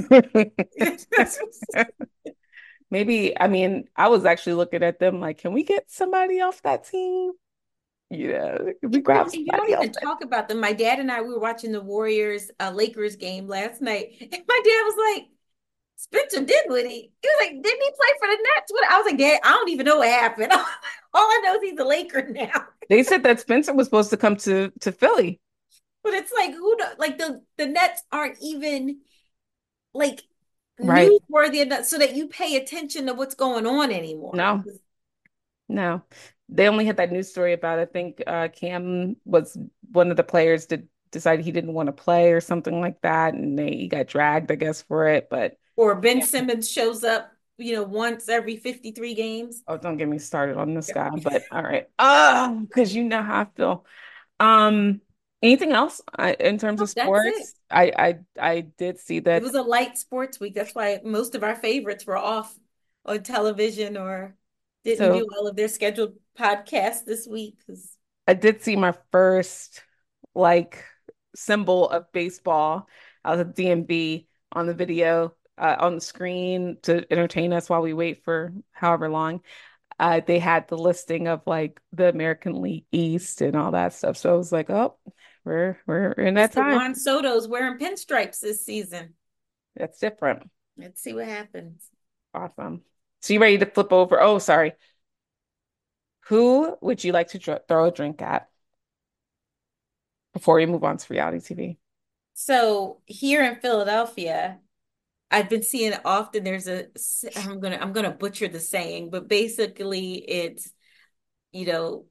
it's 0.75 1.05
just- 1.15 1.39
Maybe, 2.91 3.37
I 3.39 3.47
mean, 3.47 3.85
I 3.95 4.09
was 4.09 4.25
actually 4.25 4.53
looking 4.53 4.83
at 4.83 4.99
them 4.99 5.19
like, 5.19 5.39
can 5.39 5.53
we 5.53 5.63
get 5.63 5.89
somebody 5.91 6.41
off 6.41 6.61
that 6.63 6.85
team? 6.85 7.31
You 8.11 8.33
know, 8.33 8.73
we 8.83 9.01
grab 9.01 9.27
you 9.33 9.51
don't 9.51 9.69
even 9.69 9.91
that? 9.91 10.01
talk 10.03 10.23
about 10.23 10.47
them. 10.47 10.59
My 10.59 10.73
dad 10.73 10.99
and 10.99 11.11
I 11.11 11.21
we 11.21 11.29
were 11.29 11.39
watching 11.39 11.71
the 11.71 11.81
Warriors 11.81 12.51
uh, 12.59 12.71
Lakers 12.71 13.15
game 13.15 13.47
last 13.47 13.81
night, 13.81 14.13
and 14.21 14.31
my 14.47 14.61
dad 14.63 14.83
was 14.83 15.15
like, 15.15 15.27
Spencer 15.97 16.43
Dinwiddie. 16.45 17.11
He 17.21 17.27
was 17.27 17.37
like, 17.41 17.51
didn't 17.63 17.81
he 17.81 17.91
play 17.91 18.09
for 18.19 18.27
the 18.27 18.37
Nets? 18.55 18.71
What? 18.71 18.91
I 18.91 18.97
was 18.97 19.05
like, 19.05 19.17
Dad, 19.19 19.39
I 19.43 19.51
don't 19.51 19.69
even 19.69 19.85
know 19.85 19.97
what 19.99 20.09
happened. 20.09 20.51
All 21.13 21.21
I 21.21 21.41
know 21.43 21.55
is 21.55 21.61
he's 21.71 21.79
a 21.79 21.85
Laker 21.85 22.27
now. 22.31 22.67
They 22.89 23.03
said 23.03 23.23
that 23.23 23.39
Spencer 23.39 23.73
was 23.73 23.87
supposed 23.87 24.09
to 24.11 24.17
come 24.17 24.35
to 24.37 24.71
to 24.81 24.91
Philly. 24.91 25.39
But 26.03 26.13
it's 26.13 26.31
like 26.31 26.53
who? 26.53 26.77
Like 26.97 27.17
the 27.17 27.41
the 27.57 27.65
Nets 27.65 28.03
aren't 28.11 28.37
even 28.41 28.99
like 29.93 30.23
Right. 30.79 31.09
newsworthy 31.09 31.61
enough 31.61 31.85
so 31.85 31.97
that 31.97 32.15
you 32.15 32.27
pay 32.27 32.57
attention 32.57 33.07
to 33.07 33.13
what's 33.13 33.35
going 33.35 33.65
on 33.65 33.91
anymore. 33.91 34.35
No. 34.35 34.63
No. 35.67 36.03
They 36.49 36.67
only 36.67 36.85
had 36.85 36.97
that 36.97 37.11
news 37.11 37.29
story 37.29 37.53
about, 37.53 37.79
I 37.79 37.85
think 37.85 38.21
uh 38.27 38.49
Cam 38.49 39.15
was 39.25 39.57
one 39.91 40.11
of 40.11 40.17
the 40.17 40.23
players 40.23 40.67
that 40.67 40.83
decided 41.11 41.45
he 41.45 41.51
didn't 41.51 41.73
want 41.73 41.87
to 41.87 41.93
play 41.93 42.31
or 42.33 42.41
something 42.41 42.81
like 42.81 43.01
that, 43.01 43.33
and 43.33 43.57
they 43.57 43.71
he 43.75 43.87
got 43.87 44.07
dragged, 44.07 44.51
I 44.51 44.55
guess, 44.55 44.81
for 44.83 45.07
it. 45.07 45.29
But 45.29 45.57
Or 45.75 45.95
Ben 45.95 46.17
Yeah. 46.19 46.25
Simmons 46.25 46.69
shows 46.69 47.03
up, 47.03 47.31
you 47.57 47.73
know, 47.73 47.83
once 47.83 48.29
every 48.29 48.57
53 48.57 49.13
games. 49.13 49.63
oh, 49.67 49.77
don't 49.77 49.97
get 49.97 50.07
me 50.07 50.19
started 50.19 50.57
on 50.57 50.73
this 50.73 50.91
guy. 50.91 51.09
But 51.09 51.47
all 51.51 51.63
right. 51.63 51.87
Oh, 51.99 52.67
because 52.67 52.95
you 52.95 53.03
know 53.03 53.21
how 53.23 53.41
I 53.41 53.45
feel. 53.55 53.85
Um, 54.39 55.01
anything 55.41 55.73
else 55.73 56.01
I, 56.17 56.33
in 56.33 56.57
terms 56.57 56.81
of 56.81 56.89
Nope, 56.89 56.93
that's 56.95 57.19
it. 57.23 57.47
sports? 57.47 57.55
I 57.71 57.91
I 57.97 58.19
I 58.39 58.61
did 58.61 58.99
see 58.99 59.19
that 59.21 59.35
It 59.35 59.43
was 59.43 59.53
a 59.53 59.61
light 59.61 59.97
sports 59.97 60.39
week. 60.39 60.53
That's 60.55 60.73
why 60.75 61.01
most 61.03 61.35
of 61.35 61.43
our 61.43 61.55
favorites 61.55 62.05
were 62.05 62.17
off 62.17 62.57
on 63.05 63.23
television 63.23 63.97
or 63.97 64.35
didn't 64.83 65.09
So 65.09 65.11
do 65.11 65.27
all 65.37 65.47
of 65.47 65.55
their 65.55 65.67
scheduled 65.67 66.17
podcasts 66.35 67.05
this 67.05 67.27
week. 67.27 67.57
'cause- 67.65 67.97
I 68.27 68.33
did 68.33 68.61
see 68.61 68.75
my 68.75 68.93
first 69.11 69.83
like 70.33 70.83
symbol 71.35 71.89
of 71.89 72.11
baseball. 72.11 72.87
I 73.23 73.31
was 73.31 73.39
at 73.41 73.55
DMV 73.55 74.27
on 74.51 74.67
the 74.67 74.73
video 74.73 75.35
uh, 75.57 75.75
on 75.79 75.95
the 75.95 76.01
screen 76.01 76.77
to 76.83 77.05
entertain 77.11 77.53
us 77.53 77.69
while 77.69 77.81
we 77.81 77.93
wait 77.93 78.23
for 78.23 78.53
however 78.71 79.09
long. 79.09 79.41
Uh, 79.97 80.19
they 80.25 80.39
had 80.39 80.67
the 80.67 80.77
listing 80.77 81.27
of 81.27 81.41
like 81.45 81.79
the 81.93 82.09
American 82.09 82.61
League 82.61 82.85
East 82.91 83.41
and 83.41 83.55
all 83.55 83.71
that 83.71 83.93
stuff. 83.93 84.17
So 84.17 84.33
I 84.33 84.37
was 84.37 84.51
like, 84.51 84.69
oh, 84.69 84.97
we're 85.45 85.77
we're 85.87 86.11
in 86.11 86.33
that 86.33 86.51
Mr. 86.51 86.55
time. 86.55 86.75
Juan 86.75 86.95
Soto's 86.95 87.47
wearing 87.47 87.77
pinstripes 87.79 88.39
this 88.41 88.65
season. 88.65 89.13
That's 89.75 89.99
different. 89.99 90.49
Let's 90.77 91.01
see 91.01 91.13
what 91.13 91.27
happens. 91.27 91.87
Awesome. 92.33 92.81
So 93.21 93.33
you 93.33 93.39
ready 93.39 93.57
to 93.59 93.65
flip 93.65 93.93
over? 93.93 94.21
Oh, 94.21 94.39
sorry. 94.39 94.73
Who 96.25 96.77
would 96.81 97.03
you 97.03 97.11
like 97.13 97.29
to 97.29 97.39
dr 97.39 97.63
throw 97.67 97.85
a 97.85 97.91
drink 97.91 98.21
at 98.21 98.49
before 100.33 100.55
we 100.55 100.65
move 100.65 100.83
on 100.83 100.97
to 100.97 101.13
reality 101.13 101.39
TV? 101.39 101.77
So 102.33 103.01
here 103.05 103.43
in 103.43 103.55
Philadelphia, 103.55 104.59
I've 105.31 105.49
been 105.49 105.63
seeing 105.63 105.93
often. 106.03 106.43
There's 106.43 106.67
a, 106.67 106.87
I'm 107.35 107.59
gonna, 107.59 107.77
I'm 107.77 107.93
gonna 107.93 108.11
butcher 108.11 108.47
the 108.47 108.59
saying, 108.59 109.09
but 109.09 109.27
basically 109.27 110.15
it's, 110.15 110.71
you 111.51 111.65
know, 111.65 112.05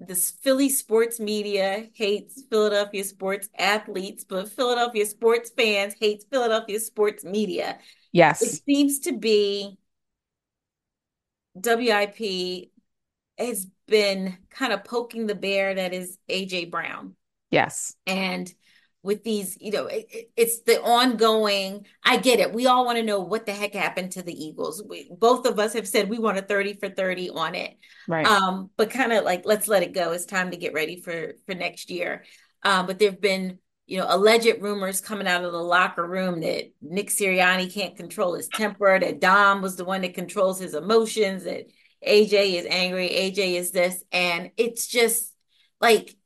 this 0.00 0.30
Philly 0.30 0.68
sports 0.68 1.20
media 1.20 1.88
hates 1.94 2.42
Philadelphia 2.50 3.04
sports 3.04 3.48
athletes, 3.56 4.24
but 4.24 4.48
Philadelphia 4.48 5.06
sports 5.06 5.50
fans 5.56 5.94
hates 6.00 6.24
Philadelphia 6.24 6.80
sports 6.80 7.24
media. 7.24 7.78
Yes. 8.10 8.42
It 8.42 8.62
seems 8.64 9.00
to 9.00 9.12
be 9.16 9.78
WIP 11.54 12.71
has 13.46 13.66
been 13.88 14.38
kind 14.50 14.72
of 14.72 14.84
poking 14.84 15.26
the 15.26 15.34
bear 15.34 15.74
that 15.74 15.92
is 15.92 16.18
AJ 16.30 16.70
Brown. 16.70 17.14
Yes. 17.50 17.94
And 18.06 18.52
with 19.02 19.24
these, 19.24 19.58
you 19.60 19.72
know, 19.72 19.86
it, 19.86 20.30
it's 20.36 20.62
the 20.62 20.80
ongoing. 20.80 21.86
I 22.04 22.18
get 22.18 22.40
it. 22.40 22.52
We 22.52 22.66
all 22.66 22.84
want 22.84 22.98
to 22.98 23.04
know 23.04 23.20
what 23.20 23.46
the 23.46 23.52
heck 23.52 23.74
happened 23.74 24.12
to 24.12 24.22
the 24.22 24.32
Eagles. 24.32 24.82
We, 24.88 25.10
both 25.10 25.46
of 25.46 25.58
us 25.58 25.72
have 25.72 25.88
said 25.88 26.08
we 26.08 26.18
want 26.18 26.38
a 26.38 26.42
30 26.42 26.74
for 26.74 26.88
30 26.88 27.30
on 27.30 27.54
it. 27.54 27.76
Right. 28.06 28.26
Um, 28.26 28.70
but 28.76 28.90
kind 28.90 29.12
of 29.12 29.24
like 29.24 29.42
let's 29.44 29.68
let 29.68 29.82
it 29.82 29.92
go. 29.92 30.12
It's 30.12 30.24
time 30.24 30.52
to 30.52 30.56
get 30.56 30.72
ready 30.72 31.00
for 31.00 31.34
for 31.46 31.54
next 31.54 31.90
year. 31.90 32.24
Um, 32.62 32.86
but 32.86 33.00
there've 33.00 33.20
been, 33.20 33.58
you 33.86 33.98
know, 33.98 34.06
alleged 34.08 34.60
rumors 34.60 35.00
coming 35.00 35.26
out 35.26 35.44
of 35.44 35.50
the 35.50 35.58
locker 35.58 36.06
room 36.06 36.40
that 36.40 36.70
Nick 36.80 37.10
Sirianni 37.10 37.72
can't 37.72 37.96
control 37.96 38.34
his 38.34 38.48
temper, 38.48 39.00
that 39.00 39.20
Dom 39.20 39.62
was 39.62 39.74
the 39.74 39.84
one 39.84 40.02
that 40.02 40.14
controls 40.14 40.60
his 40.60 40.74
emotions, 40.74 41.42
that 41.44 41.66
AJ 42.06 42.54
is 42.54 42.66
angry, 42.68 43.08
AJ 43.08 43.54
is 43.54 43.70
this, 43.70 44.02
and 44.12 44.50
it's 44.56 44.86
just 44.86 45.32
like 45.80 46.16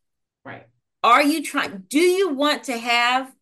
right 0.45 0.67
are 1.07 1.23
you 1.23 1.41
trying, 1.41 1.85
do 1.89 2.01
you 2.01 2.31
want 2.31 2.65
to 2.65 2.77
have 2.77 3.33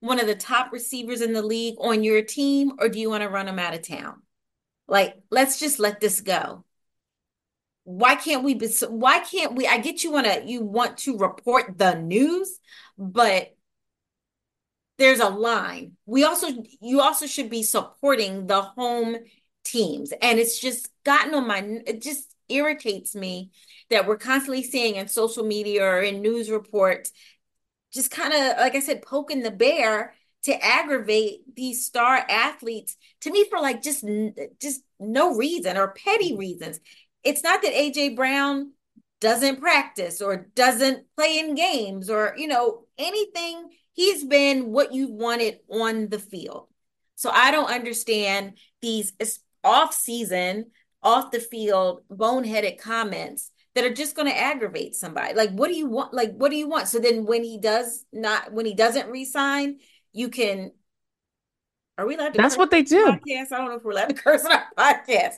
one 0.00 0.18
of 0.18 0.26
the 0.26 0.34
top 0.34 0.72
receivers 0.72 1.20
in 1.20 1.32
the 1.32 1.42
league 1.42 1.76
on 1.78 2.02
your 2.02 2.20
team 2.20 2.72
or 2.80 2.88
do 2.88 2.98
you 2.98 3.08
want 3.08 3.22
to 3.22 3.28
run 3.28 3.46
them 3.46 3.60
out 3.60 3.74
of 3.74 3.86
town? 3.86 4.22
Like, 4.88 5.14
let's 5.30 5.60
just 5.60 5.78
let 5.78 6.00
this 6.00 6.20
go. 6.20 6.64
Why 7.84 8.16
can't 8.16 8.42
we 8.42 8.54
be, 8.54 8.66
why 8.88 9.20
can't 9.20 9.54
we? 9.54 9.68
I 9.68 9.78
get 9.78 10.02
you 10.02 10.10
want 10.10 10.26
to, 10.26 10.42
you 10.44 10.62
want 10.62 10.98
to 10.98 11.16
report 11.16 11.78
the 11.78 11.94
news, 11.94 12.58
but 12.98 13.54
there's 14.98 15.20
a 15.20 15.28
line. 15.28 15.92
We 16.06 16.24
also, 16.24 16.48
you 16.80 17.02
also 17.02 17.26
should 17.26 17.50
be 17.50 17.62
supporting 17.62 18.48
the 18.48 18.62
home 18.62 19.16
teams. 19.66 20.12
And 20.22 20.38
it's 20.38 20.58
just 20.58 20.88
gotten 21.04 21.34
on 21.34 21.46
my, 21.46 21.58
it 21.86 22.02
just 22.02 22.34
irritates 22.48 23.14
me 23.14 23.50
that 23.90 24.06
we're 24.06 24.16
constantly 24.16 24.62
seeing 24.62 24.96
in 24.96 25.08
social 25.08 25.44
media 25.44 25.84
or 25.84 26.00
in 26.00 26.22
news 26.22 26.50
reports, 26.50 27.12
just 27.92 28.10
kind 28.10 28.32
of, 28.32 28.58
like 28.58 28.74
I 28.74 28.80
said, 28.80 29.02
poking 29.02 29.42
the 29.42 29.50
bear 29.50 30.14
to 30.44 30.64
aggravate 30.64 31.40
these 31.56 31.84
star 31.84 32.24
athletes 32.28 32.96
to 33.20 33.32
me 33.32 33.44
for 33.50 33.58
like 33.58 33.82
just 33.82 34.04
just 34.60 34.80
no 35.00 35.34
reason 35.34 35.76
or 35.76 35.88
petty 35.88 36.30
mm-hmm. 36.30 36.38
reasons. 36.38 36.78
It's 37.24 37.42
not 37.42 37.62
that 37.62 37.72
AJ 37.72 38.14
Brown 38.14 38.70
doesn't 39.20 39.60
practice 39.60 40.20
or 40.20 40.46
doesn't 40.54 41.04
play 41.16 41.40
in 41.40 41.56
games 41.56 42.08
or 42.08 42.34
you 42.36 42.46
know 42.46 42.84
anything 42.96 43.70
he's 43.94 44.24
been 44.24 44.70
what 44.70 44.94
you 44.94 45.10
wanted 45.10 45.58
on 45.68 46.08
the 46.10 46.20
field. 46.20 46.68
So 47.16 47.30
I 47.30 47.50
don't 47.50 47.70
understand 47.70 48.58
these 48.80 49.14
off 49.66 49.92
season 49.92 50.66
off 51.02 51.30
the 51.30 51.40
field 51.40 52.00
boneheaded 52.10 52.78
comments 52.78 53.50
that 53.74 53.84
are 53.84 53.94
just 53.94 54.16
going 54.16 54.28
to 54.28 54.36
aggravate 54.36 54.94
somebody. 54.94 55.34
Like, 55.34 55.50
what 55.50 55.68
do 55.68 55.76
you 55.76 55.86
want? 55.86 56.14
Like, 56.14 56.32
what 56.32 56.50
do 56.50 56.56
you 56.56 56.68
want? 56.68 56.88
So 56.88 56.98
then 56.98 57.26
when 57.26 57.44
he 57.44 57.58
does 57.58 58.04
not, 58.12 58.52
when 58.52 58.66
he 58.66 58.74
doesn't 58.74 59.08
resign, 59.08 59.78
you 60.12 60.28
can. 60.30 60.72
Are 61.98 62.06
we 62.06 62.14
allowed 62.14 62.34
to? 62.34 62.42
That's 62.42 62.58
what 62.58 62.70
they 62.70 62.82
do. 62.82 63.06
Podcast? 63.06 63.52
I 63.52 63.58
don't 63.58 63.68
know 63.68 63.76
if 63.76 63.84
we're 63.84 63.92
allowed 63.92 64.08
to 64.08 64.14
curse 64.22 64.44
on 64.44 64.52
our 64.52 64.64
podcast. 64.76 65.34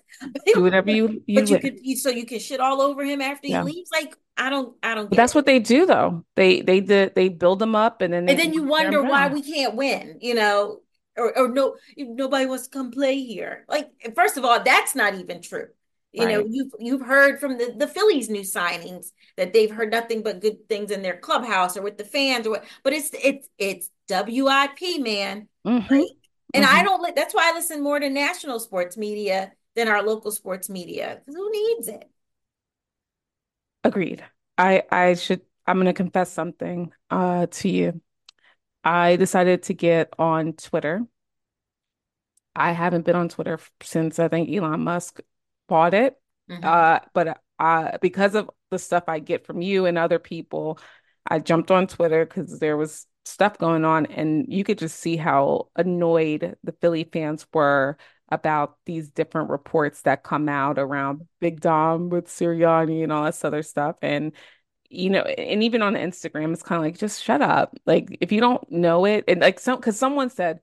do 0.46 0.62
whatever 0.62 0.90
you. 0.90 1.22
you 1.26 1.40
but 1.40 1.50
you 1.50 1.58
could, 1.58 1.78
you, 1.82 1.96
so 1.96 2.10
you 2.10 2.26
can 2.26 2.40
shit 2.40 2.60
all 2.60 2.80
over 2.80 3.04
him 3.04 3.20
after 3.20 3.46
yeah. 3.46 3.62
he 3.64 3.72
leaves. 3.72 3.90
Like, 3.92 4.16
I 4.36 4.50
don't, 4.50 4.74
I 4.82 4.94
don't. 4.94 5.10
that's 5.10 5.34
it. 5.34 5.36
what 5.36 5.46
they 5.46 5.58
do, 5.58 5.86
though. 5.86 6.24
They, 6.36 6.60
they, 6.62 6.80
they, 6.80 7.10
they 7.14 7.28
build 7.28 7.58
them 7.58 7.74
up, 7.74 8.02
and 8.02 8.12
then, 8.12 8.28
and 8.28 8.38
then 8.38 8.52
you 8.52 8.64
wonder 8.64 9.02
why 9.02 9.28
we 9.28 9.42
can't 9.42 9.74
win. 9.74 10.18
You 10.20 10.34
know, 10.34 10.80
or, 11.18 11.36
or 11.36 11.48
no, 11.48 11.76
nobody 11.96 12.46
wants 12.46 12.64
to 12.64 12.70
come 12.70 12.90
play 12.90 13.22
here. 13.22 13.64
Like, 13.68 13.90
first 14.14 14.36
of 14.36 14.44
all, 14.44 14.62
that's 14.62 14.94
not 14.94 15.14
even 15.14 15.42
true. 15.42 15.68
You 16.12 16.24
right. 16.24 16.32
know, 16.32 16.46
you've 16.48 16.72
you've 16.78 17.02
heard 17.02 17.38
from 17.38 17.58
the, 17.58 17.74
the 17.76 17.86
Phillies 17.86 18.30
new 18.30 18.40
signings 18.40 19.12
that 19.36 19.52
they've 19.52 19.70
heard 19.70 19.90
nothing 19.90 20.22
but 20.22 20.40
good 20.40 20.66
things 20.66 20.90
in 20.90 21.02
their 21.02 21.18
clubhouse 21.18 21.76
or 21.76 21.82
with 21.82 21.98
the 21.98 22.04
fans 22.04 22.46
or 22.46 22.50
what, 22.50 22.64
but 22.82 22.94
it's 22.94 23.10
it's 23.12 23.48
it's 23.58 23.90
WIP, 24.08 25.00
man. 25.00 25.48
Mm-hmm. 25.66 25.94
Right? 25.94 26.08
And 26.54 26.64
mm-hmm. 26.64 26.76
I 26.76 26.82
don't 26.82 27.14
that's 27.14 27.34
why 27.34 27.50
I 27.50 27.54
listen 27.54 27.82
more 27.82 28.00
to 28.00 28.08
national 28.08 28.58
sports 28.58 28.96
media 28.96 29.52
than 29.76 29.88
our 29.88 30.02
local 30.02 30.30
sports 30.30 30.70
media. 30.70 31.20
Because 31.20 31.36
who 31.36 31.50
needs 31.50 31.88
it? 31.88 32.08
Agreed. 33.84 34.24
I 34.56 34.84
I 34.90 35.14
should 35.14 35.42
I'm 35.66 35.76
gonna 35.76 35.92
confess 35.92 36.32
something 36.32 36.90
uh 37.10 37.46
to 37.46 37.68
you. 37.68 38.00
I 38.84 39.16
decided 39.16 39.64
to 39.64 39.74
get 39.74 40.12
on 40.18 40.52
Twitter. 40.54 41.02
I 42.54 42.72
haven't 42.72 43.04
been 43.04 43.16
on 43.16 43.28
Twitter 43.28 43.58
since 43.82 44.18
I 44.18 44.28
think 44.28 44.50
Elon 44.50 44.80
Musk 44.80 45.20
bought 45.68 45.94
it. 45.94 46.16
Mm-hmm. 46.50 46.64
Uh, 46.64 46.98
but 47.14 47.40
uh, 47.58 47.98
because 48.00 48.34
of 48.34 48.50
the 48.70 48.78
stuff 48.78 49.04
I 49.08 49.18
get 49.18 49.46
from 49.46 49.60
you 49.60 49.86
and 49.86 49.98
other 49.98 50.18
people, 50.18 50.78
I 51.26 51.38
jumped 51.38 51.70
on 51.70 51.86
Twitter 51.86 52.24
because 52.24 52.58
there 52.58 52.76
was 52.76 53.06
stuff 53.24 53.58
going 53.58 53.84
on, 53.84 54.06
and 54.06 54.46
you 54.48 54.64
could 54.64 54.78
just 54.78 54.98
see 54.98 55.16
how 55.16 55.68
annoyed 55.76 56.56
the 56.64 56.72
Philly 56.80 57.04
fans 57.04 57.46
were 57.52 57.98
about 58.30 58.76
these 58.86 59.08
different 59.08 59.50
reports 59.50 60.02
that 60.02 60.22
come 60.22 60.48
out 60.48 60.78
around 60.78 61.26
Big 61.40 61.60
Dom 61.60 62.08
with 62.10 62.26
Sirianni 62.26 63.02
and 63.02 63.12
all 63.12 63.24
this 63.24 63.44
other 63.44 63.62
stuff. 63.62 63.96
And 64.02 64.32
you 64.90 65.10
know, 65.10 65.22
and 65.22 65.62
even 65.62 65.82
on 65.82 65.94
Instagram, 65.94 66.52
it's 66.52 66.62
kind 66.62 66.78
of 66.78 66.84
like 66.84 66.98
just 66.98 67.22
shut 67.22 67.42
up. 67.42 67.76
Like 67.86 68.18
if 68.20 68.32
you 68.32 68.40
don't 68.40 68.70
know 68.70 69.04
it, 69.04 69.24
and 69.28 69.40
like 69.40 69.60
some 69.60 69.76
because 69.76 69.98
someone 69.98 70.30
said, 70.30 70.60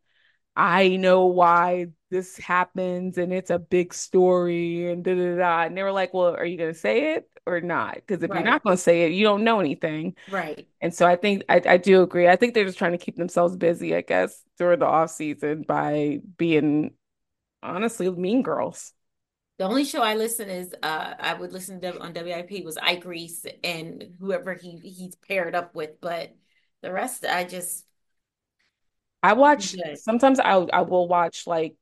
I 0.56 0.96
know 0.96 1.26
why 1.26 1.88
this 2.10 2.38
happens 2.38 3.18
and 3.18 3.34
it's 3.34 3.50
a 3.50 3.60
big 3.60 3.94
story 3.94 4.90
and 4.90 5.04
da 5.04 5.14
da 5.16 5.36
da. 5.38 5.64
And 5.64 5.78
they 5.78 5.84
were 5.84 5.92
like, 5.92 6.14
Well, 6.14 6.36
are 6.36 6.46
you 6.46 6.58
gonna 6.58 6.74
say 6.74 7.16
it 7.16 7.30
or 7.46 7.62
not? 7.62 7.96
Because 7.96 8.24
if 8.24 8.30
right. 8.30 8.40
you're 8.40 8.50
not 8.50 8.64
gonna 8.64 8.78
say 8.78 9.04
it, 9.04 9.12
you 9.12 9.24
don't 9.24 9.44
know 9.44 9.60
anything. 9.60 10.16
Right. 10.32 10.68
And 10.82 10.94
so 10.94 11.06
I 11.06 11.18
think 11.18 11.44
I, 11.50 11.62
I 11.66 11.78
do 11.78 12.02
agree. 12.02 12.28
I 12.28 12.36
think 12.36 12.54
they're 12.54 12.66
just 12.66 12.78
trying 12.78 12.94
to 12.94 12.98
keep 12.98 13.18
themselves 13.18 13.56
busy, 13.58 13.96
I 13.96 14.02
guess, 14.02 14.42
during 14.58 14.80
the 14.80 14.86
off 14.86 15.12
season 15.12 15.64
by 15.68 16.22
being 16.38 16.92
honestly 17.62 18.10
mean 18.10 18.42
girls. 18.42 18.94
The 19.58 19.66
only 19.66 19.86
show 19.86 20.02
I 20.02 20.16
listen 20.16 20.50
is 20.50 20.74
uh 20.84 21.14
I 21.20 21.34
would 21.34 21.54
listen 21.54 21.80
to 21.82 22.00
on 22.00 22.14
WIP 22.14 22.64
was 22.64 22.78
Ike 22.78 23.06
Reese 23.06 23.46
and 23.64 24.16
whoever 24.20 24.54
he 24.54 24.78
he's 24.78 25.16
paired 25.16 25.56
up 25.56 25.76
with, 25.76 26.02
but 26.02 26.36
the 26.82 26.92
rest 26.92 27.26
I 27.26 27.46
just 27.46 27.86
I 29.24 29.34
watch 29.34 29.76
sometimes 29.96 30.40
I 30.40 30.54
I 30.56 30.82
will 30.82 31.08
watch 31.08 31.48
like 31.48 31.76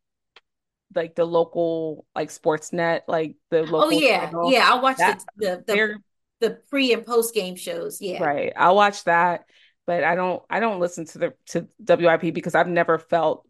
like 0.96 1.16
the 1.16 1.26
local 1.26 2.06
like 2.16 2.30
Sportsnet, 2.30 3.02
like 3.08 3.36
the 3.50 3.60
oh, 3.60 3.64
local. 3.64 3.88
Oh 3.88 3.90
yeah, 3.90 4.26
channel. 4.26 4.52
yeah. 4.52 4.68
I'll 4.70 4.82
watch 4.82 4.98
that, 4.98 5.24
the 5.38 5.64
the, 5.66 5.74
the, 5.74 5.96
the 6.40 6.50
pre 6.70 6.94
and 6.94 7.06
post 7.06 7.34
game 7.34 7.56
shows. 7.56 8.02
Yeah, 8.02 8.24
right. 8.24 8.54
I'll 8.56 8.76
watch 8.76 9.04
that, 9.06 9.46
but 9.86 10.04
I 10.04 10.16
don't 10.16 10.44
I 10.50 10.60
don't 10.60 10.80
listen 10.80 11.06
to 11.08 11.18
the 11.18 11.34
to 11.48 11.68
WIP 11.80 12.34
because 12.34 12.56
I've 12.56 12.68
never 12.68 12.98
felt. 12.98 13.48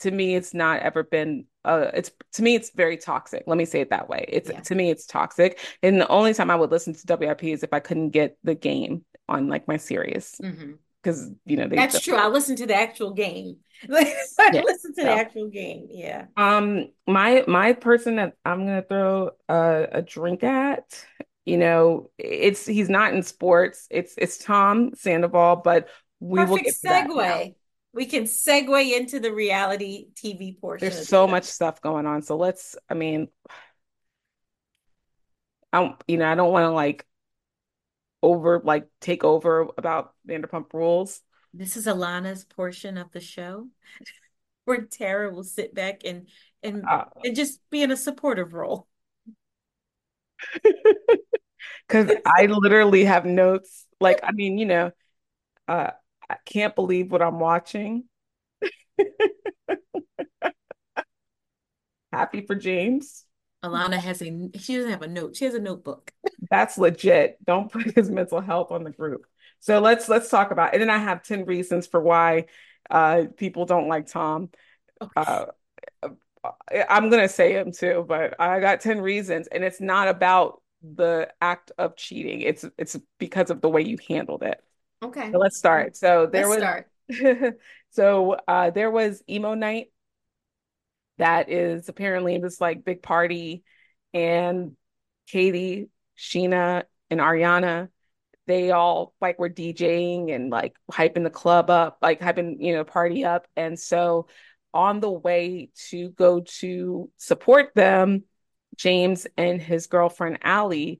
To 0.00 0.10
me, 0.10 0.34
it's 0.34 0.52
not 0.52 0.80
ever 0.80 1.02
been. 1.02 1.46
Uh, 1.64 1.90
it's 1.94 2.10
to 2.34 2.42
me, 2.42 2.54
it's 2.54 2.70
very 2.70 2.96
toxic. 2.96 3.44
Let 3.46 3.56
me 3.56 3.64
say 3.64 3.80
it 3.80 3.90
that 3.90 4.08
way. 4.08 4.26
It's 4.28 4.50
yeah. 4.50 4.60
to 4.60 4.74
me, 4.74 4.90
it's 4.90 5.06
toxic. 5.06 5.58
And 5.82 6.00
the 6.00 6.08
only 6.08 6.34
time 6.34 6.50
I 6.50 6.56
would 6.56 6.70
listen 6.70 6.92
to 6.94 7.16
WIP 7.16 7.44
is 7.44 7.62
if 7.62 7.72
I 7.72 7.80
couldn't 7.80 8.10
get 8.10 8.36
the 8.44 8.54
game 8.54 9.04
on 9.28 9.48
like 9.48 9.68
my 9.68 9.76
Sirius. 9.76 10.36
Mm-hmm 10.42 10.72
because 11.02 11.30
you 11.44 11.56
know 11.56 11.68
that's 11.68 12.00
true. 12.00 12.16
I 12.16 12.28
listen 12.28 12.56
to 12.56 12.66
the 12.66 12.74
actual 12.74 13.12
game. 13.12 13.56
I 13.90 14.16
yeah, 14.52 14.62
listen 14.62 14.94
to 14.94 15.00
so. 15.00 15.06
the 15.06 15.12
actual 15.12 15.48
game. 15.48 15.88
Yeah. 15.90 16.26
Um, 16.36 16.90
my 17.06 17.44
my 17.48 17.72
person 17.72 18.16
that 18.16 18.34
I'm 18.44 18.60
gonna 18.66 18.82
throw 18.82 19.30
a, 19.48 19.88
a 19.92 20.02
drink 20.02 20.44
at, 20.44 21.04
you 21.44 21.56
know, 21.56 22.10
it's 22.18 22.66
he's 22.66 22.88
not 22.88 23.14
in 23.14 23.22
sports. 23.22 23.88
It's 23.90 24.14
it's 24.16 24.38
Tom 24.38 24.92
Sandoval, 24.94 25.56
but 25.56 25.88
we 26.20 26.38
Perfect 26.38 26.50
will 26.50 26.58
get 26.58 26.74
segue. 26.74 27.54
We 27.94 28.06
can 28.06 28.24
segue 28.24 28.96
into 28.96 29.20
the 29.20 29.32
reality 29.32 30.08
TV 30.14 30.58
portion. 30.58 30.88
There's 30.88 31.08
so 31.08 31.26
much 31.26 31.44
stuff 31.44 31.80
going 31.80 32.06
on. 32.06 32.22
So 32.22 32.36
let's. 32.36 32.76
I 32.88 32.94
mean, 32.94 33.28
I 35.72 35.80
don't. 35.80 36.02
You 36.08 36.16
know, 36.16 36.30
I 36.30 36.34
don't 36.34 36.52
want 36.52 36.64
to 36.64 36.70
like 36.70 37.06
over 38.22 38.60
like 38.64 38.88
take 39.00 39.24
over 39.24 39.68
about 39.76 40.14
Vanderpump 40.26 40.72
Rules. 40.72 41.20
This 41.52 41.76
is 41.76 41.86
Alana's 41.86 42.44
portion 42.44 42.96
of 42.96 43.12
the 43.12 43.20
show 43.20 43.68
where 44.64 44.82
Tara 44.82 45.30
will 45.32 45.44
sit 45.44 45.74
back 45.74 46.02
and 46.04 46.28
and 46.62 46.84
uh, 46.88 47.04
and 47.24 47.36
just 47.36 47.60
be 47.70 47.82
in 47.82 47.90
a 47.90 47.96
supportive 47.96 48.54
role. 48.54 48.88
Cause 51.88 52.10
I 52.24 52.46
literally 52.46 53.04
have 53.04 53.26
notes. 53.26 53.86
Like, 54.00 54.20
I 54.22 54.32
mean, 54.32 54.58
you 54.58 54.66
know, 54.66 54.90
uh 55.68 55.90
I 56.32 56.36
can't 56.46 56.74
believe 56.74 57.12
what 57.12 57.20
I'm 57.20 57.38
watching. 57.38 58.04
Happy 62.12 62.46
for 62.46 62.54
James. 62.54 63.26
Alana 63.62 63.98
has 63.98 64.22
a 64.22 64.48
she 64.58 64.76
doesn't 64.76 64.90
have 64.90 65.02
a 65.02 65.08
note. 65.08 65.36
She 65.36 65.44
has 65.44 65.52
a 65.54 65.60
notebook. 65.60 66.10
That's 66.50 66.78
legit. 66.78 67.36
Don't 67.44 67.70
put 67.70 67.94
his 67.94 68.10
mental 68.10 68.40
health 68.40 68.72
on 68.72 68.82
the 68.82 68.90
group. 68.90 69.26
So 69.60 69.78
let's 69.80 70.08
let's 70.08 70.30
talk 70.30 70.52
about. 70.52 70.72
And 70.72 70.80
then 70.80 70.88
I 70.88 70.96
have 70.98 71.22
10 71.22 71.44
reasons 71.44 71.86
for 71.86 72.00
why 72.00 72.46
uh 72.90 73.24
people 73.36 73.66
don't 73.66 73.88
like 73.88 74.06
Tom. 74.06 74.48
Uh 75.14 75.46
I'm 76.88 77.10
gonna 77.10 77.28
say 77.28 77.52
him 77.52 77.72
too, 77.72 78.04
but 78.08 78.40
I 78.40 78.58
got 78.60 78.80
10 78.80 79.00
reasons, 79.00 79.48
and 79.48 79.62
it's 79.62 79.80
not 79.80 80.08
about 80.08 80.62
the 80.82 81.28
act 81.40 81.72
of 81.78 81.96
cheating. 81.96 82.40
It's 82.40 82.64
it's 82.78 82.98
because 83.18 83.50
of 83.50 83.60
the 83.60 83.68
way 83.68 83.82
you 83.82 83.98
handled 84.08 84.42
it. 84.42 84.60
Okay. 85.02 85.32
So 85.32 85.38
let's 85.38 85.56
start. 85.56 85.96
So 85.96 86.26
there 86.26 86.48
Let's 86.48 86.86
was 87.08 87.52
so 87.90 88.36
uh 88.46 88.70
there 88.70 88.90
was 88.90 89.22
emo 89.28 89.54
night 89.54 89.88
that 91.18 91.50
is 91.50 91.88
apparently 91.88 92.38
this 92.38 92.60
like 92.60 92.84
big 92.84 93.02
party 93.02 93.64
and 94.14 94.76
Katie, 95.26 95.88
Scheana, 96.18 96.84
and 97.10 97.20
Ariana, 97.20 97.88
they 98.46 98.70
all 98.70 99.14
like 99.20 99.38
were 99.38 99.50
DJing 99.50 100.34
and 100.34 100.50
like 100.50 100.74
hyping 100.90 101.22
the 101.22 101.30
club 101.30 101.70
up, 101.70 101.98
like 102.02 102.20
hyping, 102.20 102.56
you 102.58 102.74
know, 102.74 102.84
party 102.84 103.24
up. 103.24 103.46
And 103.56 103.78
so 103.78 104.26
on 104.74 105.00
the 105.00 105.10
way 105.10 105.70
to 105.90 106.10
go 106.10 106.40
to 106.40 107.10
support 107.18 107.72
them, 107.74 108.24
James 108.76 109.26
and 109.36 109.60
his 109.60 109.86
girlfriend 109.86 110.38
Ally 110.42 110.96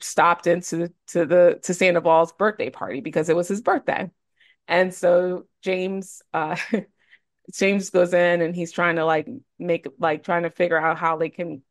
stopped 0.00 0.46
into 0.46 0.92
to 1.08 1.26
the 1.26 1.60
to 1.64 1.74
Sandoval's 1.74 2.32
birthday 2.32 2.70
party 2.70 3.00
because 3.00 3.28
it 3.28 3.36
was 3.36 3.48
his 3.48 3.62
birthday. 3.62 4.10
And 4.68 4.94
so 4.94 5.46
James 5.62 6.22
uh 6.34 6.56
James 7.54 7.90
goes 7.90 8.14
in 8.14 8.42
and 8.42 8.54
he's 8.54 8.72
trying 8.72 8.96
to 8.96 9.04
like 9.04 9.28
make 9.58 9.86
like 9.98 10.22
trying 10.24 10.44
to 10.44 10.50
figure 10.50 10.78
out 10.78 10.98
how 10.98 11.16
they 11.16 11.30
can, 11.30 11.62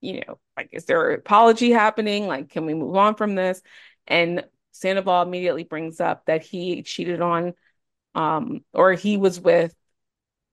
you 0.00 0.22
know, 0.26 0.38
like 0.56 0.70
is 0.72 0.86
there 0.86 1.12
an 1.12 1.20
apology 1.20 1.70
happening? 1.72 2.26
Like, 2.26 2.50
can 2.50 2.66
we 2.66 2.74
move 2.74 2.96
on 2.96 3.16
from 3.16 3.34
this? 3.36 3.62
And 4.06 4.44
Sandoval 4.72 5.22
immediately 5.22 5.64
brings 5.64 6.00
up 6.00 6.26
that 6.26 6.42
he 6.44 6.82
cheated 6.82 7.20
on 7.22 7.54
um 8.14 8.64
or 8.74 8.92
he 8.94 9.16
was 9.16 9.40
with 9.40 9.74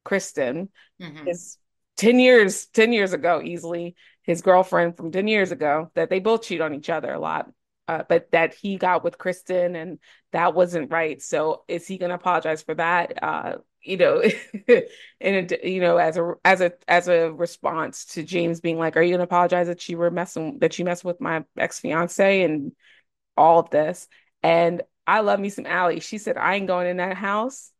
Kristen, 0.04 0.70
Mhm. 1.00 1.26
his 1.26 1.58
10 2.02 2.20
years, 2.20 2.66
10 2.68 2.94
years 2.94 3.14
ago, 3.14 3.42
easily, 3.44 3.96
his 4.24 4.42
girlfriend 4.42 4.98
from 4.98 5.12
10 5.12 5.28
years 5.28 5.52
ago, 5.52 5.92
that 5.94 6.10
they 6.10 6.20
both 6.20 6.42
cheat 6.42 6.60
on 6.60 6.74
each 6.74 6.90
other 6.90 7.14
a 7.14 7.20
lot. 7.20 7.52
Uh, 7.88 8.04
but 8.10 8.32
that 8.32 8.54
he 8.56 8.78
got 8.78 9.04
with 9.04 9.18
Kristen 9.18 9.76
and 9.76 10.00
that 10.32 10.56
wasn't 10.56 10.92
right. 10.92 11.22
So 11.22 11.64
is 11.68 11.86
he 11.86 11.98
going 11.98 12.10
to 12.10 12.16
apologize 12.16 12.64
for 12.64 12.74
that? 12.76 13.22
Uh, 13.22 13.58
you 13.84 13.98
know, 13.98 14.24
and 15.22 15.58
you 15.64 15.82
know, 15.82 15.98
as 15.98 16.18
a 16.18 16.34
as 16.44 16.62
a 16.62 16.74
as 16.88 17.08
a 17.08 17.32
response 17.32 18.06
to 18.06 18.24
James 18.24 18.62
being 18.62 18.78
like, 18.78 18.96
"Are 18.96 19.02
you 19.02 19.10
going 19.10 19.20
to 19.20 19.24
apologize 19.26 19.68
that 19.68 19.88
you 19.90 19.98
were 19.98 20.12
messing 20.12 20.60
that 20.60 20.78
you 20.80 20.86
messed 20.86 21.04
with 21.04 21.20
my 21.20 21.44
ex 21.58 21.80
fiance 21.80 22.44
and 22.44 22.72
all 23.36 23.60
of 23.60 23.72
this?" 23.72 24.08
And 24.44 24.84
I 25.06 25.22
love 25.22 25.40
me 25.40 25.50
some 25.50 25.66
Ally. 25.66 26.00
She 26.00 26.20
said, 26.20 26.38
"I 26.38 26.56
ain't 26.56 26.68
going 26.68 26.88
in 26.88 26.98
that 26.98 27.18
house." 27.18 27.72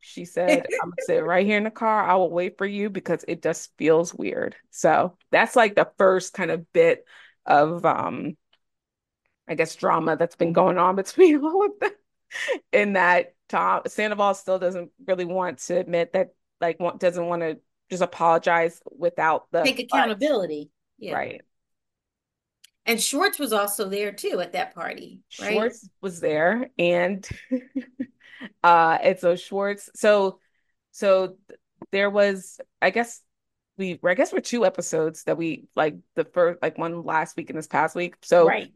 She 0.00 0.24
said, 0.24 0.66
I'm 0.82 0.90
gonna 0.90 0.94
sit 1.00 1.24
right 1.24 1.46
here 1.46 1.58
in 1.58 1.64
the 1.64 1.70
car. 1.70 2.04
I 2.04 2.14
will 2.14 2.30
wait 2.30 2.58
for 2.58 2.66
you 2.66 2.90
because 2.90 3.24
it 3.26 3.42
just 3.42 3.70
feels 3.76 4.14
weird. 4.14 4.54
So 4.70 5.16
that's 5.30 5.56
like 5.56 5.74
the 5.74 5.90
first 5.98 6.32
kind 6.32 6.50
of 6.50 6.72
bit 6.72 7.04
of 7.44 7.84
um, 7.84 8.36
I 9.48 9.54
guess 9.54 9.74
drama 9.74 10.16
that's 10.16 10.36
been 10.36 10.52
going 10.52 10.78
on 10.78 10.96
between 10.96 11.42
all 11.44 11.66
of 11.66 11.72
them. 11.80 11.90
In 12.72 12.94
that 12.94 13.34
Tom 13.48 13.82
Sandoval 13.86 14.34
still 14.34 14.58
doesn't 14.58 14.90
really 15.06 15.24
want 15.24 15.58
to 15.58 15.78
admit 15.78 16.12
that 16.12 16.34
like 16.60 16.80
want, 16.80 17.00
doesn't 17.00 17.26
want 17.26 17.42
to 17.42 17.58
just 17.90 18.02
apologize 18.02 18.80
without 18.96 19.46
the 19.52 19.62
Take 19.62 19.78
accountability. 19.78 20.70
Yeah. 20.98 21.14
right. 21.14 21.42
And 22.84 23.02
Schwartz 23.02 23.38
was 23.38 23.52
also 23.52 23.88
there 23.88 24.12
too 24.12 24.40
at 24.40 24.52
that 24.52 24.74
party, 24.74 25.20
right? 25.40 25.52
Schwartz 25.52 25.88
was 26.00 26.20
there 26.20 26.70
and 26.78 27.28
uh 28.62 28.98
and 29.02 29.18
so 29.18 29.36
Schwartz 29.36 29.90
so 29.94 30.38
so 30.92 31.36
there 31.92 32.10
was 32.10 32.60
I 32.80 32.90
guess 32.90 33.20
we 33.76 33.98
I 34.04 34.14
guess 34.14 34.32
we're 34.32 34.40
two 34.40 34.64
episodes 34.64 35.24
that 35.24 35.36
we 35.36 35.68
like 35.76 35.96
the 36.14 36.24
first 36.24 36.60
like 36.62 36.78
one 36.78 37.04
last 37.04 37.36
week 37.36 37.50
and 37.50 37.58
this 37.58 37.66
past 37.66 37.94
week. 37.94 38.16
So 38.22 38.46
Right. 38.46 38.72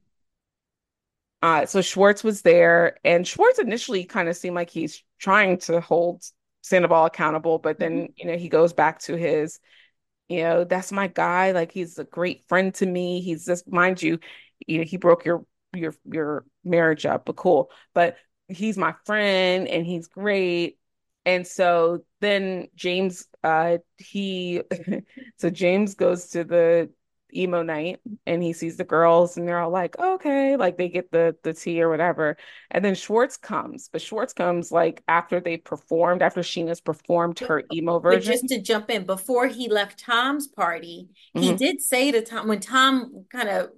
uh 1.42 1.66
so 1.66 1.80
Schwartz 1.80 2.22
was 2.22 2.42
there 2.42 2.98
and 3.04 3.26
Schwartz 3.26 3.58
initially 3.58 4.04
kind 4.04 4.28
of 4.28 4.36
seemed 4.36 4.56
like 4.56 4.70
he's 4.70 5.02
trying 5.18 5.58
to 5.58 5.80
hold 5.80 6.24
Sandoval 6.62 7.06
accountable, 7.06 7.58
but 7.58 7.78
then 7.78 8.10
you 8.16 8.26
know 8.26 8.36
he 8.36 8.48
goes 8.48 8.72
back 8.72 8.98
to 9.00 9.16
his 9.16 9.58
you 10.28 10.42
know, 10.44 10.64
that's 10.64 10.92
my 10.92 11.08
guy. 11.08 11.50
Like 11.52 11.72
he's 11.72 11.98
a 11.98 12.04
great 12.04 12.44
friend 12.48 12.72
to 12.76 12.86
me. 12.86 13.20
He's 13.20 13.44
just, 13.44 13.66
mind 13.70 14.00
you, 14.00 14.20
you 14.64 14.78
know, 14.78 14.84
he 14.84 14.96
broke 14.96 15.24
your 15.24 15.44
your 15.74 15.94
your 16.04 16.44
marriage 16.64 17.04
up, 17.04 17.24
but 17.24 17.36
cool. 17.36 17.70
But 17.94 18.16
he's 18.50 18.76
my 18.76 18.94
friend 19.04 19.68
and 19.68 19.86
he's 19.86 20.08
great. 20.08 20.78
And 21.26 21.46
so 21.46 22.04
then 22.20 22.68
James, 22.74 23.26
uh, 23.44 23.78
he, 23.98 24.62
so 25.38 25.50
James 25.50 25.94
goes 25.94 26.28
to 26.30 26.44
the 26.44 26.90
emo 27.32 27.62
night 27.62 28.00
and 28.26 28.42
he 28.42 28.52
sees 28.52 28.76
the 28.76 28.84
girls 28.84 29.36
and 29.36 29.46
they're 29.46 29.60
all 29.60 29.70
like, 29.70 29.98
okay, 29.98 30.56
like 30.56 30.76
they 30.76 30.88
get 30.88 31.12
the 31.12 31.36
the 31.44 31.52
tea 31.52 31.80
or 31.82 31.88
whatever. 31.88 32.36
And 32.70 32.84
then 32.84 32.94
Schwartz 32.94 33.36
comes, 33.36 33.88
but 33.92 34.02
Schwartz 34.02 34.32
comes 34.32 34.72
like 34.72 35.02
after 35.06 35.40
they 35.40 35.56
performed, 35.58 36.22
after 36.22 36.40
Scheana's 36.40 36.80
performed 36.80 37.38
her 37.40 37.62
emo 37.70 38.00
but 38.00 38.20
just 38.22 38.48
to 38.48 38.60
jump 38.60 38.90
in, 38.90 39.04
before 39.04 39.46
he 39.46 39.68
left 39.68 40.00
Tom's 40.00 40.48
party, 40.48 41.08
he 41.36 41.52
Mhm. 41.52 41.56
did 41.56 41.80
say 41.80 42.10
to 42.10 42.22
Tom, 42.22 42.48
when 42.48 42.60
Tom 42.60 43.24
kind 43.30 43.48
of 43.48 43.70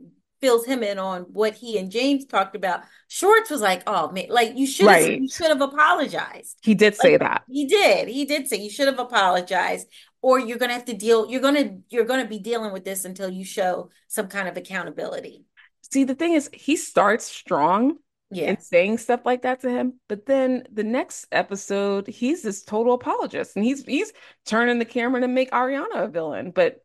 fills 0.43 0.67
him 0.67 0.83
in 0.83 0.99
on 0.99 1.23
what 1.23 1.55
he 1.55 1.79
and 1.79 1.91
James 1.91 2.27
talked 2.27 2.57
about, 2.57 2.83
Schwartz 3.09 3.51
was 3.51 3.63
like, 3.63 3.83
oh 3.87 4.13
man, 4.13 4.27
like 4.31 4.53
you 4.59 4.67
should 4.67 4.91
have 4.91 5.01
Right. 5.01 5.17
you 5.17 5.29
should 5.31 5.49
have 5.49 5.63
apologized. 5.63 6.59
He 6.63 6.75
did 6.75 6.97
Like 6.99 7.13
say 7.13 7.17
that. 7.19 7.45
he 7.49 7.67
did. 7.67 8.09
He 8.09 8.25
did 8.27 8.49
say 8.49 8.59
you 8.59 8.71
should 8.71 8.89
have 8.89 8.99
apologized, 9.01 9.89
or 10.23 10.39
you're 10.41 10.59
gonna 10.59 10.75
have 10.75 10.85
to 10.87 10.95
deal, 10.95 11.31
you're 11.31 11.41
gonna 11.41 11.79
you're 11.91 12.05
gonna 12.05 12.27
be 12.29 12.39
dealing 12.41 12.73
with 12.73 12.85
this 12.85 13.05
until 13.05 13.31
you 13.31 13.45
show 13.45 13.91
some 14.09 14.29
kind 14.29 14.49
of 14.49 14.57
accountability. 14.57 15.45
See, 15.91 16.05
the 16.05 16.15
thing 16.15 16.33
is, 16.35 16.49
he 16.53 16.77
starts 16.77 17.25
strong 17.27 17.99
in 18.45 18.57
Yeah. 18.57 18.57
saying 18.59 18.99
stuff 18.99 19.21
like 19.27 19.43
that 19.43 19.61
to 19.61 19.71
him, 19.71 20.01
but 20.09 20.27
then 20.27 20.65
the 20.73 20.85
next 20.85 21.27
episode, 21.33 22.07
he's 22.07 22.43
this 22.43 22.63
total 22.65 22.95
apologist, 22.95 23.57
and 23.57 23.65
he's 23.65 23.85
he's 23.85 24.13
turning 24.47 24.79
the 24.79 24.85
camera 24.87 25.21
to 25.21 25.29
make 25.29 25.51
Ariana 25.51 26.05
a 26.05 26.09
villain. 26.09 26.51
But 26.51 26.83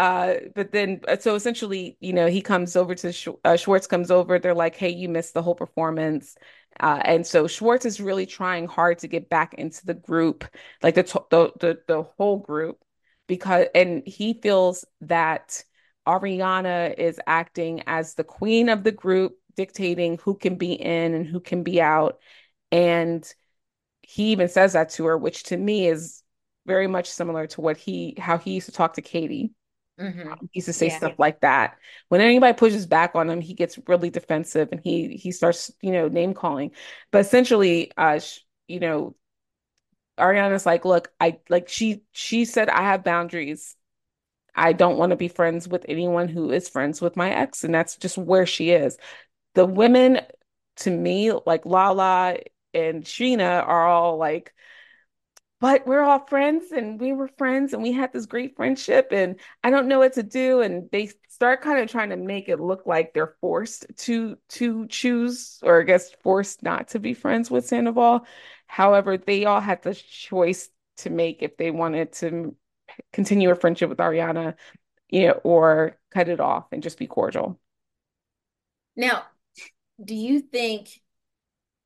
uh, 0.00 0.36
but 0.54 0.72
then 0.72 1.02
uh, 1.08 1.18
so 1.18 1.34
essentially, 1.34 1.98
you 2.00 2.14
know, 2.14 2.26
he 2.26 2.40
comes 2.40 2.74
over 2.74 2.94
to 2.94 3.12
Sch 3.12 3.28
uh, 3.44 3.56
Schwartz 3.56 3.86
comes 3.86 4.10
over. 4.10 4.38
They're 4.38 4.54
like, 4.54 4.74
"Hey, 4.74 4.88
you 4.88 5.10
missed 5.10 5.34
the 5.34 5.42
whole 5.42 5.54
performance," 5.54 6.36
uh, 6.80 7.02
and 7.04 7.26
so 7.26 7.46
Schwartz 7.46 7.84
is 7.84 8.00
really 8.00 8.24
trying 8.24 8.66
hard 8.66 9.00
to 9.00 9.08
get 9.08 9.28
back 9.28 9.52
into 9.54 9.84
the 9.84 9.92
group, 9.92 10.46
like 10.82 10.94
the 10.94 11.02
the 11.30 11.52
the 11.60 11.80
the 11.86 12.02
whole 12.16 12.38
group, 12.38 12.82
because 13.26 13.66
and 13.74 14.02
he 14.06 14.32
feels 14.32 14.86
that 15.02 15.62
Ariana 16.08 16.94
is 16.96 17.20
acting 17.26 17.82
as 17.86 18.14
the 18.14 18.24
queen 18.24 18.70
of 18.70 18.84
the 18.84 18.92
group, 18.92 19.36
dictating 19.54 20.16
who 20.16 20.34
can 20.34 20.56
be 20.56 20.72
in 20.72 21.12
and 21.12 21.26
who 21.26 21.40
can 21.40 21.62
be 21.62 21.78
out, 21.82 22.20
and 22.72 23.30
he 24.02 24.32
even 24.32 24.48
says 24.48 24.72
that 24.74 24.90
to 24.90 25.06
her, 25.06 25.18
which 25.18 25.44
to 25.44 25.58
me 25.58 25.88
is 25.88 26.22
very 26.66 26.86
much 26.86 27.10
similar 27.10 27.46
to 27.48 27.60
what 27.60 27.76
he 27.76 28.14
how 28.18 28.38
he 28.38 28.52
used 28.52 28.66
to 28.66 28.72
talk 28.72 28.94
to 28.94 29.02
Katie 29.02 29.52
hmm 30.00 30.40
he 30.40 30.48
used 30.54 30.66
to 30.66 30.72
say 30.72 30.88
Yeah. 30.88 30.90
stuff 30.90 31.14
like 31.18 31.40
that. 31.40 31.78
When 32.08 32.20
anybody 32.20 32.56
pushes 32.56 32.86
back 32.86 33.12
on 33.14 33.28
him, 33.30 33.40
he 33.40 33.54
gets 33.54 33.78
really 33.86 34.10
defensive 34.10 34.68
and 34.72 34.80
he 34.82 35.16
he 35.16 35.32
starts, 35.32 35.70
you 35.82 35.92
know, 35.92 36.08
name 36.08 36.34
calling. 36.34 36.72
But 37.10 37.20
essentially, 37.20 37.92
uh, 37.96 38.18
sh 38.20 38.40
you 38.68 38.80
know, 38.80 39.16
Ariana's 40.18 40.66
like, 40.66 40.84
look, 40.84 41.12
I 41.20 41.38
like 41.48 41.68
she 41.68 42.02
she 42.12 42.44
said 42.44 42.68
I 42.68 42.82
have 42.82 43.04
boundaries. 43.04 43.76
I 44.54 44.72
don't 44.74 44.98
want 44.98 45.10
to 45.10 45.16
be 45.16 45.28
friends 45.28 45.68
with 45.68 45.86
anyone 45.88 46.28
who 46.28 46.50
is 46.52 46.68
friends 46.68 47.00
with 47.00 47.16
my 47.16 47.30
ex, 47.32 47.64
and 47.64 47.74
that's 47.74 47.96
just 47.96 48.18
where 48.18 48.46
she 48.46 48.70
is. 48.70 48.98
The 49.54 49.66
women, 49.66 50.20
to 50.78 50.90
me, 50.92 51.32
like 51.46 51.66
Lala 51.66 52.38
and 52.74 53.04
Scheana, 53.04 53.66
are 53.66 53.86
all 53.88 54.18
like 54.18 54.54
but 55.60 55.86
we're 55.86 56.02
all 56.02 56.26
friends 56.26 56.72
and 56.72 56.98
we 56.98 57.12
were 57.12 57.28
friends 57.28 57.74
and 57.74 57.82
we 57.82 57.92
had 57.92 58.12
this 58.12 58.24
great 58.26 58.56
friendship 58.56 59.08
and 59.12 59.38
I 59.62 59.70
don't 59.70 59.88
know 59.88 59.98
what 59.98 60.14
to 60.14 60.22
do 60.22 60.62
and 60.62 60.88
they 60.90 61.10
start 61.28 61.60
kind 61.60 61.78
of 61.80 61.90
trying 61.90 62.10
to 62.10 62.16
make 62.16 62.48
it 62.48 62.60
look 62.60 62.86
like 62.86 63.12
they're 63.12 63.36
forced 63.40 63.86
to 63.98 64.36
to 64.50 64.86
choose 64.88 65.58
or 65.62 65.80
I 65.80 65.84
guess 65.84 66.10
forced 66.22 66.62
not 66.62 66.88
to 66.88 66.98
be 66.98 67.12
friends 67.12 67.50
with 67.50 67.66
Sandoval. 67.66 68.26
However, 68.66 69.18
they 69.18 69.44
all 69.44 69.60
had 69.60 69.82
the 69.82 69.94
choice 69.94 70.70
to 70.98 71.10
make 71.10 71.42
if 71.42 71.56
they 71.58 71.70
wanted 71.70 72.12
to 72.14 72.56
continue 73.12 73.50
a 73.50 73.54
friendship 73.54 73.90
with 73.90 73.98
Ariana, 73.98 74.54
you 75.10 75.28
know, 75.28 75.40
or 75.44 75.98
cut 76.10 76.28
it 76.28 76.40
off 76.40 76.66
and 76.72 76.82
just 76.82 76.98
be 76.98 77.06
cordial. 77.06 77.60
Now, 78.96 79.24
do 80.02 80.14
you 80.14 80.40
think 80.40 81.00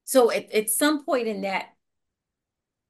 so? 0.05 0.31
At, 0.31 0.53
at 0.53 0.71
some 0.71 1.05
point 1.05 1.29
in 1.29 1.43
that, 1.43 1.74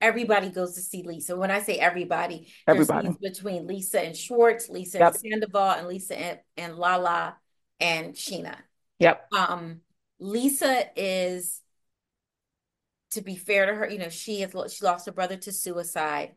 everybody 0.05 0.50
goes 0.50 0.74
to 0.74 0.82
see 0.82 1.02
Lisa. 1.02 1.34
When 1.34 1.50
I 1.50 1.61
say 1.62 1.76
everybody, 1.76 2.52
Everybody. 2.68 3.09
between 3.22 3.66
Lisa 3.66 4.00
and 4.00 4.14
Schwartz, 4.14 4.68
Lisa 4.68 5.02
and 5.02 5.16
Sandoval, 5.16 5.70
and 5.70 5.88
Lisa 5.88 6.18
and, 6.18 6.38
and 6.59 6.76
Lala 6.76 7.36
and 7.80 8.14
Scheana. 8.14 8.57
Yep. 8.98 9.32
Um, 9.32 9.80
Lisa 10.20 10.84
is, 10.94 11.61
to 13.12 13.22
be 13.22 13.34
fair 13.34 13.66
to 13.66 13.74
her, 13.74 13.88
you 13.88 13.98
know, 13.98 14.11
she 14.11 14.42
has 14.42 14.52
she 14.72 14.84
lost 14.84 15.07
her 15.07 15.12
brother 15.12 15.36
to 15.38 15.52
suicide 15.52 16.32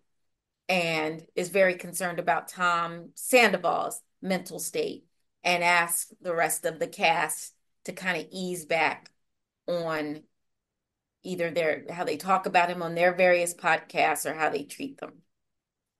and 0.70 1.26
is 1.36 1.50
very 1.50 1.76
concerned 1.76 2.20
about 2.20 2.48
Tom 2.48 3.10
Sandoval's 3.16 4.02
mental 4.22 4.60
state 4.60 5.06
and 5.44 5.64
asks 5.64 6.14
the 6.22 6.34
rest 6.34 6.66
of 6.66 6.80
the 6.80 6.88
cast 6.88 7.54
to 7.86 7.92
kind 7.92 8.20
of 8.20 8.28
ease 8.32 8.66
back 8.66 9.12
on 9.68 10.24
either 11.28 11.52
their 11.52 11.84
how 11.92 12.04
they 12.04 12.18
talk 12.18 12.46
about 12.46 12.70
him 12.70 12.82
on 12.82 12.96
their 12.96 13.14
various 13.14 13.54
podcasts 13.54 14.26
or 14.26 14.34
how 14.34 14.50
they 14.50 14.64
treat 14.64 14.98
them. 15.00 15.22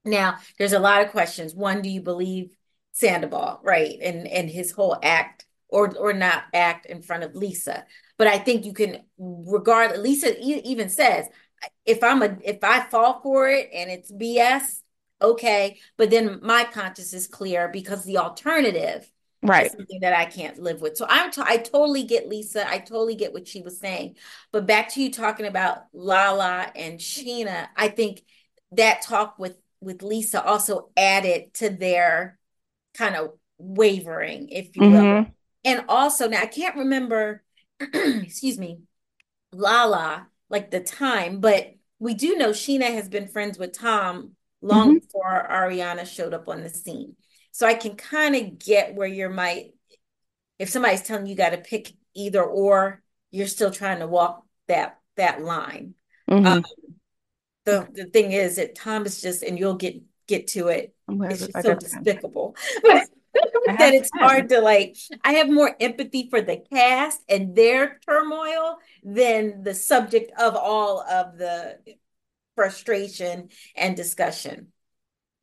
Now, 0.06 0.38
there's 0.58 0.74
a 0.74 0.80
lot 0.80 1.04
of 1.04 1.12
questions. 1.12 1.54
One, 1.54 1.82
do 1.82 1.90
you 1.90 2.02
believe 2.02 2.56
Sandoval, 2.94 3.60
right? 3.64 3.98
And 4.02 4.28
and 4.28 4.50
his 4.50 4.72
whole 4.72 4.98
act 5.04 5.46
or 5.70 5.96
or 5.98 6.14
not 6.14 6.46
act 6.54 6.86
in 6.86 7.02
front 7.02 7.24
of 7.24 7.36
Lisa. 7.36 7.86
But 8.18 8.28
I 8.28 8.40
think 8.40 8.66
you 8.66 8.74
can 8.74 9.04
regard 9.18 9.98
Lisa 10.00 10.36
even 10.42 10.90
says 10.90 11.28
if 11.86 12.04
I'm 12.04 12.22
a 12.22 12.38
if 12.44 12.64
I 12.64 12.82
fall 12.90 13.22
for 13.22 13.50
it 13.50 13.70
and 13.74 13.90
it's 13.92 14.12
BS, 14.12 14.82
okay. 15.22 15.80
But 15.98 16.10
then 16.10 16.40
my 16.42 16.64
conscience 16.64 17.14
is 17.14 17.28
clear 17.28 17.68
because 17.68 18.06
the 18.06 18.18
alternative 18.18 19.12
right 19.44 19.72
something 19.72 20.00
that 20.02 20.14
I 20.14 20.26
can't 20.26 20.60
live 20.60 20.82
with. 20.82 20.98
So 20.98 21.06
I'm 21.08 21.32
t- 21.32 21.42
I 21.44 21.58
totally 21.58 22.04
get 22.04 22.28
Lisa. 22.28 22.68
I 22.70 22.80
totally 22.80 23.16
get 23.16 23.34
what 23.34 23.48
she 23.48 23.62
was 23.62 23.80
saying. 23.80 24.16
But 24.52 24.66
back 24.66 24.90
to 24.94 25.02
you 25.02 25.12
talking 25.12 25.46
about 25.46 25.84
Lala 25.94 26.72
and 26.76 27.00
Scheana, 27.00 27.68
I 27.76 27.90
think 27.90 28.24
that 28.74 29.02
talk 29.02 29.38
with 29.38 29.58
with 29.80 30.02
Lisa 30.02 30.44
also 30.44 30.90
added 30.98 31.54
to 31.56 31.70
their 31.70 32.40
kind 32.96 33.16
of 33.16 33.32
wavering, 33.58 34.50
if 34.50 34.76
you 34.76 34.82
mm-hmm. 34.82 34.94
will. 34.94 35.26
And 35.66 35.86
also 35.88 36.28
now 36.28 36.42
I 36.42 36.48
can't 36.48 36.78
remember, 36.78 37.44
excuse 37.80 38.58
me, 38.58 38.80
Lala 39.52 40.28
like 40.50 40.72
the 40.72 40.80
time, 40.80 41.40
but 41.40 41.74
we 42.00 42.14
do 42.14 42.38
know 42.38 42.50
Scheana 42.50 42.94
has 42.94 43.10
been 43.10 43.28
friends 43.28 43.58
with 43.58 43.74
Tom 43.74 44.32
long 44.62 44.90
mm-hmm. 44.90 45.06
before 45.06 45.48
Ariana 45.50 46.06
showed 46.06 46.34
up 46.34 46.48
on 46.48 46.64
the 46.64 46.70
scene. 46.70 47.16
So 47.58 47.66
I 47.66 47.74
can 47.74 47.96
kind 47.96 48.36
of 48.36 48.60
get 48.60 48.94
where 48.94 49.08
you 49.08 49.28
might, 49.30 49.74
if 50.60 50.70
somebody's 50.70 51.02
telling 51.02 51.26
you, 51.26 51.32
you 51.32 51.36
got 51.36 51.54
to 51.54 51.58
pick 51.58 51.92
either 52.14 52.44
or, 52.44 53.02
you're 53.32 53.48
still 53.48 53.72
trying 53.72 53.98
to 53.98 54.06
walk 54.06 54.46
that 54.68 55.00
that 55.16 55.42
line. 55.42 55.96
Mm-hmm. 56.30 56.46
Um, 56.46 56.66
the 57.66 57.88
the 57.92 58.06
thing 58.06 58.32
is 58.32 58.58
that 58.58 58.76
Tom 58.76 59.08
is 59.08 59.20
just, 59.24 59.42
and 59.42 59.58
you'll 59.58 59.74
get 59.74 60.00
get 60.28 60.46
to 60.50 60.68
it. 60.68 60.94
It's 61.10 61.48
just 61.48 61.64
so 61.64 61.74
despicable. 61.74 62.56
that 62.84 63.94
it's 63.94 64.10
hard 64.16 64.50
to 64.50 64.62
like 64.62 64.96
i 65.24 65.34
have 65.34 65.48
more 65.48 65.76
empathy 65.80 66.28
for 66.28 66.42
the 66.42 66.58
cast 66.72 67.22
and 67.30 67.56
their 67.56 68.00
turmoil 68.08 68.78
than 69.04 69.62
the 69.62 69.76
subject 69.76 70.32
of 70.40 70.56
all 70.56 71.02
of 71.02 71.38
the 71.38 71.78
frustration 72.56 73.50
and 73.76 73.96
discussion 73.96 74.72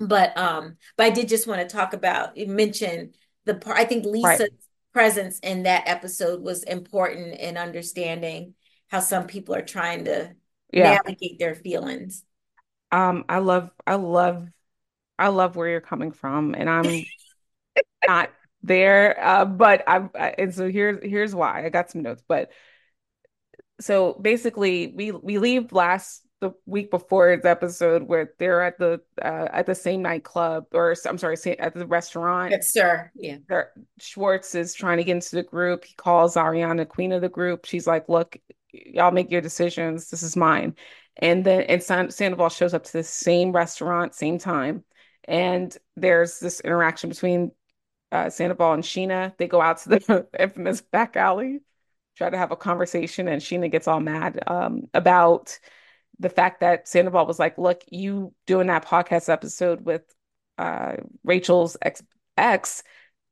but 0.01 0.36
um 0.36 0.76
but 0.97 1.07
i 1.07 1.11
did 1.11 1.28
just 1.28 1.47
want 1.47 1.61
to 1.61 1.76
talk 1.76 1.92
about 1.92 2.36
you 2.36 2.47
mentioned 2.47 3.14
the 3.45 3.55
part 3.55 3.78
i 3.78 3.84
think 3.84 4.05
lisa's 4.05 4.40
right. 4.40 4.51
presence 4.92 5.38
in 5.40 5.64
that 5.64 5.84
episode 5.86 6.42
was 6.42 6.62
important 6.64 7.38
in 7.38 7.57
understanding 7.57 8.55
how 8.88 9.01
some 9.01 9.26
people 9.26 9.55
are 9.55 9.62
trying 9.62 10.05
to 10.05 10.32
yeah. 10.72 10.95
navigate 10.95 11.38
their 11.38 11.55
feelings 11.55 12.24
um 12.92 13.24
i 13.28 13.38
love 13.38 13.70
i 13.86 13.95
love 13.95 14.49
i 15.18 15.28
love 15.28 15.57
where 15.57 15.68
you're 15.68 15.80
coming 15.80 16.12
from 16.12 16.55
and 16.55 16.68
i'm 16.68 17.05
not 18.07 18.30
there. 18.64 19.22
Uh, 19.22 19.45
but 19.45 19.84
I'm, 19.86 20.11
and 20.14 20.53
so 20.53 20.68
here's 20.68 20.99
here's 21.03 21.34
why 21.34 21.64
I 21.64 21.68
got 21.68 21.90
some 21.90 22.03
notes. 22.03 22.22
But 22.26 22.51
so 23.80 24.14
basically, 24.14 24.92
we 24.97 25.12
we 25.12 25.38
leave 25.38 25.72
last 25.72 26.22
the 26.45 26.55
week 26.66 26.90
before 26.90 27.36
the 27.42 27.49
episode 27.49 28.03
where 28.03 28.34
they're 28.38 28.62
at 28.62 28.78
the 28.78 29.01
uh, 29.22 29.49
at 29.51 29.64
the 29.64 29.74
same 29.74 30.03
nightclub 30.03 30.66
or 30.72 30.95
I'm 31.07 31.16
sorry, 31.16 31.36
at 31.59 31.74
the 31.74 31.86
restaurant. 31.86 32.51
Yes, 32.51 32.72
sir. 32.72 33.11
Yeah. 33.14 33.38
Schwartz 33.99 34.55
is 34.55 34.74
trying 34.74 34.99
to 34.99 35.05
get 35.05 35.12
into 35.12 35.36
the 35.36 35.42
group. 35.42 35.84
He 35.84 35.95
calls 35.95 36.36
Ariana 36.36 36.86
queen 36.86 37.12
of 37.12 37.22
the 37.22 37.30
group. 37.30 37.64
She's 37.64 37.86
like, 37.86 38.09
"Look, 38.11 38.36
y'all 38.72 39.11
make 39.11 39.30
your 39.30 39.40
decisions. 39.40 40.11
This 40.11 40.22
is 40.22 40.36
mine." 40.36 40.76
And 41.16 41.45
then 41.45 41.62
and 41.62 41.82
San- 41.82 42.11
Sandoval 42.11 42.51
shows 42.51 42.74
up 42.74 42.84
to 42.84 42.92
the 42.92 43.05
same 43.05 43.53
restaurant, 43.53 44.14
same 44.14 44.38
time, 44.38 44.84
and 45.24 45.74
there's 45.97 46.40
this 46.40 46.61
interaction 46.61 47.09
between 47.09 47.53
uh, 48.12 48.28
Sandoval 48.28 48.74
and 48.74 48.82
Scheana. 48.82 49.36
They 49.38 49.49
go 49.49 49.61
out 49.61 49.78
to 49.78 49.88
the 49.88 50.26
infamous 50.38 50.82
back 50.82 51.16
alley, 51.16 51.61
try 52.16 52.28
to 52.28 52.36
have 52.36 52.51
a 52.51 52.57
conversation, 52.57 53.28
and 53.28 53.40
Scheana 53.40 53.70
gets 53.70 53.88
all 53.88 54.01
mad 54.01 54.42
um, 54.47 54.88
about 54.92 55.59
the 56.19 56.29
fact 56.29 56.61
that 56.61 56.89
Sandoval 56.89 57.27
was 57.27 57.39
like, 57.39 57.59
"Look, 57.59 57.83
you 57.91 58.35
doing 58.47 58.69
that 58.69 58.85
podcast 58.87 59.29
episode 59.29 59.83
with 59.85 60.03
uh, 60.59 60.97
Rachel's 61.25 61.77
ex 61.83 62.03
ex 62.37 62.83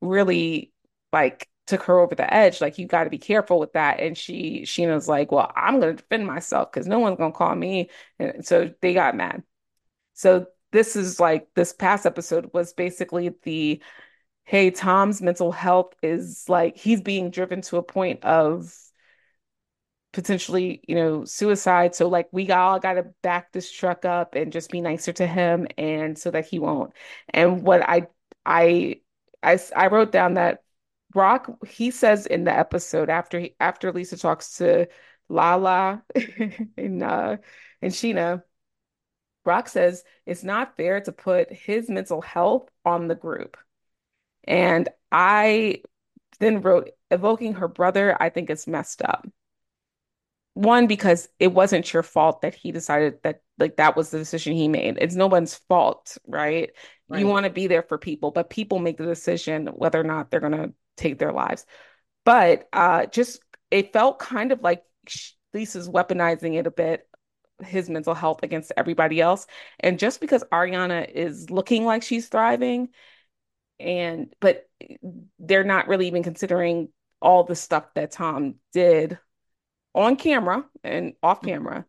really 0.00 0.72
like 1.12 1.48
took 1.66 1.84
her 1.84 1.98
over 2.00 2.14
the 2.14 2.32
edge. 2.32 2.60
Like 2.60 2.78
you 2.78 2.86
got 2.86 3.04
to 3.04 3.10
be 3.10 3.18
careful 3.18 3.58
with 3.58 3.72
that." 3.74 4.00
And 4.00 4.16
she 4.16 4.62
Scheana's 4.62 5.08
like, 5.08 5.32
"Well, 5.32 5.50
I'm 5.54 5.80
going 5.80 5.96
to 5.96 6.02
defend 6.02 6.26
myself 6.26 6.70
because 6.72 6.86
no 6.86 6.98
one's 6.98 7.18
going 7.18 7.32
to 7.32 7.38
call 7.38 7.54
me," 7.54 7.90
and 8.18 8.44
so 8.44 8.72
they 8.80 8.94
got 8.94 9.16
mad. 9.16 9.42
So 10.14 10.46
this 10.72 10.96
is 10.96 11.20
like 11.20 11.48
this 11.54 11.72
past 11.72 12.06
episode 12.06 12.50
was 12.52 12.72
basically 12.72 13.34
the 13.42 13.82
hey, 14.44 14.70
Tom's 14.70 15.22
mental 15.22 15.52
health 15.52 15.94
is 16.02 16.48
like 16.48 16.76
he's 16.76 17.00
being 17.00 17.30
driven 17.30 17.62
to 17.62 17.76
a 17.76 17.82
point 17.82 18.24
of 18.24 18.74
potentially, 20.12 20.82
you 20.86 20.94
know, 20.94 21.24
suicide. 21.24 21.94
So 21.94 22.08
like 22.08 22.28
we 22.32 22.50
all 22.50 22.78
got 22.78 22.94
to 22.94 23.04
back 23.22 23.52
this 23.52 23.70
truck 23.72 24.04
up 24.04 24.34
and 24.34 24.52
just 24.52 24.70
be 24.70 24.80
nicer 24.80 25.12
to 25.14 25.26
him 25.26 25.66
and 25.78 26.18
so 26.18 26.30
that 26.30 26.46
he 26.46 26.58
won't. 26.58 26.92
And 27.30 27.62
what 27.62 27.82
I 27.88 28.08
I 28.46 29.00
I 29.42 29.58
I 29.76 29.86
wrote 29.88 30.12
down 30.12 30.34
that 30.34 30.62
Brock 31.10 31.50
he 31.66 31.90
says 31.90 32.26
in 32.26 32.44
the 32.44 32.56
episode 32.56 33.10
after 33.10 33.40
he, 33.40 33.54
after 33.60 33.92
Lisa 33.92 34.16
talks 34.16 34.56
to 34.58 34.88
Lala 35.28 36.02
and 36.76 37.02
uh 37.02 37.36
and 37.82 37.92
Scheana 37.92 38.42
Brock 39.44 39.68
says 39.68 40.04
it's 40.26 40.42
not 40.44 40.76
fair 40.76 41.00
to 41.00 41.12
put 41.12 41.52
his 41.52 41.88
mental 41.88 42.20
health 42.22 42.68
on 42.84 43.08
the 43.08 43.14
group. 43.14 43.56
And 44.44 44.88
I 45.10 45.82
then 46.40 46.60
wrote, 46.62 46.90
evoking 47.10 47.54
her 47.54 47.68
brother, 47.68 48.16
I 48.20 48.30
think 48.30 48.50
it's 48.50 48.66
messed 48.66 49.02
up. 49.02 49.26
One, 50.54 50.86
because 50.86 51.28
it 51.38 51.52
wasn't 51.52 51.92
your 51.92 52.02
fault 52.02 52.42
that 52.42 52.54
he 52.54 52.72
decided 52.72 53.22
that 53.22 53.40
like 53.58 53.76
that 53.76 53.96
was 53.96 54.10
the 54.10 54.18
decision 54.18 54.54
he 54.54 54.68
made. 54.68 54.98
It's 55.00 55.14
no 55.14 55.26
one's 55.26 55.54
fault, 55.54 56.18
right? 56.26 56.70
right. 57.08 57.20
You 57.20 57.26
want 57.26 57.44
to 57.44 57.50
be 57.50 57.68
there 57.68 57.82
for 57.82 57.96
people, 57.96 58.30
but 58.30 58.50
people 58.50 58.78
make 58.78 58.98
the 58.98 59.06
decision 59.06 59.68
whether 59.68 60.00
or 60.00 60.04
not 60.04 60.30
they're 60.30 60.40
gonna 60.40 60.72
take 60.96 61.18
their 61.18 61.32
lives. 61.32 61.64
But 62.24 62.68
uh 62.72 63.06
just 63.06 63.40
it 63.70 63.92
felt 63.92 64.18
kind 64.18 64.52
of 64.52 64.62
like 64.62 64.82
Lisa's 65.54 65.88
weaponizing 65.88 66.58
it 66.58 66.66
a 66.66 66.70
bit 66.70 67.06
his 67.64 67.88
mental 67.88 68.14
health 68.14 68.42
against 68.42 68.72
everybody 68.76 69.20
else. 69.20 69.46
And 69.80 69.98
just 69.98 70.20
because 70.20 70.44
Ariana 70.52 71.08
is 71.08 71.50
looking 71.50 71.84
like 71.84 72.02
she's 72.02 72.28
thriving 72.28 72.88
and 73.78 74.34
but 74.40 74.68
they're 75.38 75.64
not 75.64 75.88
really 75.88 76.06
even 76.06 76.22
considering 76.22 76.88
all 77.20 77.44
the 77.44 77.54
stuff 77.54 77.84
that 77.94 78.12
Tom 78.12 78.56
did 78.72 79.18
on 79.94 80.16
camera 80.16 80.64
and 80.82 81.14
off 81.22 81.38
mm-hmm. 81.38 81.48
camera 81.48 81.86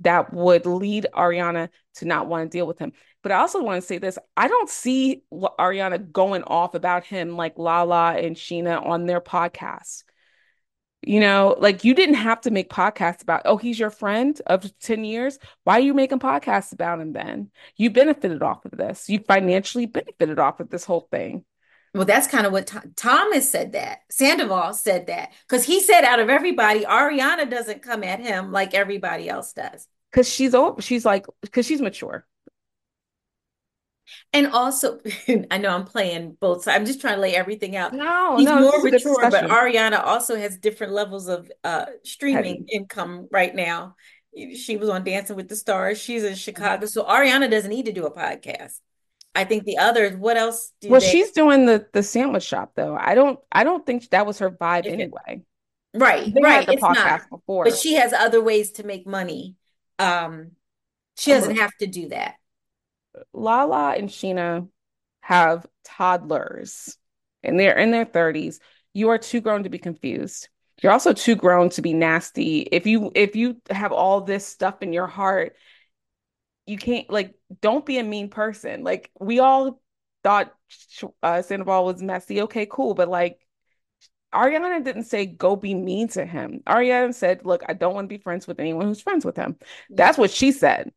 that 0.00 0.32
would 0.32 0.66
lead 0.66 1.06
Ariana 1.14 1.70
to 1.94 2.04
not 2.04 2.28
want 2.28 2.50
to 2.50 2.56
deal 2.56 2.66
with 2.66 2.78
him. 2.78 2.92
But 3.22 3.32
I 3.32 3.38
also 3.38 3.62
want 3.62 3.80
to 3.80 3.86
say 3.86 3.98
this 3.98 4.18
I 4.36 4.48
don't 4.48 4.70
see 4.70 5.22
Ariana 5.32 6.12
going 6.12 6.44
off 6.44 6.74
about 6.74 7.04
him 7.04 7.36
like 7.36 7.58
Lala 7.58 8.14
and 8.14 8.36
Scheana 8.36 8.84
on 8.84 9.06
their 9.06 9.20
podcast. 9.20 10.04
You 11.02 11.20
know, 11.20 11.56
like 11.58 11.84
you 11.84 11.94
didn't 11.94 12.16
have 12.16 12.40
to 12.42 12.50
make 12.50 12.70
podcasts 12.70 13.22
about, 13.22 13.42
oh, 13.44 13.56
he's 13.56 13.78
your 13.78 13.90
friend 13.90 14.40
of 14.46 14.76
10 14.80 15.04
years. 15.04 15.38
Why 15.62 15.74
are 15.74 15.80
you 15.80 15.94
making 15.94 16.18
podcasts 16.18 16.72
about 16.72 17.00
him 17.00 17.12
then? 17.12 17.50
You 17.76 17.90
benefited 17.90 18.42
off 18.42 18.64
of 18.64 18.72
this. 18.72 19.08
You 19.08 19.20
financially 19.20 19.86
benefited 19.86 20.40
off 20.40 20.58
of 20.58 20.70
this 20.70 20.84
whole 20.84 21.06
thing. 21.10 21.44
Well, 21.94 22.04
that's 22.04 22.26
kind 22.26 22.46
of 22.46 22.52
what 22.52 22.66
Th- 22.66 22.84
Thomas 22.96 23.50
said 23.50 23.72
that. 23.72 24.00
Sandoval 24.10 24.74
said 24.74 25.06
that 25.06 25.32
because 25.48 25.64
he 25.64 25.80
said 25.80 26.04
out 26.04 26.20
of 26.20 26.28
everybody, 26.28 26.84
Ariana 26.84 27.50
doesn't 27.50 27.82
come 27.82 28.04
at 28.04 28.20
him 28.20 28.52
like 28.52 28.74
everybody 28.74 29.28
else 29.28 29.52
does. 29.52 29.86
Because 30.10 30.28
she's 30.28 30.54
old, 30.54 30.82
she's 30.82 31.04
like, 31.04 31.26
because 31.42 31.66
she's 31.66 31.80
mature. 31.80 32.26
And 34.32 34.48
also, 34.48 35.00
I 35.50 35.58
know 35.58 35.70
I'm 35.70 35.84
playing 35.84 36.36
both 36.40 36.62
sides. 36.64 36.78
I'm 36.78 36.86
just 36.86 37.00
trying 37.00 37.16
to 37.16 37.20
lay 37.20 37.34
everything 37.34 37.76
out. 37.76 37.92
No, 37.92 38.36
he's 38.36 38.46
no, 38.46 38.60
more 38.60 38.82
mature, 38.82 39.30
but 39.30 39.44
Ariana 39.44 40.04
also 40.04 40.36
has 40.36 40.58
different 40.58 40.92
levels 40.92 41.28
of 41.28 41.50
uh 41.64 41.86
streaming 42.04 42.66
income 42.72 43.28
right 43.30 43.54
now. 43.54 43.96
She 44.54 44.76
was 44.76 44.88
on 44.88 45.04
Dancing 45.04 45.36
with 45.36 45.48
the 45.48 45.56
Stars. 45.56 45.98
She's 45.98 46.22
in 46.22 46.34
Chicago, 46.34 46.86
so 46.86 47.04
Ariana 47.04 47.50
doesn't 47.50 47.70
need 47.70 47.86
to 47.86 47.92
do 47.92 48.06
a 48.06 48.14
podcast. 48.14 48.80
I 49.34 49.44
think 49.44 49.64
the 49.64 49.78
others, 49.78 50.16
what 50.16 50.36
else 50.36 50.72
do 50.80 50.88
Well, 50.90 51.00
they 51.00 51.10
she's 51.10 51.30
doing 51.32 51.66
the 51.66 51.86
the 51.92 52.02
sandwich 52.02 52.42
shop 52.42 52.72
though. 52.74 52.96
I 52.96 53.14
don't 53.14 53.38
I 53.52 53.64
don't 53.64 53.84
think 53.86 54.08
that 54.10 54.26
was 54.26 54.38
her 54.38 54.50
vibe 54.50 54.86
anyway. 54.86 55.42
right, 55.94 56.32
They 56.34 56.40
right, 56.40 56.66
the 56.66 56.72
it's 56.72 56.82
not. 56.82 57.20
podcast 57.20 57.26
But 57.64 57.76
she 57.76 57.94
has 57.94 58.12
other 58.12 58.42
ways 58.42 58.72
to 58.72 58.84
make 58.84 59.06
money. 59.06 59.56
Um, 59.98 60.52
she 61.16 61.30
doesn't 61.32 61.56
have 61.56 61.76
to 61.80 61.86
do 61.86 62.08
that. 62.10 62.34
Lala 63.32 63.94
and 63.96 64.08
Scheana 64.08 64.68
have 65.20 65.66
toddlers 65.84 66.96
and 67.42 67.58
they're 67.58 67.78
in 67.78 67.90
their 67.90 68.04
30s. 68.06 68.60
You 68.94 69.10
are 69.10 69.18
too 69.18 69.40
grown 69.40 69.64
to 69.64 69.68
be 69.68 69.78
confused. 69.78 70.48
You're 70.82 70.92
also 70.92 71.12
too 71.12 71.34
grown 71.36 71.70
to 71.70 71.82
be 71.82 71.92
nasty. 71.92 72.60
If 72.60 72.86
you 72.86 73.10
if 73.14 73.34
you 73.34 73.60
have 73.70 73.92
all 73.92 74.20
this 74.20 74.46
stuff 74.46 74.82
in 74.82 74.92
your 74.92 75.06
heart, 75.08 75.56
you 76.68 76.76
can't 76.76 77.10
like 77.10 77.34
don't 77.60 77.86
be 77.86 77.98
a 77.98 78.04
mean 78.04 78.28
person. 78.28 78.84
Like 78.84 79.10
we 79.18 79.38
all 79.40 79.80
thought 80.22 80.54
uh, 81.22 81.42
Sandoval 81.42 81.84
was 81.84 82.02
messy. 82.02 82.42
Okay, 82.42 82.66
cool, 82.70 82.94
but 82.94 83.08
like 83.08 83.40
Ariana 84.34 84.84
didn't 84.84 85.04
say 85.04 85.26
go 85.26 85.56
be 85.56 85.74
mean 85.74 86.08
to 86.08 86.24
him. 86.26 86.60
Ariana 86.66 87.14
said, 87.14 87.44
"Look, 87.44 87.62
I 87.66 87.72
don't 87.72 87.94
want 87.94 88.04
to 88.04 88.14
be 88.14 88.22
friends 88.22 88.46
with 88.46 88.60
anyone 88.60 88.86
who's 88.86 89.00
friends 89.00 89.24
with 89.24 89.36
him." 89.36 89.56
That's 89.90 90.18
what 90.18 90.30
she 90.30 90.52
said. 90.52 90.92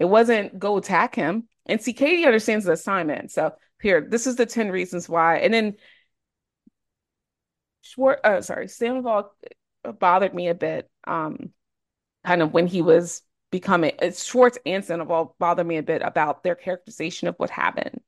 It 0.00 0.06
wasn't 0.06 0.58
go 0.58 0.76
attack 0.78 1.14
him. 1.14 1.48
And 1.66 1.80
see, 1.80 1.92
Katie 1.92 2.26
understands 2.26 2.64
the 2.64 2.72
assignment. 2.72 3.30
So 3.30 3.54
here, 3.80 4.06
this 4.08 4.26
is 4.26 4.36
the 4.36 4.46
10 4.46 4.70
reasons 4.70 5.08
why. 5.08 5.38
And 5.38 5.54
then 5.54 5.76
Schwartz, 7.82 8.20
uh, 8.24 8.40
sorry, 8.42 8.68
Sandoval 8.68 9.32
bothered 9.98 10.34
me 10.34 10.48
a 10.48 10.54
bit. 10.54 10.90
Um, 11.06 11.52
kind 12.24 12.42
of 12.42 12.52
when 12.52 12.66
he 12.66 12.82
was 12.82 13.22
becoming 13.54 13.92
it's 14.02 14.24
Schwartz 14.24 14.58
and 14.66 14.84
Sandoval 14.84 15.36
bother 15.38 15.62
me 15.62 15.76
a 15.76 15.82
bit 15.84 16.02
about 16.02 16.42
their 16.42 16.56
characterization 16.56 17.28
of 17.28 17.36
what 17.36 17.50
happened 17.50 18.00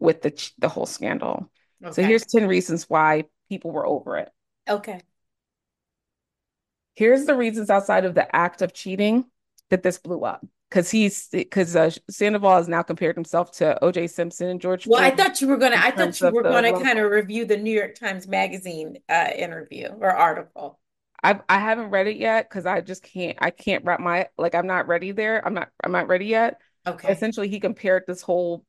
with 0.00 0.20
the 0.22 0.50
the 0.58 0.68
whole 0.68 0.84
scandal. 0.84 1.48
So 1.92 2.02
here's 2.02 2.26
10 2.26 2.48
reasons 2.48 2.90
why 2.90 3.26
people 3.48 3.70
were 3.70 3.86
over 3.86 4.16
it. 4.16 4.28
Okay. 4.68 5.00
Here's 6.94 7.24
the 7.24 7.36
reasons 7.36 7.70
outside 7.70 8.04
of 8.04 8.16
the 8.16 8.34
act 8.34 8.62
of 8.62 8.72
cheating 8.72 9.26
that 9.70 9.84
this 9.84 9.98
blew 9.98 10.24
up. 10.24 10.44
Because 10.70 10.90
he's 10.90 11.28
because 11.28 11.76
uh, 11.76 11.90
Sandoval 12.10 12.56
has 12.56 12.66
now 12.66 12.82
compared 12.82 13.14
himself 13.14 13.52
to 13.58 13.78
O.J. 13.84 14.08
Simpson 14.08 14.48
and 14.48 14.60
George 14.60 14.88
Well, 14.88 15.00
I 15.00 15.12
thought 15.12 15.40
you 15.40 15.46
were 15.46 15.56
gonna 15.56 15.76
I 15.78 15.92
thought 15.92 16.20
you 16.20 16.32
were 16.32 16.42
gonna 16.42 16.82
kind 16.82 16.98
of 16.98 17.12
review 17.12 17.44
the 17.44 17.56
New 17.56 17.70
York 17.70 17.94
Times 17.94 18.26
Magazine 18.26 18.98
uh 19.08 19.28
interview 19.36 19.88
or 20.00 20.10
article. 20.10 20.80
I 21.26 21.40
I 21.48 21.58
haven't 21.58 21.90
read 21.90 22.06
it 22.06 22.18
yet 22.18 22.48
because 22.48 22.66
I 22.66 22.80
just 22.80 23.02
can't 23.02 23.36
I 23.40 23.50
can't 23.50 23.84
wrap 23.84 23.98
my 23.98 24.28
like 24.38 24.54
I'm 24.54 24.68
not 24.68 24.86
ready 24.86 25.10
there. 25.10 25.44
I'm 25.44 25.54
not 25.54 25.70
I'm 25.82 25.90
not 25.90 26.06
ready 26.06 26.26
yet. 26.26 26.60
Okay. 26.86 27.12
Essentially, 27.12 27.48
he 27.48 27.58
compared 27.58 28.04
this 28.06 28.22
whole 28.22 28.64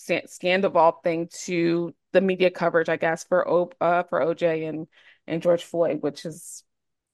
Scandoval 0.00 1.02
thing 1.02 1.28
to 1.46 1.92
the 2.12 2.20
media 2.20 2.50
coverage, 2.52 2.88
I 2.88 2.96
guess, 2.96 3.24
for 3.24 3.48
O 3.48 3.70
uh, 3.80 4.04
for 4.04 4.20
OJ 4.20 4.68
and 4.68 4.86
and 5.26 5.42
George 5.42 5.64
Floyd, 5.64 6.00
which 6.00 6.24
is 6.24 6.62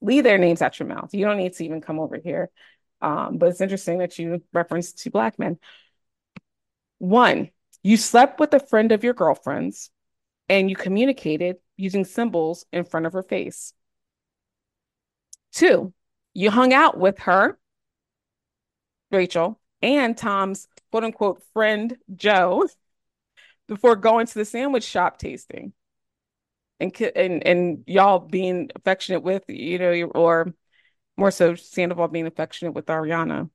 leave 0.03 0.25
their 0.25 0.37
names 0.37 0.61
at 0.61 0.79
your 0.79 0.89
mouth. 0.89 1.15
You 1.15 1.25
don't 1.25 1.39
need 1.39 1.55
to 1.55 1.65
even 1.65 1.81
come 1.81 1.99
over 1.99 2.19
here. 2.23 2.51
Um, 3.01 3.39
but 3.39 3.49
it's 3.49 3.63
interesting 3.63 3.99
that 3.99 4.19
you 4.19 4.43
referenced 4.53 4.99
two 4.99 5.11
black 5.11 5.39
men. 5.39 5.59
One, 6.99 7.51
you 7.83 7.97
slept 7.97 8.39
with 8.41 8.53
a 8.53 8.61
friend 8.61 8.93
of 8.93 9.05
your 9.05 9.15
girlfriend's 9.15 9.91
and 10.51 10.69
you 10.69 10.77
communicated 10.77 11.57
using 11.79 12.05
symbols 12.05 12.67
in 12.73 12.85
front 12.85 13.07
of 13.07 13.15
her 13.15 13.23
face. 13.23 13.73
Two, 15.55 15.95
you 16.35 16.51
hung 16.51 16.73
out 16.73 16.99
with 16.99 17.21
her, 17.21 17.57
Rachel, 19.13 19.61
and 19.81 20.17
Tom's 20.17 20.67
quote 20.91 21.05
unquote 21.05 21.43
friend, 21.53 21.97
Joe, 22.15 22.69
before 23.69 23.95
going 23.97 24.27
to 24.27 24.35
the 24.35 24.45
sandwich 24.45 24.85
shop 24.85 25.17
tasting. 25.19 25.73
And, 26.81 27.01
and 27.15 27.47
and 27.47 27.85
y'all 27.87 28.19
being 28.19 28.71
affectionate 28.75 29.23
with, 29.23 29.45
you 29.49 29.79
know, 29.79 30.11
or 30.15 30.53
more 31.17 31.31
so 31.31 31.55
Sandoval 31.55 32.09
being 32.09 32.27
affectionate 32.27 32.73
with 32.73 32.87
Ariana. 32.87 33.49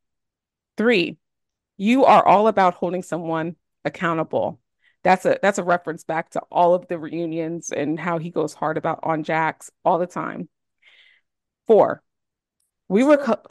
Three, 0.78 1.18
you 1.76 2.06
are 2.06 2.26
all 2.26 2.48
about 2.48 2.76
holding 2.76 3.04
someone 3.04 3.58
accountable. 3.84 4.62
That's 5.04 5.26
a 5.26 5.38
that's 5.42 5.58
a 5.58 5.64
reference 5.66 6.06
back 6.06 6.30
to 6.32 6.42
all 6.50 6.74
of 6.74 6.88
the 6.88 6.98
reunions 6.98 7.72
and 7.72 8.00
how 8.00 8.20
he 8.20 8.32
goes 8.32 8.54
hard 8.54 8.78
about 8.78 9.00
on 9.04 9.24
Jax 9.24 9.70
all 9.84 10.00
the 10.00 10.08
time. 10.08 10.48
Four, 11.70 12.02
we 12.88 13.04
were 13.04 13.18
co- 13.18 13.44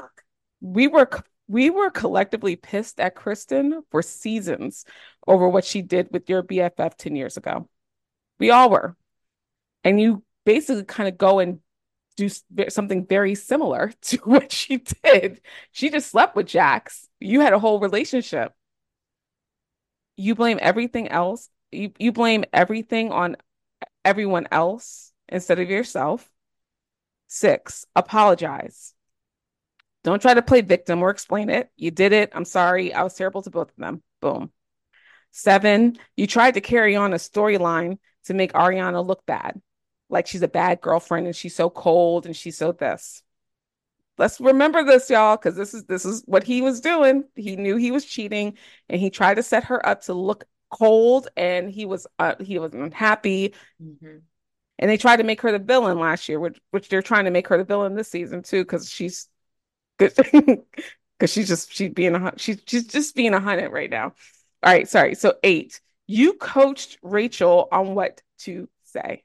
we 0.60 0.88
were 0.88 1.06
co- 1.06 1.22
we 1.46 1.70
were 1.70 1.88
collectively 1.88 2.56
pissed 2.56 2.98
at 2.98 3.14
Kristen 3.14 3.82
for 3.92 4.02
seasons 4.02 4.84
over 5.28 5.48
what 5.48 5.64
she 5.64 5.82
did 5.82 6.08
with 6.10 6.28
your 6.28 6.42
BFF 6.42 6.96
10 6.96 7.14
years 7.14 7.36
ago. 7.36 7.68
We 8.40 8.50
all 8.50 8.70
were. 8.70 8.96
And 9.84 10.00
you 10.00 10.24
basically 10.44 10.84
kind 10.84 11.08
of 11.08 11.16
go 11.16 11.38
and 11.38 11.60
do 12.16 12.28
something 12.68 13.06
very 13.06 13.36
similar 13.36 13.92
to 14.02 14.16
what 14.24 14.50
she 14.50 14.78
did. 15.04 15.40
She 15.70 15.88
just 15.88 16.10
slept 16.10 16.34
with 16.34 16.48
Jax. 16.48 17.08
You 17.20 17.40
had 17.40 17.52
a 17.52 17.60
whole 17.60 17.78
relationship. 17.78 18.52
You 20.16 20.34
blame 20.34 20.58
everything 20.60 21.06
else. 21.08 21.50
You, 21.70 21.92
you 22.00 22.10
blame 22.10 22.44
everything 22.52 23.12
on 23.12 23.36
everyone 24.04 24.48
else 24.50 25.12
instead 25.28 25.60
of 25.60 25.70
yourself. 25.70 26.28
Six, 27.28 27.86
apologize. 27.94 28.94
Don't 30.04 30.22
try 30.22 30.34
to 30.34 30.42
play 30.42 30.60
victim 30.62 31.02
or 31.02 31.10
explain 31.10 31.50
it. 31.50 31.70
You 31.76 31.90
did 31.90 32.12
it. 32.12 32.30
I'm 32.34 32.44
sorry. 32.44 32.94
I 32.94 33.02
was 33.02 33.14
terrible 33.14 33.42
to 33.42 33.50
both 33.50 33.70
of 33.70 33.76
them. 33.76 34.02
Boom. 34.20 34.50
Seven, 35.32 35.98
you 36.16 36.26
tried 36.26 36.54
to 36.54 36.60
carry 36.60 36.96
on 36.96 37.12
a 37.12 37.16
storyline 37.18 37.98
to 38.24 38.34
make 38.34 38.52
Ariana 38.54 39.06
look 39.06 39.26
bad. 39.26 39.60
Like 40.10 40.26
she's 40.26 40.42
a 40.42 40.48
bad 40.48 40.80
girlfriend 40.80 41.26
and 41.26 41.36
she's 41.36 41.54
so 41.56 41.70
cold 41.70 42.26
and 42.26 42.36
she's 42.36 42.58
so 42.58 42.72
this. 42.72 43.22
Let's 44.18 44.40
remember 44.40 44.84
this, 44.84 45.10
y'all, 45.10 45.36
because 45.36 45.56
this 45.56 45.74
is 45.74 45.84
this 45.84 46.04
is 46.04 46.22
what 46.26 46.44
he 46.44 46.62
was 46.62 46.80
doing. 46.80 47.24
He 47.36 47.56
knew 47.56 47.76
he 47.76 47.92
was 47.92 48.04
cheating 48.04 48.58
and 48.88 49.00
he 49.00 49.10
tried 49.10 49.34
to 49.34 49.42
set 49.42 49.64
her 49.64 49.84
up 49.86 50.02
to 50.02 50.14
look 50.14 50.44
cold 50.70 51.28
and 51.36 51.70
he 51.70 51.86
was 51.86 52.06
uh, 52.18 52.34
he 52.40 52.58
was 52.58 52.74
unhappy 52.74 53.54
Mhm. 53.82 54.22
And 54.78 54.90
they 54.90 54.96
tried 54.96 55.16
to 55.16 55.24
make 55.24 55.40
her 55.42 55.52
the 55.52 55.58
villain 55.58 55.98
last 55.98 56.28
year, 56.28 56.38
which 56.40 56.60
which 56.70 56.88
they're 56.88 57.02
trying 57.02 57.24
to 57.24 57.30
make 57.30 57.48
her 57.48 57.58
the 57.58 57.64
villain 57.64 57.94
this 57.94 58.08
season 58.08 58.42
too, 58.42 58.62
because 58.62 58.90
she's 58.90 59.28
good 59.98 60.12
because 61.18 61.32
she's 61.32 61.48
just 61.48 61.72
she's 61.72 61.92
being 61.92 62.14
a 62.14 62.32
she's 62.36 62.62
she's 62.66 62.86
just 62.86 63.14
being 63.14 63.34
a 63.34 63.40
hundred 63.40 63.70
right 63.70 63.90
now. 63.90 64.14
All 64.62 64.72
right, 64.72 64.88
sorry. 64.88 65.14
So 65.14 65.34
eight, 65.42 65.80
you 66.06 66.34
coached 66.34 66.98
Rachel 67.02 67.68
on 67.70 67.94
what 67.94 68.22
to 68.40 68.68
say. 68.84 69.24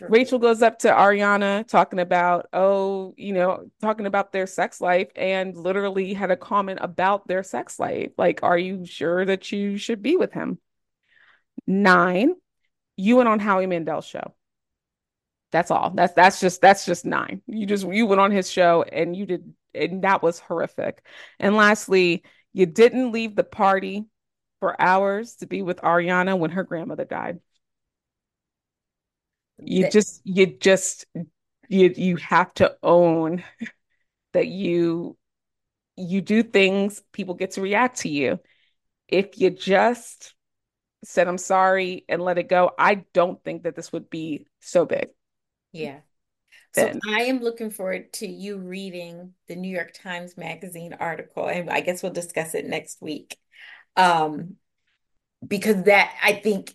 Rachel 0.00 0.38
goes 0.38 0.62
up 0.62 0.78
to 0.80 0.88
Ariana 0.88 1.66
talking 1.68 1.98
about, 1.98 2.46
oh, 2.54 3.12
you 3.18 3.34
know, 3.34 3.66
talking 3.82 4.06
about 4.06 4.32
their 4.32 4.46
sex 4.46 4.80
life 4.80 5.10
and 5.14 5.54
literally 5.54 6.14
had 6.14 6.30
a 6.30 6.38
comment 6.38 6.78
about 6.80 7.28
their 7.28 7.42
sex 7.42 7.78
life. 7.78 8.12
Like, 8.16 8.42
are 8.42 8.56
you 8.56 8.86
sure 8.86 9.26
that 9.26 9.52
you 9.52 9.76
should 9.76 10.02
be 10.02 10.16
with 10.16 10.32
him? 10.32 10.58
Nine, 11.66 12.34
you 12.96 13.16
went 13.16 13.28
on 13.28 13.40
Howie 13.40 13.66
Mandel's 13.66 14.06
show. 14.06 14.34
That's 15.54 15.70
all. 15.70 15.90
That's 15.90 16.12
that's 16.14 16.40
just 16.40 16.60
that's 16.60 16.84
just 16.84 17.04
nine. 17.04 17.40
You 17.46 17.64
just 17.64 17.86
you 17.86 18.06
went 18.06 18.20
on 18.20 18.32
his 18.32 18.50
show 18.50 18.82
and 18.82 19.14
you 19.14 19.24
did 19.24 19.54
and 19.72 20.02
that 20.02 20.20
was 20.20 20.40
horrific. 20.40 21.00
And 21.38 21.54
lastly, 21.54 22.24
you 22.52 22.66
didn't 22.66 23.12
leave 23.12 23.36
the 23.36 23.44
party 23.44 24.04
for 24.58 24.74
hours 24.82 25.36
to 25.36 25.46
be 25.46 25.62
with 25.62 25.76
Ariana 25.76 26.36
when 26.36 26.50
her 26.50 26.64
grandmother 26.64 27.04
died. 27.04 27.38
You 29.58 29.88
just 29.88 30.22
you 30.24 30.46
just 30.46 31.06
you 31.68 31.94
you 31.94 32.16
have 32.16 32.52
to 32.54 32.76
own 32.82 33.44
that 34.32 34.48
you 34.48 35.16
you 35.96 36.20
do 36.20 36.42
things, 36.42 37.00
people 37.12 37.34
get 37.34 37.52
to 37.52 37.60
react 37.60 37.98
to 37.98 38.08
you. 38.08 38.40
If 39.06 39.38
you 39.38 39.50
just 39.50 40.34
said 41.04 41.28
I'm 41.28 41.38
sorry 41.38 42.04
and 42.08 42.20
let 42.20 42.38
it 42.38 42.48
go, 42.48 42.72
I 42.76 43.04
don't 43.12 43.40
think 43.44 43.62
that 43.62 43.76
this 43.76 43.92
would 43.92 44.10
be 44.10 44.48
so 44.58 44.84
big. 44.84 45.10
Yeah. 45.74 46.00
So 46.74 46.86
Then 46.86 47.00
I 47.08 47.22
am 47.24 47.40
looking 47.40 47.70
forward 47.70 48.12
to 48.14 48.26
you 48.26 48.58
reading 48.58 49.34
the 49.48 49.56
New 49.56 49.68
York 49.74 49.92
Times 49.92 50.36
Magazine 50.36 50.94
article, 50.98 51.46
and 51.46 51.70
I 51.70 51.80
guess 51.80 52.02
we'll 52.02 52.12
discuss 52.12 52.54
it 52.54 52.66
next 52.66 53.02
week. 53.02 53.36
Um, 53.96 54.56
because 55.46 55.84
that 55.84 56.14
I 56.22 56.34
think 56.34 56.74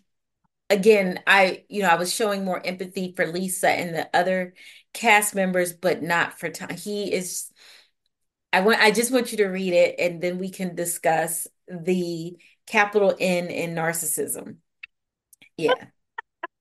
again, 0.70 1.22
I 1.28 1.66
you 1.70 1.82
know, 1.84 1.90
I 1.90 1.96
was 1.96 2.14
showing 2.14 2.46
more 2.46 2.66
empathy 2.66 3.14
for 3.16 3.28
Lisa 3.28 3.70
and 3.70 3.96
the 3.96 4.10
other 4.16 4.54
cast 4.94 5.36
members, 5.36 5.74
but 5.74 6.04
not 6.04 6.40
for 6.40 6.50
Tom. 6.50 6.70
He 6.70 7.14
is 7.14 7.52
I 8.52 8.62
want 8.62 8.80
I 8.80 8.92
just 8.92 9.12
want 9.12 9.32
you 9.32 9.38
to 9.40 9.48
read 9.48 9.74
it 9.74 9.96
and 10.00 10.22
then 10.22 10.40
we 10.40 10.50
can 10.50 10.76
discuss 10.76 11.48
the 11.68 12.38
capital 12.68 13.16
N 13.20 13.48
in 13.48 13.76
narcissism. 13.76 14.58
Yeah. 15.58 15.74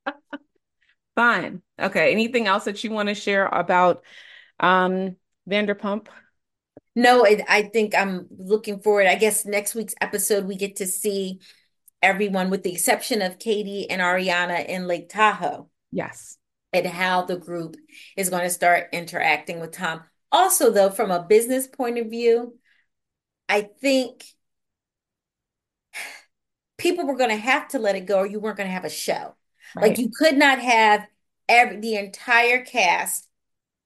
fine. 1.19 1.63
Okay. 1.81 2.13
Anything 2.13 2.47
else 2.47 2.65
that 2.65 2.85
you 2.85 2.93
want 2.93 3.09
to 3.09 3.15
share 3.15 3.47
about 3.47 4.05
um 4.61 5.17
Vanderpump? 5.51 6.07
No, 6.95 7.25
it, 7.25 7.43
I 7.49 7.63
think 7.63 7.93
I'm 7.95 8.29
looking 8.39 8.81
forward. 8.81 9.09
I 9.09 9.17
guess 9.17 9.45
next 9.45 9.75
week's 9.75 9.95
episode 10.01 10.47
we 10.47 10.55
get 10.55 10.77
to 10.77 10.87
see 10.87 11.41
everyone 12.03 12.51
with 12.51 12.63
the 12.63 12.73
exception 12.73 13.21
of 13.21 13.41
Katie 13.41 13.91
and 13.91 14.01
Ariana 14.01 14.65
in 14.65 14.87
Lake 14.87 15.09
Tahoe 15.09 15.69
Yes. 15.91 16.39
and 16.73 16.87
how 16.87 17.23
the 17.23 17.37
group 17.37 17.77
is 18.17 18.31
going 18.31 18.45
to 18.45 18.51
start 18.51 18.89
interacting 18.93 19.59
with 19.59 19.73
Tom. 19.73 20.03
Also, 20.31 20.71
though, 20.71 20.91
from 20.91 21.11
a 21.11 21.23
business 21.23 21.67
point 21.67 21.99
of 21.99 22.11
view, 22.11 22.57
I 23.49 23.63
think 23.81 24.25
people 26.77 27.07
were 27.07 27.17
going 27.17 27.31
to 27.31 27.37
have 27.37 27.67
to 27.69 27.81
let 27.81 27.97
it 27.97 28.07
go 28.07 28.19
or 28.19 28.27
you 28.27 28.39
weren't 28.39 28.57
going 28.57 28.69
to 28.69 28.73
have 28.75 28.85
a 28.85 28.91
show. 28.91 29.35
Like 29.77 29.99
you 29.99 30.11
could 30.11 30.37
not 30.37 30.59
have 30.61 31.07
every 31.49 31.79
the 31.81 31.97
entire 31.97 32.65
cast 32.65 33.29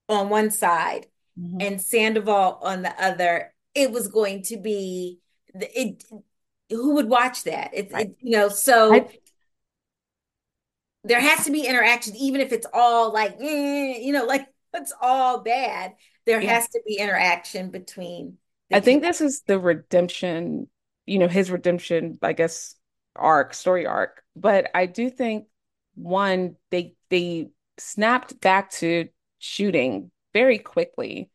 on 0.09 0.29
one 0.29 0.51
side 0.51 1.07
Mhm. 1.39 1.63
and 1.63 1.81
Sandoval 1.81 2.59
on 2.63 2.83
the 2.83 3.03
other. 3.03 3.55
It 3.75 3.91
was 3.91 4.09
going 4.09 4.43
to 4.45 4.57
be 4.57 5.21
it. 5.55 6.05
Who 6.71 6.95
would 6.95 7.09
watch 7.09 7.45
that? 7.45 7.71
It's 7.75 7.93
Right. 7.93 8.09
it 8.09 8.17
you 8.21 8.31
know 8.37 8.49
so 8.49 8.93
I 8.95 9.07
there 11.05 11.21
has 11.21 11.45
to 11.47 11.51
be 11.51 11.67
interaction, 11.67 12.15
even 12.17 12.41
if 12.41 12.53
it's 12.53 12.67
all 12.73 13.13
like 13.13 13.37
eh, 13.41 13.99
you 13.99 14.13
know 14.13 14.25
like 14.25 14.47
it's 14.75 14.93
all 15.01 15.41
bad. 15.41 15.95
There 16.25 16.41
yeah. 16.41 16.55
has 16.55 16.69
to 16.69 16.81
be 16.87 16.99
interaction 16.99 17.71
between 17.71 18.39
I 18.73 18.81
think 18.81 19.03
this 19.03 19.21
is 19.21 19.43
the 19.43 19.59
redemption, 19.59 20.69
you 21.05 21.19
know, 21.19 21.29
his 21.29 21.51
redemption, 21.51 22.19
I 22.23 22.33
guess, 22.33 22.75
arc, 23.17 23.55
story 23.55 23.87
arc. 23.87 24.23
But 24.37 24.71
I 24.75 24.87
do 24.87 25.11
think 25.11 25.47
one, 25.95 26.57
they 26.71 26.95
they 27.11 27.51
snapped 27.79 28.41
back 28.41 28.71
to 28.71 29.09
shooting 29.39 30.11
very 30.33 30.59
quickly 30.59 31.31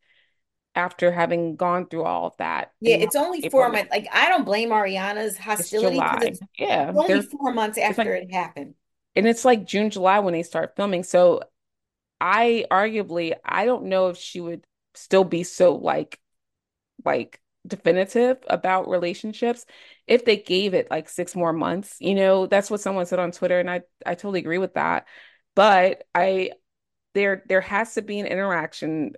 after 0.74 1.12
having 1.12 1.56
gone 1.56 1.88
through 1.88 2.04
all 2.04 2.26
of 2.28 2.36
that 2.38 2.72
Yeah, 2.80 2.96
it's 3.00 3.16
only 3.16 3.42
April, 3.42 3.50
four 3.50 3.70
months. 3.70 3.90
Like 3.90 4.06
I 4.12 4.28
don't 4.28 4.44
blame 4.44 4.70
Ariana's 4.70 5.36
hostility 5.36 6.02
because 6.02 6.22
July. 6.22 6.28
it's 6.28 6.40
Yeah. 6.58 6.92
only 6.94 7.22
four 7.22 7.52
months 7.52 7.78
it's 7.88 7.98
like 7.98 8.06
after 8.06 8.14
it 8.14 8.32
happened. 8.32 8.74
and 9.16 9.26
it's 9.26 9.44
like 9.44 9.66
June, 9.66 9.90
July 9.90 10.18
when 10.20 10.32
they 10.34 10.42
start 10.42 10.74
filming. 10.76 11.02
So 11.02 11.42
I 12.20 12.66
arguably 12.70 13.34
I 13.44 13.66
don't 13.66 13.86
know 13.86 14.08
if 14.10 14.18
she 14.18 14.40
would 14.40 14.64
still 14.94 15.24
be 15.24 15.44
so 15.44 15.76
like 15.76 16.20
like 17.04 17.40
definitive 17.66 18.38
about 18.48 18.88
relationships 18.88 19.66
if 20.08 20.24
they 20.24 20.36
gave 20.36 20.74
it 20.74 20.90
like 20.90 21.08
six 21.08 21.34
more 21.36 21.52
months. 21.52 21.96
You 22.00 22.14
know, 22.14 22.46
that's 22.46 22.70
what 22.70 22.80
someone 22.80 23.06
said 23.06 23.18
on 23.18 23.32
Twitter, 23.32 23.60
and 23.60 23.70
I 23.70 23.82
I 24.06 24.14
totally 24.14 24.40
agree 24.40 24.58
with 24.58 24.74
that. 24.74 25.06
But 25.54 26.04
I 26.14 26.52
there 27.14 27.44
there 27.48 27.60
has 27.62 27.94
to 27.94 28.02
be 28.02 28.20
an 28.20 28.26
interaction. 28.26 29.14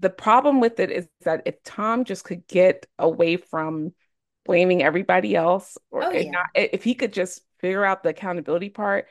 The 0.00 0.10
problem 0.10 0.60
with 0.60 0.80
it 0.80 0.90
is 0.90 1.08
that 1.22 1.42
if 1.46 1.62
Tom 1.64 2.04
just 2.04 2.24
could 2.24 2.46
get 2.46 2.86
away 2.98 3.36
from 3.36 3.94
blaming 4.46 4.82
everybody 4.82 5.36
else, 5.36 5.78
or 5.90 6.06
Oh 6.06 6.10
yeah. 6.12 6.30
not 6.32 6.46
if 6.54 6.84
he 6.84 6.94
could 6.94 7.12
just 7.12 7.42
figure 7.60 7.84
out 7.84 8.02
the 8.02 8.10
accountability 8.10 8.70
part, 8.70 9.08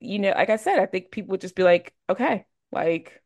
you 0.00 0.18
know, 0.18 0.30
like 0.32 0.50
I 0.50 0.56
said, 0.56 0.78
I 0.78 0.86
think 0.86 1.10
people 1.10 1.32
would 1.32 1.40
just 1.42 1.56
be 1.56 1.62
like, 1.64 1.94
okay, 2.10 2.46
like 2.72 3.22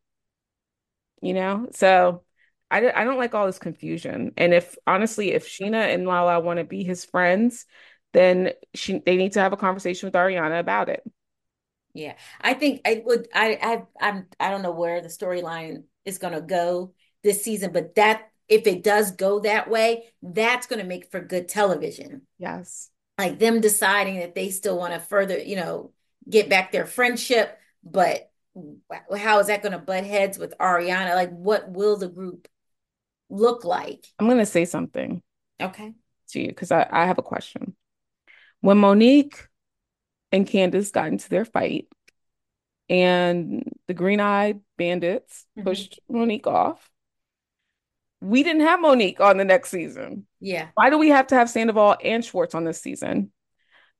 you 1.21 1.33
know? 1.33 1.67
So 1.73 2.23
I, 2.69 2.79
don't- 2.79 2.95
I 2.95 3.03
don't 3.03 3.17
like 3.17 3.33
all 3.33 3.45
this 3.45 3.59
confusion. 3.59 4.31
And 4.37 4.53
if 4.53 4.75
honestly, 4.85 5.31
if 5.31 5.47
Scheana 5.47 5.93
and 5.93 6.05
Lala 6.05 6.39
want 6.39 6.59
to 6.59 6.65
be 6.65 6.83
his 6.83 7.05
friends, 7.05 7.65
then 8.13 8.51
she 8.73 8.99
they 9.05 9.15
need 9.17 9.33
to 9.33 9.39
have 9.39 9.53
a 9.53 9.57
conversation 9.57 10.07
with 10.07 10.13
Ariana 10.13 10.59
about 10.59 10.89
it. 10.89 11.03
Yeah. 11.93 12.13
I 12.41 12.53
think 12.53 12.81
I 12.85 13.01
would 13.05 13.27
I 13.33 13.57
I 13.61 14.07
I'm 14.09 14.27
I 14.39 14.49
don't 14.49 14.61
know 14.61 14.71
where 14.71 15.01
the 15.01 15.07
storyline 15.07 15.83
is 16.05 16.17
gonna 16.17 16.41
go 16.41 16.93
this 17.23 17.43
season, 17.43 17.71
but 17.71 17.95
that 17.95 18.29
if 18.47 18.65
it 18.65 18.83
does 18.83 19.11
go 19.11 19.41
that 19.41 19.69
way, 19.69 20.05
that's 20.21 20.67
gonna 20.67 20.83
make 20.83 21.11
for 21.11 21.19
good 21.19 21.47
television. 21.47 22.21
Yes. 22.37 22.89
Like 23.17 23.39
them 23.39 23.61
deciding 23.61 24.19
that 24.19 24.35
they 24.35 24.49
still 24.49 24.77
want 24.77 24.93
to 24.93 24.99
further, 24.99 25.37
you 25.37 25.55
know, 25.55 25.91
get 26.29 26.49
back 26.49 26.71
their 26.71 26.85
friendship, 26.85 27.57
but 27.83 28.29
how 29.15 29.39
is 29.39 29.47
that 29.47 29.63
gonna 29.63 29.79
butt 29.79 30.03
heads 30.05 30.37
with 30.37 30.53
Ariana? 30.59 31.15
Like 31.15 31.31
what 31.31 31.69
will 31.69 31.97
the 31.97 32.09
group 32.09 32.47
look 33.29 33.63
like? 33.63 34.05
I'm 34.19 34.27
gonna 34.27 34.45
say 34.45 34.65
something 34.65 35.21
Okay. 35.61 35.93
to 36.29 36.39
you 36.39 36.47
because 36.47 36.71
I, 36.71 36.87
I 36.89 37.05
have 37.05 37.17
a 37.17 37.23
question. 37.23 37.75
When 38.61 38.77
Monique 38.77 39.47
and 40.31 40.47
Candace 40.47 40.91
got 40.91 41.07
into 41.07 41.29
their 41.29 41.45
fight 41.45 41.87
and 42.89 43.63
the 43.87 43.93
green-eyed 43.93 44.61
bandits 44.77 45.45
Mhm. 45.57 45.63
pushed 45.63 45.99
Monique 46.09 46.47
off, 46.47 46.89
we 48.21 48.43
didn't 48.43 48.61
have 48.63 48.79
Monique 48.81 49.19
on 49.21 49.37
the 49.37 49.45
next 49.45 49.69
season. 49.69 50.25
Yeah. 50.39 50.69
Why 50.73 50.89
do 50.89 50.97
we 50.97 51.09
have 51.09 51.27
to 51.27 51.35
have 51.35 51.49
Sandoval 51.49 51.97
and 52.03 52.25
Schwartz 52.25 52.55
on 52.55 52.63
this 52.63 52.81
season? 52.81 53.31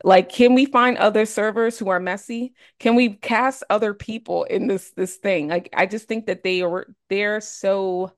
Like, 0.03 0.29
can 0.29 0.53
we 0.53 0.65
find 0.65 0.97
other 0.97 1.25
servers 1.25 1.77
who 1.77 1.89
are 1.89 1.99
messy? 1.99 2.53
Can 2.79 2.95
we 2.95 3.09
cast 3.15 3.63
other 3.69 3.93
people 3.93 4.43
in 4.43 4.67
this 4.67 4.91
this 4.91 5.17
thing? 5.17 5.47
Like, 5.49 5.69
I 5.73 5.85
just 5.85 6.07
think 6.07 6.27
that 6.27 6.43
they 6.43 6.61
are 6.61 6.87
they're 7.09 7.41
so 7.41 8.11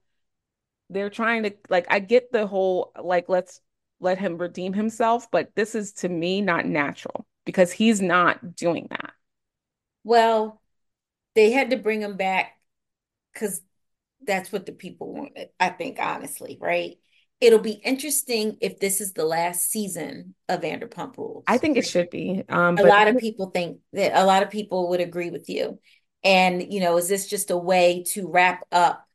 they're 0.90 1.10
trying 1.10 1.44
to 1.44 1.52
like 1.68 1.86
I 1.88 2.00
get 2.00 2.32
the 2.32 2.46
whole 2.46 2.92
like 3.02 3.28
let's 3.28 3.60
let 4.00 4.18
him 4.18 4.38
redeem 4.38 4.72
himself, 4.72 5.30
but 5.30 5.50
this 5.54 5.74
is 5.74 5.92
to 5.92 6.08
me 6.08 6.40
not 6.40 6.66
natural 6.66 7.26
because 7.44 7.70
he's 7.72 8.00
not 8.00 8.56
doing 8.56 8.88
that. 8.90 9.12
Well, 10.04 10.60
they 11.34 11.52
had 11.52 11.70
to 11.70 11.76
bring 11.76 12.02
him 12.02 12.16
back 12.16 12.52
because 13.32 13.60
that's 14.26 14.52
what 14.52 14.66
the 14.66 14.72
people 14.72 15.12
wanted, 15.12 15.48
I 15.58 15.70
think, 15.70 15.98
honestly, 16.00 16.58
right? 16.60 16.96
It'll 17.40 17.58
be 17.58 17.72
interesting 17.72 18.58
if 18.60 18.78
this 18.78 19.00
is 19.00 19.12
the 19.12 19.24
last 19.24 19.70
season 19.70 20.34
of 20.48 20.60
Vanderpump 20.60 21.16
Rules. 21.16 21.44
I 21.46 21.56
think 21.56 21.78
it 21.78 21.86
should 21.86 22.10
be. 22.10 22.44
Um, 22.48 22.76
A 22.76 22.82
lot 22.82 23.08
of 23.08 23.16
people 23.16 23.50
think 23.50 23.78
that 23.94 24.12
a 24.14 24.26
lot 24.26 24.42
of 24.42 24.50
people 24.50 24.90
would 24.90 25.00
agree 25.00 25.30
with 25.30 25.48
you. 25.48 25.78
And, 26.22 26.70
you 26.70 26.80
know, 26.80 26.98
is 26.98 27.08
this 27.08 27.28
just 27.28 27.50
a 27.50 27.56
way 27.56 28.04
to 28.08 28.28
wrap 28.28 28.64
up 28.70 29.06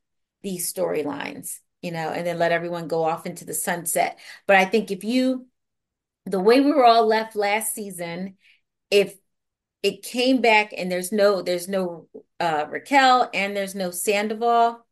these 0.42 0.72
storylines, 0.72 1.58
you 1.82 1.92
know, 1.92 2.10
and 2.10 2.26
then 2.26 2.38
let 2.38 2.52
everyone 2.52 2.88
go 2.88 3.04
off 3.04 3.26
into 3.26 3.44
the 3.44 3.54
sunset? 3.54 4.18
But 4.46 4.56
I 4.56 4.64
think 4.64 4.90
if 4.90 5.04
you, 5.04 5.46
the 6.26 6.40
way 6.40 6.60
we 6.60 6.72
were 6.72 6.84
all 6.84 7.06
left 7.06 7.36
last 7.36 7.74
season, 7.74 8.36
if 8.90 9.16
it 9.82 10.02
came 10.02 10.40
back 10.40 10.72
and 10.76 10.90
there's 10.90 11.12
no, 11.12 11.42
there's 11.42 11.68
no 11.68 12.08
uh 12.40 12.66
Raquel 12.68 13.30
and 13.34 13.56
there's 13.56 13.74
no 13.74 13.90
Sandoval, 13.90 14.84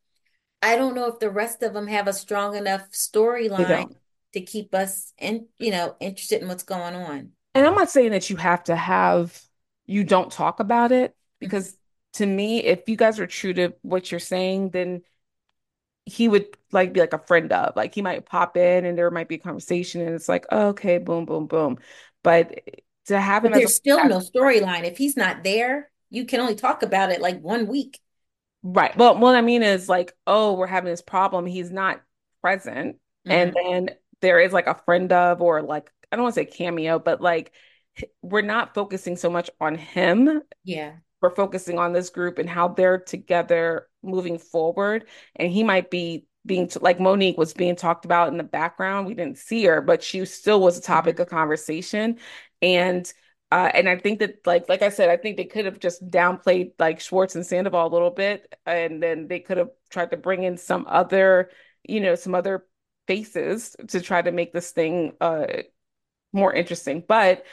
I 0.63 0.77
don't 0.77 0.95
know 0.95 1.09
if 1.09 1.19
the 1.19 1.31
rest 1.31 1.63
of 1.63 1.75
them 1.75 1.87
have 1.89 2.09
a 2.09 2.13
strong 2.13 2.57
enough 2.57 2.91
storyline 2.93 3.97
to 4.33 4.41
keep 4.41 4.75
us 4.75 5.13
in, 5.19 5.47
you 5.59 5.71
know, 5.71 5.97
interested 6.01 6.43
in 6.43 6.49
what's 6.49 6.63
going 6.63 6.95
on. 6.95 7.33
And 7.55 7.67
I'm 7.67 7.75
not 7.75 7.91
saying 7.91 8.11
that 8.11 8.31
you 8.31 8.37
have 8.37 8.65
to 8.65 8.77
have 8.77 9.41
you 9.87 10.05
don't 10.05 10.33
talk 10.33 10.61
about 10.61 10.93
it 10.93 11.11
Mhm. 11.11 11.15
because 11.41 11.77
to 12.15 12.27
me, 12.27 12.65
if 12.65 12.89
you 12.89 12.97
guys 12.97 13.21
are 13.21 13.27
true 13.27 13.53
to 13.55 13.75
what 13.83 14.11
you're 14.11 14.21
saying, 14.21 14.71
then 14.71 15.03
he 16.07 16.29
would 16.29 16.47
like 16.73 16.93
be 16.93 17.01
like 17.01 17.13
a 17.15 17.19
friend 17.19 17.53
of 17.53 17.75
like 17.77 17.95
he 17.95 18.03
might 18.03 18.27
pop 18.27 18.57
in 18.57 18.85
and 18.85 18.99
there 18.99 19.11
might 19.11 19.29
be 19.29 19.37
a 19.37 19.39
conversation 19.39 20.01
and 20.03 20.15
it's 20.15 20.29
like 20.29 20.47
oh, 20.53 20.69
okay 20.69 20.99
boom 20.99 21.25
boom 21.27 21.47
boom 21.47 21.79
but 22.23 22.61
to 23.07 23.21
have 23.21 23.45
But 23.45 23.53
him 23.53 23.55
as 23.55 23.65
a 23.65 23.71
there's 23.71 23.77
still 23.77 24.05
no 24.05 24.19
storyline. 24.19 24.85
If 24.85 24.97
he's 24.99 25.17
not 25.17 25.45
there, 25.45 25.91
you 26.11 26.25
can 26.27 26.41
only 26.41 26.55
talk 26.57 26.83
about 26.83 27.11
it 27.13 27.21
like 27.21 27.41
one 27.41 27.67
week. 27.67 28.01
right 28.63 28.97
well 28.97 29.17
what 29.19 29.35
I 29.37 29.41
mean 29.43 29.63
is 29.63 29.89
like 29.89 30.13
oh 30.27 30.55
we're 30.55 30.67
having 30.67 30.91
this 30.91 31.03
problem 31.03 31.47
he's 31.47 31.71
not 31.71 32.03
present 32.43 32.97
and 33.29 33.53
hmm 33.53 33.65
then 33.65 33.91
there 34.21 34.41
is 34.41 34.53
like 34.53 34.67
a 34.67 34.75
friend 34.85 35.13
of 35.13 35.43
or 35.43 35.63
like 35.63 35.91
I 36.11 36.17
don't 36.17 36.23
want 36.25 36.35
to 36.35 36.41
say 36.41 36.47
cameo 36.47 36.99
but 36.99 37.21
like 37.21 37.53
we're 38.23 38.43
not 38.43 38.75
focusing 38.75 39.17
so 39.17 39.31
much 39.31 39.51
on 39.61 39.77
him 39.77 40.43
Yeah. 40.65 40.99
We're 41.25 41.35
focusing 41.35 41.79
on 41.79 41.93
this 41.93 42.11
group 42.11 42.39
and 42.39 42.49
how 42.49 42.69
they're 42.69 42.99
together 42.99 43.89
moving 44.03 44.39
forward. 44.39 45.07
And 45.37 45.51
he 45.51 45.65
might 45.65 45.91
be 45.91 46.27
being 46.47 46.69
t- 46.69 46.79
like 46.83 47.01
Monique 47.01 47.39
was 47.39 47.55
being 47.55 47.77
talked 47.77 48.05
about 48.05 48.29
in 48.29 48.37
the 48.37 48.45
background. 48.45 49.07
We 49.07 49.15
didn't 49.15 49.39
see 49.39 49.65
her, 49.65 49.81
but 49.81 50.03
she 50.03 50.25
still 50.27 50.61
was 50.61 50.79
a 50.79 50.83
topic 50.83 51.17
hmm 51.17 51.23
of 51.23 51.29
conversation. 51.29 52.19
And 52.63 53.11
uh, 53.51 53.71
and 53.73 53.89
I 53.89 53.97
think 53.99 54.19
that 54.21 54.47
like 54.47 54.69
like 54.69 54.83
I 54.83 54.89
said, 54.91 55.09
I 55.11 55.17
think 55.17 55.37
they 55.37 55.45
could 55.45 55.65
have 55.65 55.79
just 55.79 56.09
downplayed 56.11 56.73
like 56.79 57.01
Schwartz 57.01 57.37
and 57.37 57.47
Sandoval 57.47 57.87
a 57.87 57.93
little 57.93 58.11
bit, 58.11 58.55
and 58.67 59.03
then 59.03 59.29
they 59.29 59.41
could 59.41 59.59
have 59.59 59.71
tried 59.91 60.11
to 60.11 60.17
bring 60.17 60.43
in 60.43 60.57
some 60.57 60.87
other, 60.89 61.51
you 61.85 62.01
know, 62.01 62.15
some 62.17 62.35
other 62.35 62.67
faces 63.07 63.77
to 63.89 64.01
try 64.01 64.23
to 64.23 64.33
make 64.33 64.53
this 64.53 64.73
thing 64.73 65.15
uh 65.21 65.47
more 66.33 66.53
interesting. 66.53 67.05
But 67.07 67.45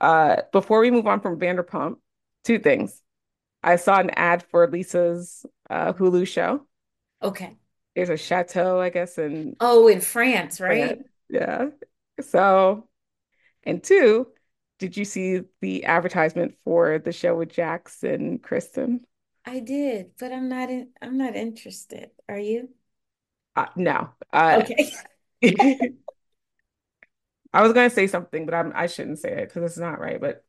uh 0.00 0.42
before 0.52 0.80
we 0.80 0.90
move 0.92 1.06
on 1.08 1.20
from 1.20 1.40
Vanderpump, 1.40 1.98
two 2.44 2.58
things. 2.58 3.00
I 3.62 3.76
saw 3.76 4.00
an 4.00 4.10
ad 4.10 4.42
for 4.44 4.68
Lisa's 4.68 5.46
uh, 5.70 5.92
Hulu 5.92 6.26
show. 6.26 6.66
Okay. 7.22 7.56
There's 7.94 8.08
a 8.08 8.16
chateau, 8.16 8.80
I 8.80 8.90
guess, 8.90 9.18
in 9.18 9.56
Oh, 9.60 9.88
in 9.88 10.00
France, 10.00 10.60
right? 10.60 10.98
Yeah. 11.28 11.68
So, 12.20 12.88
and 13.64 13.82
two, 13.82 14.28
did 14.78 14.96
you 14.96 15.04
see 15.04 15.42
the 15.60 15.84
advertisement 15.84 16.56
for 16.64 16.98
the 16.98 17.12
show 17.12 17.36
with 17.36 17.50
Jax 17.52 18.02
and 18.02 18.42
Kristen? 18.42 19.06
I 19.44 19.60
did, 19.60 20.16
but 20.18 20.32
I'm 20.32 20.48
not 20.48 20.68
in, 20.70 20.90
I'm 21.00 21.16
not 21.16 21.36
interested. 21.36 22.10
Are 22.28 22.38
you? 22.38 22.70
Uh, 23.54 23.66
no. 23.76 24.10
Uh, 24.32 24.62
Okay. 24.62 24.92
I 27.52 27.62
was 27.62 27.72
gonna 27.72 27.90
say 27.90 28.06
something, 28.06 28.46
but 28.46 28.54
I'm 28.54 28.72
I 28.74 28.86
shouldn't 28.86 29.18
say 29.18 29.32
it 29.42 29.48
because 29.48 29.62
it's 29.72 29.78
not 29.78 30.00
right. 30.00 30.20
But 30.20 30.44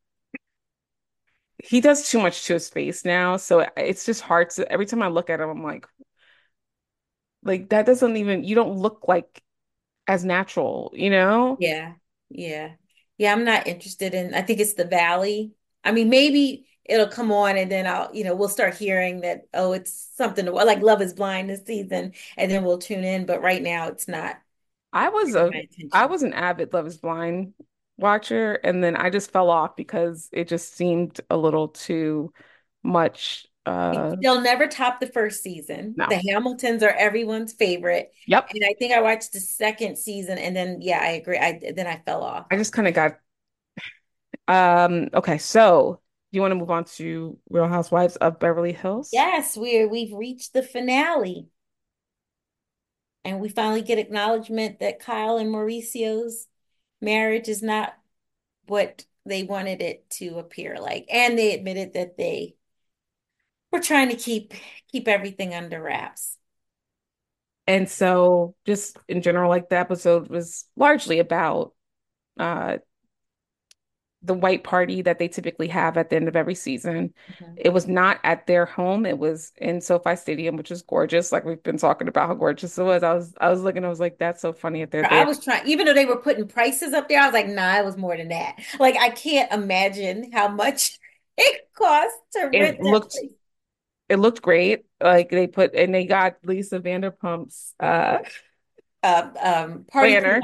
he 1.64 1.82
does 1.82 2.10
too 2.10 2.20
much 2.20 2.46
to 2.46 2.54
his 2.54 2.70
face 2.70 3.06
now, 3.06 3.38
so 3.38 3.66
it's 3.78 4.06
just 4.06 4.22
hard 4.22 4.50
to. 4.52 4.70
Every 4.72 4.86
time 4.86 5.02
I 5.02 5.08
look 5.08 5.30
at 5.30 5.40
him, 5.40 5.50
I'm 5.50 5.64
like, 5.64 5.88
like 7.44 7.70
that 7.70 7.86
doesn't 7.86 8.18
even. 8.18 8.44
You 8.44 8.56
don't 8.56 8.78
look 8.78 9.06
like 9.08 9.42
as 10.08 10.26
natural, 10.26 10.92
you 10.94 11.10
know? 11.10 11.58
Yeah. 11.60 11.94
Yeah. 12.30 12.72
Yeah, 13.18 13.32
I'm 13.32 13.46
not 13.46 13.68
interested 13.68 14.14
in, 14.14 14.34
I 14.34 14.42
think 14.42 14.60
it's 14.60 14.74
the 14.74 14.86
Valley. 14.86 15.54
I 15.84 15.92
mean, 15.92 16.10
maybe 16.10 16.68
it'll 16.84 17.08
come 17.08 17.32
on 17.32 17.58
and 17.58 17.72
then 17.72 17.88
I'll, 17.88 18.14
you 18.14 18.24
know, 18.24 18.36
we'll 18.36 18.50
start 18.50 18.76
hearing 18.76 19.22
that, 19.22 19.44
oh, 19.54 19.72
it's 19.74 20.10
something 20.16 20.46
to, 20.46 20.52
like 20.52 20.82
Love 20.82 21.02
is 21.02 21.14
Blind 21.14 21.50
this 21.50 21.64
season, 21.66 22.14
and 22.36 22.52
then 22.52 22.64
we'll 22.66 22.80
tune 22.80 23.04
in. 23.04 23.26
But 23.26 23.42
right 23.42 23.62
now 23.62 23.88
it's 23.88 24.08
not 24.08 24.38
I 24.92 25.10
was 25.10 25.36
a 25.36 25.52
I 25.92 26.06
was 26.06 26.24
an 26.24 26.34
avid 26.34 26.74
Love 26.74 26.88
is 26.88 26.98
Blind 26.98 27.54
watcher, 27.98 28.54
and 28.64 28.84
then 28.84 28.96
I 28.96 29.10
just 29.10 29.32
fell 29.32 29.50
off 29.50 29.76
because 29.76 30.30
it 30.32 30.48
just 30.48 30.76
seemed 30.76 31.20
a 31.30 31.38
little 31.38 31.70
too 31.70 32.34
much. 32.84 33.48
Uh, 33.66 34.16
They'll 34.22 34.42
never 34.42 34.68
top 34.68 35.00
the 35.00 35.08
first 35.08 35.42
season. 35.42 35.94
no. 35.96 36.08
The 36.10 36.22
Hamiltons 36.30 36.84
are 36.84 36.90
everyone's 36.90 37.54
favorite. 37.54 38.12
Yep. 38.28 38.50
And 38.54 38.64
I 38.66 38.74
think 38.78 38.94
I 38.94 39.02
watched 39.02 39.32
the 39.32 39.40
second 39.40 39.98
season 39.98 40.38
and 40.38 40.54
then 40.56 40.80
yeah, 40.82 41.00
I 41.02 41.12
agree. 41.12 41.38
I 41.38 41.62
then 41.74 41.88
I 41.88 42.02
fell 42.06 42.24
off. 42.24 42.48
I 42.52 42.58
just 42.58 42.74
kind 42.74 42.90
of 42.90 42.94
got 42.94 43.14
um 44.50 45.10
okay, 45.14 45.38
so 45.38 46.02
do 46.32 46.38
you 46.38 46.42
want 46.42 46.52
to 46.52 46.56
move 46.56 46.72
on 46.72 46.84
to 46.84 47.38
Real 47.50 47.68
Housewives 47.68 48.18
of 48.18 48.40
Beverly 48.40 48.74
Hills? 48.74 49.12
Yes, 49.14 49.56
we're 49.56 49.88
we've 49.88 50.14
reached 50.14 50.52
the 50.54 50.64
finale. 50.64 51.48
And 53.24 53.40
we 53.40 53.48
finally 53.48 53.82
get 53.82 54.00
acknowledgement 54.00 54.80
that 54.80 55.00
Kyle 55.00 55.38
and 55.38 55.50
Mauricio's 55.50 56.48
marriage 57.04 57.50
is 57.50 57.62
not 57.62 57.94
what 58.68 59.06
they 59.26 59.44
wanted 59.44 59.82
it 59.82 60.10
to 60.10 60.40
appear 60.40 60.78
like. 60.80 61.08
And 61.12 61.38
they 61.38 61.54
admitted 61.54 61.94
that 61.94 62.18
they 62.18 62.56
were 63.72 63.80
trying 63.80 64.10
to 64.10 64.16
keep 64.16 64.54
keep 64.92 65.08
everything 65.08 65.54
under 65.54 65.82
wraps. 65.82 66.38
And 67.66 67.90
so 67.90 68.56
just 68.66 68.98
in 69.08 69.22
general, 69.22 69.50
like 69.50 69.70
the 69.70 69.78
episode 69.78 70.30
was 70.30 70.66
largely 70.76 71.20
about 71.20 71.74
uh 72.40 72.78
the 74.24 74.34
white 74.34 74.64
party 74.64 75.02
that 75.02 75.20
they 75.20 75.28
typically 75.28 75.68
have 75.68 75.98
at 75.98 76.10
the 76.10 76.16
end 76.16 76.28
of 76.28 76.36
every 76.36 76.56
season. 76.56 77.14
Mhm. 77.30 77.58
It 77.58 77.70
was 77.70 77.88
not 77.88 78.20
at 78.24 78.48
their 78.48 78.66
home. 78.66 79.06
It 79.06 79.18
was 79.18 79.52
in 79.58 79.82
SoFi 79.82 80.16
Stadium, 80.16 80.56
which 80.58 80.72
is 80.72 80.82
gorgeous. 80.82 81.32
Like 81.32 81.46
we've 81.46 81.62
been 81.62 81.78
talking 81.78 82.08
about 82.08 82.28
how 82.30 82.34
gorgeous 82.36 82.78
it 82.78 82.84
was. 82.84 83.04
I 83.04 83.14
was 83.14 83.34
I 83.40 83.50
was 83.50 83.62
looking, 83.62 83.84
I 83.86 83.90
was 83.90 84.00
like, 84.00 84.18
that's 84.18 84.42
so 84.42 84.54
funny 84.54 84.82
at 84.82 84.92
they're 84.92 85.06
I 85.12 85.24
was 85.26 85.44
trying, 85.44 85.68
even 85.68 85.86
though 85.86 85.94
they 85.94 86.06
were 86.06 86.18
putting 86.18 86.48
prices 86.48 86.94
up 86.94 87.10
there, 87.10 87.22
I 87.22 87.26
was 87.26 87.34
like, 87.34 87.48
nah, 87.48 87.78
it 87.80 87.86
was 87.86 87.98
more 87.98 88.16
than 88.18 88.30
that. 88.30 88.58
Like, 88.80 88.96
I 88.98 89.10
can't 89.10 89.52
imagine 89.52 90.32
how 90.32 90.48
much 90.48 90.98
it 91.38 91.62
costs 91.76 92.20
to 92.34 92.46
rent 92.48 92.80
that 92.84 92.84
looked 92.84 93.12
place. 93.12 93.32
it 94.10 94.18
looked 94.18 94.42
great. 94.42 94.86
Like 95.02 95.30
they 95.30 95.48
put 95.48 95.76
and 95.76 95.94
they 95.94 96.06
got 96.06 96.38
Lisa 96.44 96.80
Vanderpump's 96.80 97.74
uh 97.80 98.20
Uh, 99.04 99.30
um, 99.42 99.86
party 99.86 100.12
planner. 100.14 100.42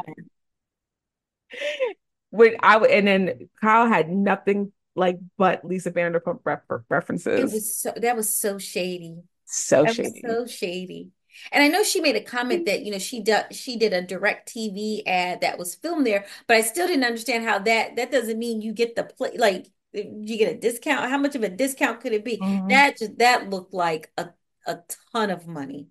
When 2.32 2.56
I 2.62 2.78
and 2.78 3.08
then 3.08 3.50
Kyle 3.60 3.88
had 3.88 4.10
nothing 4.10 4.72
like 4.96 5.18
but 5.38 5.66
Lisa 5.66 5.92
Vanderpump 5.92 6.40
ref 6.44 6.62
It 7.10 7.44
was 7.52 7.80
so, 7.80 7.94
that 7.96 8.16
was 8.16 8.34
so 8.34 8.58
shady. 8.58 9.24
So 9.46 9.84
That 9.84 9.96
shady. 9.96 10.22
so 10.26 10.46
shady. 10.46 11.10
And 11.52 11.64
I 11.64 11.68
know 11.70 11.84
she 11.84 12.02
made 12.02 12.16
a 12.18 12.22
comment 12.22 12.66
that, 12.66 12.84
you 12.84 12.92
know, 12.92 13.00
she 13.00 13.22
did 13.22 13.46
she 13.56 13.78
did 13.78 13.94
a 13.94 14.04
DirecTV 14.04 15.04
ad 15.08 15.42
that 15.42 15.58
was 15.58 15.76
filmed 15.76 16.06
there, 16.06 16.26
but 16.48 16.58
I 16.58 16.62
still 16.62 16.86
didn't 16.88 17.06
understand 17.06 17.46
how 17.46 17.60
that 17.60 17.96
that 17.96 18.12
doesn't 18.12 18.38
mean 18.38 18.62
you 18.62 18.74
get 18.74 18.96
the 18.96 19.06
play 19.06 19.32
like 19.38 19.68
you 19.94 20.38
get 20.38 20.54
a 20.54 20.58
discount. 20.58 21.10
How 21.10 21.18
much 21.18 21.36
of 21.36 21.44
a 21.44 21.50
discount 21.50 22.02
could 22.02 22.14
it 22.14 22.26
be? 22.26 22.38
Mhm. 22.38 22.70
That 22.70 22.98
just 22.98 23.18
that 23.20 23.50
looked 23.50 23.74
like 23.74 24.12
a 24.18 24.30
a 24.68 24.80
ton 25.14 25.30
of 25.30 25.48
money. 25.48 25.88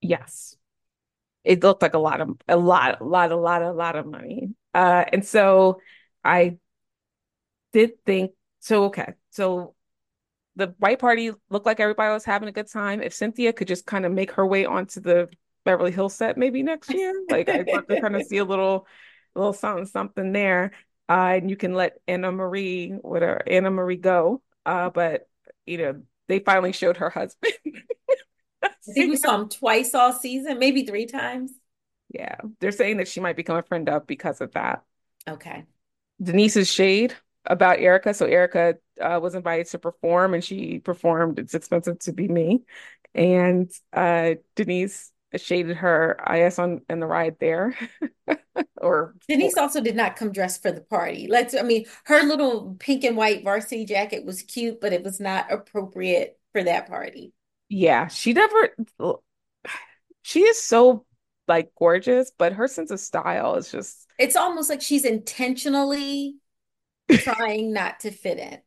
Yes. 0.00 0.56
It 1.44 1.62
looked 1.62 1.82
like 1.82 1.94
a 1.94 1.98
lot 1.98 2.20
of 2.20 2.36
a 2.48 2.56
lot, 2.56 3.00
a 3.00 3.04
lot, 3.04 3.32
a 3.32 3.36
lot, 3.36 3.62
a 3.62 3.72
lot 3.72 3.96
of 3.96 4.06
money. 4.06 4.54
Uh, 4.74 5.04
and 5.12 5.24
so 5.24 5.80
I 6.22 6.58
did 7.72 8.04
think 8.04 8.32
so. 8.60 8.84
Okay, 8.86 9.14
so 9.30 9.74
the 10.56 10.74
white 10.78 10.98
party 10.98 11.32
looked 11.50 11.66
like 11.66 11.80
everybody 11.80 12.12
was 12.12 12.24
having 12.24 12.48
a 12.48 12.52
good 12.52 12.70
time. 12.70 13.02
If 13.02 13.14
Cynthia 13.14 13.52
could 13.52 13.68
just 13.68 13.86
kind 13.86 14.04
of 14.04 14.12
make 14.12 14.32
her 14.32 14.46
way 14.46 14.64
onto 14.64 15.00
the 15.00 15.28
Beverly 15.64 15.92
Hills 15.92 16.14
set 16.14 16.36
maybe 16.36 16.62
next 16.62 16.92
year, 16.92 17.12
like 17.30 17.48
I'd 17.48 17.68
love 17.68 17.86
to 17.88 18.00
kind 18.00 18.16
of 18.16 18.22
see 18.22 18.38
a 18.38 18.44
little, 18.44 18.86
little 19.34 19.52
something, 19.52 19.86
something 19.86 20.32
there. 20.32 20.72
Uh, 21.08 21.34
and 21.36 21.50
you 21.50 21.56
can 21.56 21.74
let 21.74 21.98
Annemarie, 22.06 22.98
whatever, 23.02 23.42
Annemarie 23.46 24.00
go. 24.00 24.42
Uh, 24.64 24.90
but 24.90 25.28
you 25.66 25.78
know, 25.78 26.02
they 26.28 26.38
finally 26.38 26.72
showed 26.72 26.98
her 26.98 27.10
husband. 27.10 27.52
I 28.62 28.92
think 28.92 29.10
we 29.10 29.16
saw 29.16 29.34
him 29.36 29.48
twice 29.48 29.94
all 29.94 30.12
season, 30.12 30.58
maybe 30.58 30.84
three 30.84 31.06
times. 31.06 31.52
Yeah, 32.14 32.36
they're 32.60 32.70
saying 32.70 32.98
that 32.98 33.08
she 33.08 33.18
might 33.18 33.34
become 33.34 33.56
a 33.56 33.62
friend 33.62 33.88
of 33.88 34.06
because 34.06 34.40
of 34.40 34.52
that. 34.52 34.84
Okay. 35.28 35.64
Denise's 36.22 36.70
shade 36.70 37.12
about 37.44 37.80
Erika. 37.80 38.14
So 38.14 38.26
Erika 38.26 38.76
uh, 39.00 39.18
was 39.20 39.34
invited 39.34 39.66
to 39.72 39.80
perform, 39.80 40.32
and 40.32 40.44
she 40.44 40.78
performed 40.78 41.40
"It's 41.40 41.54
Expensive 41.54 41.98
to 42.00 42.12
Be 42.12 42.28
Me," 42.28 42.62
and 43.16 43.68
uh, 43.92 44.34
Denise 44.54 45.10
shaded 45.34 45.76
her, 45.78 46.20
I 46.24 46.38
guess, 46.38 46.60
on 46.60 46.82
in 46.88 47.00
the 47.00 47.06
ride 47.06 47.36
there, 47.40 47.76
or. 48.76 49.16
Denise 49.28 49.56
also 49.56 49.80
did 49.80 49.96
not 49.96 50.14
come 50.14 50.30
dressed 50.30 50.62
for 50.62 50.70
the 50.70 50.82
party. 50.82 51.26
Let's, 51.28 51.56
I 51.56 51.62
mean, 51.62 51.86
her 52.04 52.22
little 52.22 52.76
pink 52.78 53.02
and 53.02 53.16
white 53.16 53.42
varsity 53.42 53.86
jacket 53.86 54.24
was 54.24 54.42
cute, 54.42 54.80
but 54.80 54.92
it 54.92 55.02
was 55.02 55.18
not 55.18 55.50
appropriate 55.50 56.38
for 56.52 56.62
that 56.62 56.86
party. 56.86 57.32
Yeah, 57.68 58.06
she 58.06 58.32
never. 58.32 58.76
She 60.26 60.40
is 60.40 60.62
so 60.62 61.04
like 61.48 61.70
gorgeous, 61.78 62.32
but 62.36 62.52
her 62.54 62.68
sense 62.68 62.90
of 62.90 63.00
style 63.00 63.56
is 63.56 63.70
just 63.70 64.06
It's 64.18 64.36
almost 64.36 64.70
like 64.70 64.82
she's 64.82 65.04
intentionally 65.04 66.36
trying 67.10 67.72
not 67.72 68.00
to 68.00 68.10
fit 68.10 68.38
in, 68.38 68.58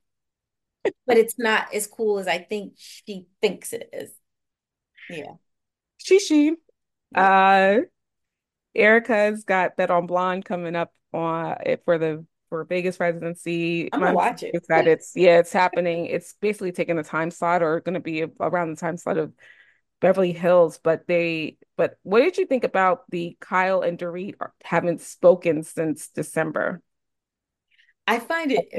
but 1.06 1.18
it's 1.18 1.38
not 1.38 1.74
as 1.74 1.88
cool 1.88 2.20
as 2.20 2.28
I 2.28 2.40
think 2.40 2.74
she 2.78 3.28
thinks 3.42 3.74
it 3.74 3.90
is. 3.94 4.12
Yeah. 5.10 5.34
she 5.98 6.20
she. 6.20 6.56
Uh, 7.16 7.80
Erika's 8.76 9.44
got 9.44 9.76
Bet 9.78 9.90
on 9.90 10.08
Blonde 10.08 10.46
coming 10.46 10.76
up 10.76 10.94
on 11.14 11.58
it 11.66 11.82
for 11.86 11.98
the 11.98 12.26
for 12.50 12.64
Vegas 12.64 13.00
residency. 13.00 13.90
I'm 13.92 14.00
gonna 14.00 14.14
watch 14.14 14.44
it. 14.44 14.56
that 14.70 14.88
it's 14.88 15.14
yeah, 15.16 15.40
it's 15.40 15.52
happening. 15.52 16.06
It's 16.06 16.34
basically 16.40 16.72
taking 16.72 16.96
the 16.96 17.04
time 17.04 17.32
slot 17.32 17.64
or 17.64 17.80
going 17.82 17.96
to 17.96 18.00
be 18.00 18.26
around 18.40 18.72
the 18.72 18.80
time 18.80 18.98
slot 18.98 19.18
of 19.18 19.34
Beverly 20.00 20.34
Hills. 20.34 20.80
But 20.82 21.08
they, 21.08 21.58
but 21.76 21.98
what 22.04 22.22
did 22.22 22.38
you 22.38 22.46
think 22.46 22.64
about 22.64 23.10
the 23.10 23.38
Kyle 23.40 23.82
and 23.82 23.98
Dorit 23.98 24.36
haven't 24.64 25.02
spoken 25.02 25.64
since 25.64 26.10
December? 26.10 26.82
I 28.08 28.20
find 28.20 28.52
it 28.52 28.70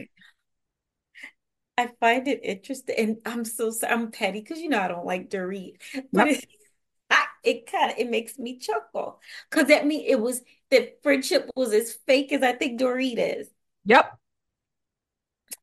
I 1.76 1.88
find 2.00 2.26
it 2.26 2.40
interesting, 2.42 2.94
and 2.98 3.16
I'm 3.24 3.44
so 3.44 3.70
sorry, 3.70 3.92
I'm 3.92 4.10
petty 4.10 4.40
because 4.40 4.58
you 4.58 4.68
know 4.68 4.80
I 4.80 4.88
don't 4.88 5.06
like 5.06 5.30
Dorit, 5.30 5.76
but 6.12 6.26
Yep, 6.26 6.28
it 6.28 6.44
I, 7.10 7.24
it 7.44 7.70
kind 7.70 7.92
of 7.92 7.98
it 7.98 8.10
makes 8.10 8.38
me 8.38 8.58
chuckle 8.58 9.20
because 9.50 9.68
that 9.68 9.86
mean 9.86 10.04
it 10.06 10.20
was 10.20 10.42
that 10.70 11.02
friendship 11.02 11.50
was 11.56 11.72
as 11.72 11.94
fake 12.06 12.32
as 12.32 12.42
I 12.42 12.52
think 12.52 12.80
Dorit 12.80 13.16
is. 13.18 13.48
yep, 13.84 14.18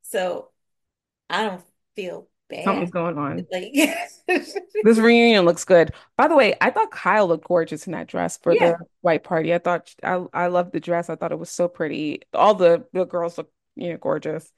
So 0.03 0.51
I 1.29 1.43
don't 1.45 1.65
feel 1.95 2.29
something's 2.63 2.91
going 2.91 3.17
on. 3.17 3.45
Like 3.51 3.73
This 4.27 4.97
reunion 4.97 5.45
looks 5.45 5.65
good. 5.65 5.93
By 6.17 6.27
the 6.27 6.35
way, 6.35 6.55
I 6.61 6.69
thought 6.69 6.91
Kyle 6.91 7.27
looked 7.27 7.47
gorgeous 7.47 7.87
in 7.87 7.93
that 7.93 8.07
dress 8.07 8.37
for 8.37 8.53
the 8.53 8.77
white 9.01 9.23
party. 9.23 9.53
I 9.53 9.59
thought 9.59 9.93
I 10.03 10.25
I 10.33 10.47
loved 10.47 10.73
the 10.73 10.79
dress. 10.79 11.09
I 11.09 11.15
thought 11.15 11.31
it 11.31 11.39
was 11.39 11.49
so 11.49 11.67
pretty. 11.67 12.21
All 12.33 12.55
the 12.55 12.85
the 12.93 13.05
girls 13.05 13.37
look, 13.37 13.51
you 13.75 13.91
know, 13.91 13.97
gorgeous. 13.97 14.51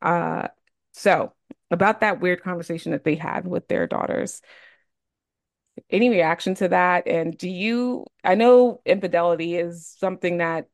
Uh, 0.00 0.48
so 0.92 1.32
about 1.70 2.00
that 2.00 2.20
weird 2.20 2.42
conversation 2.42 2.92
that 2.92 3.04
they 3.04 3.16
had 3.16 3.46
with 3.46 3.68
their 3.68 3.86
daughters. 3.86 4.40
Any 5.90 6.08
reaction 6.08 6.54
to 6.56 6.68
that? 6.68 7.08
And 7.08 7.36
do 7.36 7.48
you, 7.48 8.06
I 8.22 8.36
know 8.36 8.80
infidelity 8.86 9.56
is 9.56 9.92
something 9.98 10.38
that 10.38 10.68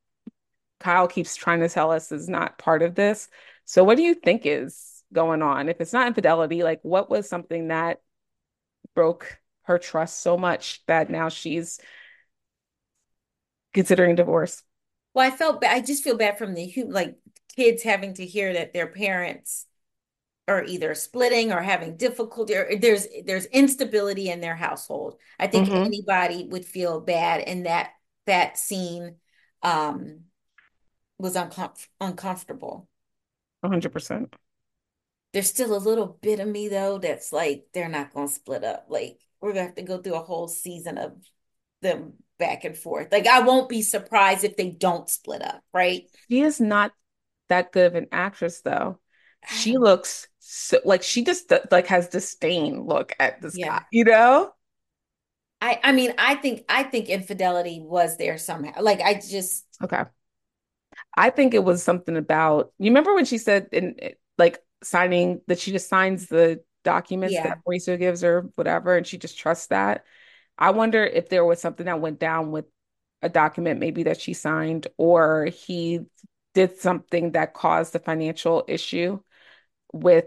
Kyle 0.78 1.08
keeps 1.08 1.36
trying 1.36 1.60
to 1.60 1.68
tell 1.68 1.90
us 1.90 2.12
is 2.12 2.28
not 2.28 2.58
part 2.58 2.82
of 2.82 2.94
this. 2.94 3.28
So 3.64 3.82
what 3.82 3.96
do 3.96 4.02
you 4.02 4.14
think 4.14 4.42
is 4.44 4.89
going 5.12 5.42
on? 5.42 5.68
If 5.68 5.80
it's 5.80 5.92
not 5.92 6.06
infidelity, 6.06 6.62
like 6.62 6.80
what 6.82 7.10
was 7.10 7.28
something 7.28 7.68
that 7.68 8.00
broke 8.94 9.38
her 9.64 9.78
trust 9.78 10.20
so 10.20 10.36
much 10.38 10.82
that 10.86 11.10
now 11.10 11.28
she's 11.28 11.80
considering 13.72 14.14
divorce. 14.16 14.62
well, 15.14 15.26
I 15.26 15.34
felt 15.36 15.60
bad. 15.60 15.76
I 15.76 15.80
just 15.80 16.04
feel 16.04 16.16
bad 16.16 16.38
from 16.38 16.54
the 16.54 16.72
like 16.88 17.16
kids 17.56 17.82
having 17.82 18.14
to 18.14 18.26
hear 18.26 18.52
that 18.54 18.72
their 18.72 18.86
parents 18.86 19.66
are 20.48 20.64
either 20.64 20.94
splitting 20.94 21.52
or 21.52 21.62
having 21.62 21.96
difficulty 21.96 22.54
or 22.56 22.76
there's 22.78 23.06
there's 23.26 23.46
instability 23.46 24.30
in 24.30 24.40
their 24.40 24.56
household. 24.56 25.16
I 25.40 25.48
think 25.48 25.70
hmm 25.70 25.84
anybody 25.84 26.46
would 26.50 26.66
feel 26.66 27.00
bad 27.00 27.42
in 27.48 27.64
that 27.64 27.92
that 28.26 28.58
scene 28.58 29.16
um 29.62 30.22
was 31.18 31.36
uncom 31.36 31.72
uncomfortable. 32.00 32.88
100%. 33.60 34.34
There's 35.32 35.48
still 35.48 35.76
a 35.76 35.78
little 35.78 36.06
bit 36.06 36.40
of 36.40 36.48
me 36.48 36.68
though 36.68 36.98
that's 36.98 37.32
like 37.32 37.66
they're 37.72 37.88
not 37.88 38.12
going 38.12 38.28
to 38.28 38.34
split 38.34 38.64
up. 38.64 38.86
Like 38.88 39.20
we're 39.40 39.52
going 39.52 39.64
to 39.64 39.68
have 39.68 39.76
to 39.76 39.82
go 39.82 39.98
through 39.98 40.14
a 40.16 40.22
whole 40.22 40.48
season 40.48 40.98
of 40.98 41.12
them 41.82 42.14
back 42.38 42.64
and 42.64 42.76
forth. 42.76 43.08
Like 43.12 43.26
I 43.26 43.40
won't 43.40 43.68
be 43.68 43.82
surprised 43.82 44.44
if 44.44 44.56
they 44.56 44.70
don't 44.70 45.08
split 45.08 45.42
up, 45.42 45.62
right? 45.72 46.04
She 46.28 46.40
is 46.40 46.60
not 46.60 46.92
that 47.48 47.72
good 47.72 47.86
of 47.86 47.94
an 47.94 48.08
actress 48.12 48.60
though. 48.62 48.98
She 49.44 49.76
looks 49.78 50.28
so 50.38 50.78
like 50.84 51.02
she 51.02 51.24
just 51.24 51.52
like 51.70 51.86
has 51.88 52.08
disdain 52.08 52.84
look 52.86 53.14
at 53.18 53.40
this 53.40 53.56
Yeah. 53.56 53.78
guy, 53.78 53.84
you 53.90 54.04
know? 54.04 54.52
I 55.60 55.78
I 55.82 55.92
mean, 55.92 56.14
I 56.18 56.34
think 56.36 56.64
I 56.68 56.82
think 56.84 57.08
infidelity 57.08 57.80
was 57.80 58.16
there 58.16 58.38
somehow. 58.38 58.80
Like 58.80 59.00
I 59.00 59.14
just 59.14 59.64
Okay. 59.82 60.04
I 61.16 61.30
think 61.30 61.54
it 61.54 61.64
was 61.64 61.82
something 61.82 62.16
about 62.16 62.72
you 62.78 62.90
remember 62.90 63.14
when 63.14 63.24
she 63.24 63.38
said 63.38 63.68
in 63.72 63.96
like 64.38 64.58
signing 64.82 65.40
that 65.46 65.58
she 65.58 65.72
just 65.72 65.88
signs 65.88 66.26
the 66.28 66.62
documents 66.84 67.40
that 67.40 67.54
yeah. 67.54 67.54
Mauricio 67.66 67.98
gives 67.98 68.22
her, 68.22 68.42
whatever, 68.54 68.96
and 68.96 69.06
she 69.06 69.18
just 69.18 69.38
trusts 69.38 69.68
that. 69.68 70.04
I 70.58 70.70
wonder 70.70 71.04
if 71.04 71.28
there 71.28 71.44
was 71.44 71.60
something 71.60 71.86
that 71.86 72.00
went 72.00 72.18
down 72.18 72.50
with 72.52 72.66
a 73.22 73.28
document 73.28 73.80
maybe 73.80 74.04
that 74.04 74.20
she 74.20 74.34
signed, 74.34 74.86
or 74.96 75.46
he 75.46 76.00
did 76.54 76.78
something 76.78 77.32
that 77.32 77.54
caused 77.54 77.92
the 77.92 77.98
financial 77.98 78.64
issue 78.68 79.20
with 79.92 80.26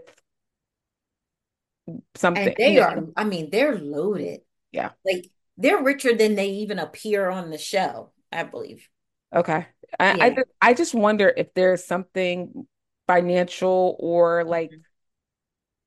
And 2.34 2.52
something, 2.52 2.56
they 2.56 2.74
you 2.74 2.80
are. 2.80 3.06
I 3.16 3.24
mean, 3.24 3.50
they're 3.50 3.78
loaded. 3.78 4.40
Yeah. 4.72 4.92
Like 5.04 5.30
they're 5.56 5.82
richer 5.82 6.14
than 6.16 6.34
they 6.34 6.48
even 6.50 6.78
appear 6.78 7.30
on 7.30 7.50
the 7.50 7.58
show, 7.58 8.12
I 8.32 8.44
believe. 8.44 8.88
Okay. 9.34 9.66
I, 9.98 10.16
I 10.20 10.30
Yeah. 10.30 10.30
ju- 10.30 10.44
I 10.60 10.74
just 10.74 10.94
wonder 10.94 11.32
if 11.36 11.54
there's 11.54 11.84
something 11.84 12.66
financial 13.06 13.96
or 13.98 14.40
mm-hmm. 14.40 14.50
like 14.50 14.70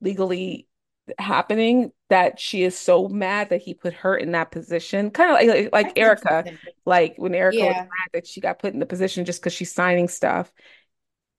legally 0.02 0.68
happening 1.18 1.92
that 2.10 2.40
she 2.40 2.64
is 2.64 2.78
so 2.78 3.08
mad 3.08 3.50
that 3.50 3.62
he 3.62 3.74
put 3.74 3.94
her 3.94 4.16
in 4.16 4.32
that 4.32 4.52
position. 4.52 5.10
Kind 5.10 5.32
of 5.32 5.36
like 5.36 5.72
like 5.72 5.86
like 5.86 6.00
Erika, 6.00 6.46
like 6.86 7.16
when 7.18 7.34
Erika 7.34 7.60
was 7.60 7.76
mad 7.76 8.10
that 8.14 8.28
she 8.28 8.42
got 8.42 8.60
put 8.60 8.74
in 8.74 8.80
the 8.80 8.86
position 8.86 9.26
just 9.26 9.42
because 9.42 9.54
she's 9.54 9.74
signing 9.74 10.08
stuff. 10.08 10.52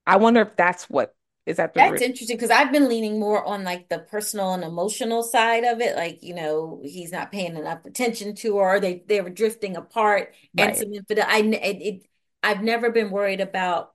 I 0.06 0.16
wonder 0.16 0.40
if 0.40 0.56
that's 0.56 0.84
what 0.84 1.14
is 1.48 1.58
at 1.58 1.74
the 1.74 1.78
That's 1.78 1.92
root. 1.92 2.02
interesting 2.02 2.36
because 2.36 2.50
I've 2.50 2.72
been 2.72 2.88
leaning 2.88 3.18
more 3.18 3.44
on 3.44 3.64
like 3.64 3.88
the 3.88 3.98
personal 3.98 4.52
and 4.52 4.62
emotional 4.62 5.22
side 5.22 5.64
of 5.64 5.80
it. 5.80 5.96
Like, 5.96 6.22
you 6.22 6.34
know, 6.34 6.80
he's 6.84 7.10
not 7.10 7.32
paying 7.32 7.56
enough 7.56 7.84
attention 7.84 8.34
to 8.36 8.58
her. 8.58 8.80
They 8.80 9.02
they 9.06 9.20
were 9.20 9.30
drifting 9.30 9.76
apart 9.76 10.34
and 10.56 10.76
some 10.76 10.92
infidel. 10.92 11.24
I 11.26 11.38
it, 11.40 11.82
it 11.82 12.06
I've 12.42 12.62
never 12.62 12.90
been 12.90 13.10
worried 13.10 13.40
about 13.40 13.92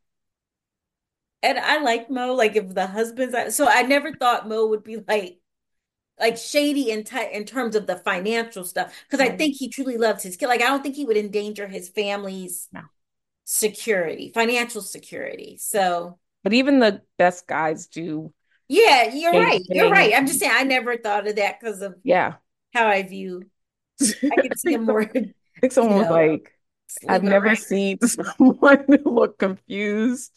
and 1.44 1.60
I 1.60 1.80
like 1.82 2.10
Mo, 2.10 2.34
like 2.36 2.56
if 2.58 2.74
the 2.74 2.88
husband's 2.88 3.56
so 3.56 3.68
I 3.70 3.84
never 3.84 4.14
thought 4.16 4.50
Mo 4.50 4.68
would 4.68 4.84
be 4.84 4.98
like 5.08 5.40
like 6.20 6.38
shady 6.38 6.92
in 6.92 7.04
ty 7.04 7.26
in 7.28 7.46
terms 7.46 7.76
of 7.76 7.88
the 7.88 7.98
financial 7.98 8.64
stuff. 8.66 8.94
Because 9.06 9.20
I 9.22 9.32
think 9.32 9.58
he 9.58 9.70
truly 9.70 9.98
loves 9.98 10.24
his 10.24 10.38
kid. 10.38 10.48
Like 10.48 10.62
I 10.62 10.68
don't 10.68 10.84
think 10.84 10.96
he 10.96 11.06
would 11.06 11.18
endanger 11.18 11.68
his 11.68 11.90
family's 11.90 12.70
No. 12.72 12.82
security, 13.46 14.32
financial 14.34 14.82
security. 14.82 15.58
So 15.60 16.20
But 16.44 16.54
even 16.54 16.80
the 16.80 17.02
best 17.18 17.48
guys 17.48 17.88
do 17.88 18.34
yeah, 18.68 19.14
you're 19.14 19.36
right. 19.36 19.62
You're 19.72 19.90
right. 19.90 20.14
I'm 20.16 20.26
just 20.28 20.40
saying 20.40 20.52
I 20.54 20.64
never 20.64 20.98
thought 20.98 21.28
of 21.28 21.36
that 21.36 21.60
because 21.60 21.82
of 21.82 21.96
Yeah. 22.04 22.36
how 22.74 22.88
I 22.88 23.04
view. 23.04 23.50
I 24.32 24.38
could 24.40 24.58
see 24.60 24.74
him 24.74 24.86
more, 24.86 25.02
I 25.16 25.60
think 25.62 25.74
you 25.80 25.96
someone 25.96 25.98
was 25.98 26.10
know, 26.10 26.32
I've 27.08 27.24
never 27.24 27.56
seen 27.56 28.00
someone 28.08 28.86
look 29.06 29.40
confused 29.40 30.32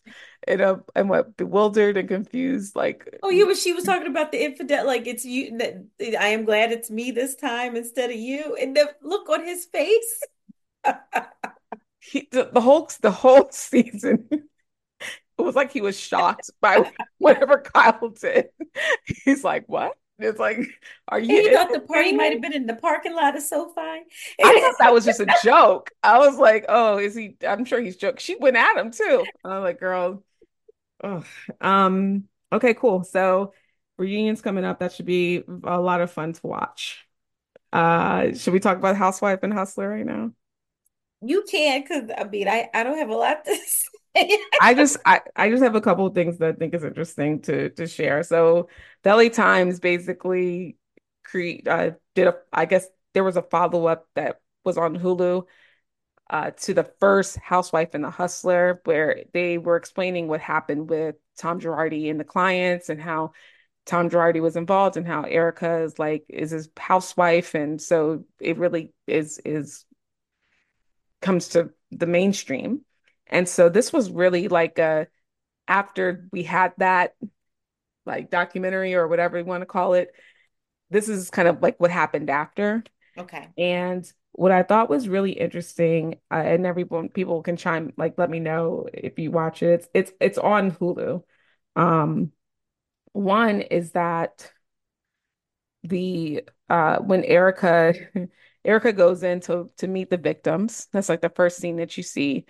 and 0.46 0.60
uh, 0.60 0.76
and 0.94 1.08
what 1.08 1.36
bewildered 1.36 1.96
and 1.96 2.08
confused. 2.08 2.76
Like 2.76 3.18
Oh, 3.22 3.30
yeah, 3.30 3.44
but 3.44 3.56
she 3.56 3.72
was 3.72 3.84
talking 3.84 4.06
about 4.06 4.32
the 4.32 4.44
infidel, 4.44 4.86
like 4.86 5.06
it's 5.06 5.24
you. 5.24 5.58
That 5.58 5.84
I 6.20 6.28
am 6.28 6.44
glad 6.44 6.72
it's 6.72 6.90
me 6.90 7.10
this 7.10 7.34
time 7.34 7.76
instead 7.76 8.10
of 8.10 8.16
you. 8.16 8.56
And 8.60 8.76
the 8.76 8.94
look 9.02 9.28
on 9.28 9.44
his 9.44 9.64
face. 9.66 10.20
he, 12.00 12.28
the, 12.30 12.50
the 12.52 12.60
whole 12.60 12.88
the 13.00 13.10
whole 13.10 13.48
season, 13.50 14.28
it 14.30 14.42
was 15.38 15.54
like 15.54 15.72
he 15.72 15.80
was 15.80 15.98
shocked 15.98 16.50
by 16.60 16.92
whatever 17.18 17.58
Kyle 17.58 18.10
did. 18.10 18.46
He's 19.24 19.44
like, 19.44 19.64
"What?" 19.66 19.96
It's 20.18 20.38
like, 20.38 20.58
"Are 21.08 21.20
you 21.20 21.42
You 21.42 21.52
thought 21.52 21.72
the 21.72 21.80
party 21.88 22.12
might 22.12 22.32
have 22.32 22.40
been 22.40 22.52
in 22.54 22.66
the 22.66 22.74
parking 22.76 23.14
lot 23.14 23.36
of 23.36 23.42
SoFi. 23.42 23.80
I 23.80 24.04
thought 24.60 24.78
that 24.78 24.92
was 24.92 25.04
just 25.04 25.20
a 25.20 25.26
joke. 25.42 25.90
I 26.02 26.18
was 26.18 26.38
like, 26.38 26.64
"Oh, 26.68 26.98
is 26.98 27.14
he?" 27.14 27.36
I'm 27.46 27.64
sure 27.64 27.80
he's 27.80 27.96
joking. 27.96 28.18
She 28.18 28.36
went 28.36 28.56
at 28.56 28.76
him 28.76 28.90
too. 28.90 29.24
I 29.44 29.58
was 29.58 29.64
like, 29.64 29.80
"Girl." 29.80 30.22
Oh, 31.04 31.24
um, 31.60 32.24
okay, 32.52 32.74
cool. 32.74 33.04
So 33.04 33.52
reunions 33.98 34.40
coming 34.42 34.64
up. 34.64 34.80
That 34.80 34.92
should 34.92 35.06
be 35.06 35.44
a 35.64 35.80
lot 35.80 36.00
of 36.00 36.10
fun 36.10 36.32
to 36.32 36.46
watch. 36.46 37.06
Uh, 37.72 38.34
should 38.34 38.54
we 38.54 38.60
talk 38.60 38.78
about 38.78 38.96
Housewife 38.96 39.40
and 39.42 39.52
Hustler 39.52 39.88
right 39.88 40.06
now? 40.06 40.32
You 41.22 41.42
can, 41.50 41.82
because 41.82 42.10
I 42.16 42.24
mean, 42.24 42.48
I, 42.48 42.68
I 42.74 42.82
don't 42.82 42.98
have 42.98 43.08
a 43.10 43.16
lot 43.16 43.44
to 43.44 43.54
say. 43.54 43.88
I 44.60 44.74
just 44.74 44.96
I, 45.04 45.20
I 45.34 45.50
just 45.50 45.62
have 45.62 45.74
a 45.74 45.80
couple 45.80 46.06
of 46.06 46.14
things 46.14 46.38
that 46.38 46.48
I 46.48 46.52
think 46.52 46.74
is 46.74 46.84
interesting 46.84 47.42
to 47.42 47.70
to 47.70 47.86
share. 47.86 48.22
So 48.22 48.68
the 49.02 49.10
LA 49.10 49.28
Times 49.28 49.80
basically 49.80 50.76
create 51.24 51.66
uh 51.68 51.92
did 52.14 52.28
a 52.28 52.36
I 52.52 52.66
guess 52.66 52.86
there 53.14 53.24
was 53.24 53.36
a 53.36 53.42
follow-up 53.42 54.06
that 54.14 54.40
was 54.64 54.78
on 54.78 54.96
Hulu 54.98 55.44
uh 56.30 56.50
to 56.52 56.74
the 56.74 56.84
first 57.00 57.36
Housewife 57.38 57.94
and 57.94 58.04
the 58.04 58.10
Hustler 58.10 58.80
where 58.84 59.24
they 59.34 59.58
were 59.58 59.76
explaining 59.76 60.28
what 60.28 60.40
happened 60.40 60.90
with 60.90 61.16
Tom 61.38 61.60
Girardi 61.60 62.10
and 62.10 62.20
the 62.20 62.24
clients 62.24 62.88
and 62.90 63.00
how 63.00 63.32
Tom 63.86 64.10
Girardi 64.10 64.40
was 64.42 64.56
involved 64.56 64.96
and 64.96 65.06
how 65.06 65.22
Erika 65.24 65.82
is 65.82 65.98
like 65.98 66.24
is 66.28 66.52
his 66.52 66.68
housewife 66.78 67.54
and 67.54 67.80
so 67.82 68.24
it 68.40 68.58
really 68.58 68.94
is 69.06 69.40
is 69.44 69.84
comes 71.20 71.48
to 71.50 71.70
the 71.90 72.06
mainstream. 72.06 72.85
And 73.28 73.48
so 73.48 73.68
this 73.68 73.92
was 73.92 74.10
really 74.10 74.48
like 74.48 74.78
a 74.78 75.08
after 75.68 76.28
we 76.32 76.42
had 76.42 76.72
that 76.78 77.14
like 78.04 78.30
documentary 78.30 78.94
or 78.94 79.08
whatever 79.08 79.38
you 79.38 79.44
want 79.44 79.62
to 79.62 79.66
call 79.66 79.94
it, 79.94 80.12
this 80.90 81.08
is 81.08 81.30
kind 81.30 81.48
of 81.48 81.60
like 81.62 81.78
what 81.78 81.90
happened 81.90 82.30
after. 82.30 82.84
Okay. 83.18 83.48
And 83.58 84.10
what 84.32 84.52
I 84.52 84.62
thought 84.62 84.90
was 84.90 85.08
really 85.08 85.32
interesting, 85.32 86.16
uh, 86.30 86.36
and 86.36 86.66
everyone 86.66 87.08
people 87.08 87.42
can 87.42 87.56
chime 87.56 87.92
like 87.96 88.14
let 88.18 88.30
me 88.30 88.38
know 88.38 88.86
if 88.92 89.18
you 89.18 89.30
watch 89.30 89.62
it. 89.62 89.80
It's 89.80 89.88
it's 89.94 90.12
it's 90.20 90.38
on 90.38 90.70
Hulu. 90.72 91.22
Um, 91.74 92.32
one 93.12 93.62
is 93.62 93.92
that 93.92 94.52
the 95.82 96.42
uh 96.68 96.98
when 96.98 97.24
Erika 97.24 97.94
Erika 98.64 98.92
goes 98.92 99.22
in 99.22 99.40
to 99.40 99.70
to 99.78 99.86
meet 99.86 100.10
the 100.10 100.16
victims. 100.16 100.88
That's 100.92 101.08
like 101.08 101.22
the 101.22 101.30
first 101.30 101.58
scene 101.58 101.76
that 101.76 101.96
you 101.96 102.02
see 102.02 102.44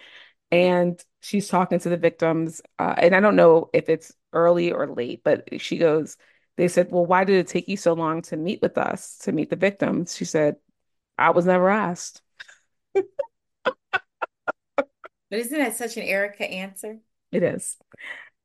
and 0.51 1.03
she's 1.21 1.49
talking 1.49 1.79
to 1.81 1.89
the 1.89 1.97
victims. 1.97 2.63
Uh, 2.79 2.95
and 2.99 3.15
I 3.15 3.21
don't 3.21 3.37
know 3.37 3.71
if 3.73 3.89
it's 3.89 4.13
early 4.33 4.73
or 4.73 4.87
late, 4.89 5.23
but 5.25 5.61
she 5.61 5.79
goes, 5.79 6.17
they 6.57 6.69
said, 6.69 6.91
Well, 6.91 7.07
why 7.07 7.25
did 7.25 7.37
it 7.37 7.49
take 7.49 7.69
you 7.69 7.77
so 7.77 7.93
long 7.95 8.23
to 8.23 8.37
meet 8.37 8.63
with 8.63 8.79
us, 8.79 9.19
to 9.19 9.33
meet 9.33 9.51
the 9.51 9.57
victims? 9.57 10.17
She 10.17 10.25
said, 10.25 10.57
I 11.19 11.31
was 11.31 11.47
never 11.47 11.69
asked. 11.71 12.23
But 15.31 15.41
isn't 15.41 15.59
that 15.59 15.77
such 15.77 15.97
an 15.97 16.05
Erika 16.05 16.45
answer? 16.49 16.99
It 17.33 17.43
is. 17.43 17.77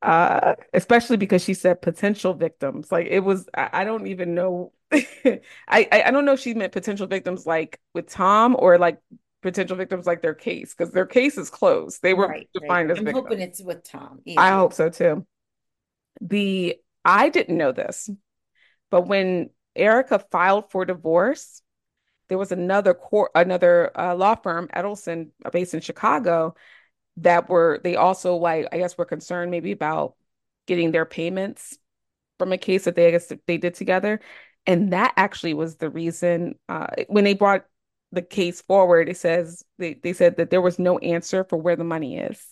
Uh, 0.02 0.56
especially 0.74 1.18
because 1.18 1.43
she 1.43 1.54
said 1.54 1.82
potential 1.82 2.34
victims. 2.34 2.91
Like 2.91 3.08
it 3.08 3.20
was, 3.22 3.47
I, 3.56 3.70
I 3.74 3.84
don't 3.84 4.08
even 4.08 4.36
know. 4.36 4.74
I, 4.93 5.41
I 5.70 6.04
I 6.08 6.12
don't 6.12 6.26
know 6.26 6.34
if 6.34 6.39
she 6.39 6.54
meant 6.54 6.74
potential 6.74 7.08
victims 7.08 7.45
like 7.45 7.80
with 7.93 8.08
Tom 8.10 8.56
or 8.58 8.78
like 8.78 8.99
potential 9.41 9.77
victims 9.77 10.05
like 10.05 10.21
their 10.21 10.33
case, 10.33 10.73
because 10.73 10.93
their 10.93 11.05
case 11.05 11.37
is 11.37 11.49
closed. 11.49 12.01
They 12.01 12.13
were 12.13 12.27
Right, 12.27 12.47
right. 12.55 12.61
defined 12.61 12.91
as 12.91 12.99
I'm 12.99 13.05
victims. 13.05 13.25
hoping 13.25 13.41
it's 13.41 13.61
with 13.61 13.83
Tom. 13.83 14.21
I 14.37 14.51
hope 14.51 14.73
so 14.73 14.89
too. 14.89 15.25
The 16.21 16.77
I 17.03 17.29
didn't 17.29 17.57
know 17.57 17.71
this, 17.71 18.09
but 18.89 19.07
when 19.07 19.49
Erika 19.75 20.19
filed 20.31 20.69
for 20.71 20.85
divorce, 20.85 21.61
there 22.29 22.37
was 22.37 22.51
another 22.51 22.93
court, 22.93 23.31
another 23.35 23.91
uh, 23.97 24.15
law 24.15 24.35
firm, 24.35 24.69
Edelson, 24.75 25.29
based 25.51 25.73
in 25.73 25.81
Chicago, 25.81 26.55
that 27.17 27.49
were 27.49 27.79
they 27.83 27.95
also 27.95 28.35
like 28.35 28.67
I 28.71 28.77
guess 28.77 28.97
were 28.97 29.05
concerned 29.05 29.51
maybe 29.51 29.71
about 29.71 30.15
getting 30.67 30.91
their 30.91 31.05
payments 31.05 31.77
from 32.39 32.51
a 32.53 32.57
case 32.57 32.85
that 32.85 32.95
they 32.95 33.07
I 33.07 33.11
guess 33.11 33.31
they 33.47 33.57
did 33.57 33.73
together, 33.75 34.21
and 34.65 34.93
that 34.93 35.13
actually 35.17 35.53
was 35.55 35.77
the 35.77 35.89
reason 35.89 36.55
uh, 36.69 36.87
when 37.07 37.23
they 37.23 37.33
brought 37.33 37.65
the 38.12 38.22
case 38.22 38.62
forward. 38.62 39.09
It 39.09 39.18
says 39.18 39.64
they 39.78 39.95
they 39.95 40.14
said 40.14 40.38
that 40.38 40.49
there 40.49 40.62
was 40.62 40.80
no 40.80 40.97
answer 40.99 41.43
for 41.43 41.57
where 41.57 41.76
the 41.76 41.84
money 41.84 42.18
is. 42.18 42.43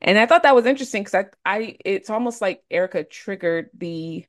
And 0.00 0.18
I 0.18 0.26
thought 0.26 0.42
that 0.44 0.54
was 0.54 0.66
interesting 0.66 1.04
because 1.04 1.26
I, 1.46 1.56
I, 1.56 1.76
it's 1.84 2.10
almost 2.10 2.40
like 2.42 2.62
Erika 2.70 3.04
triggered 3.04 3.70
the 3.74 4.26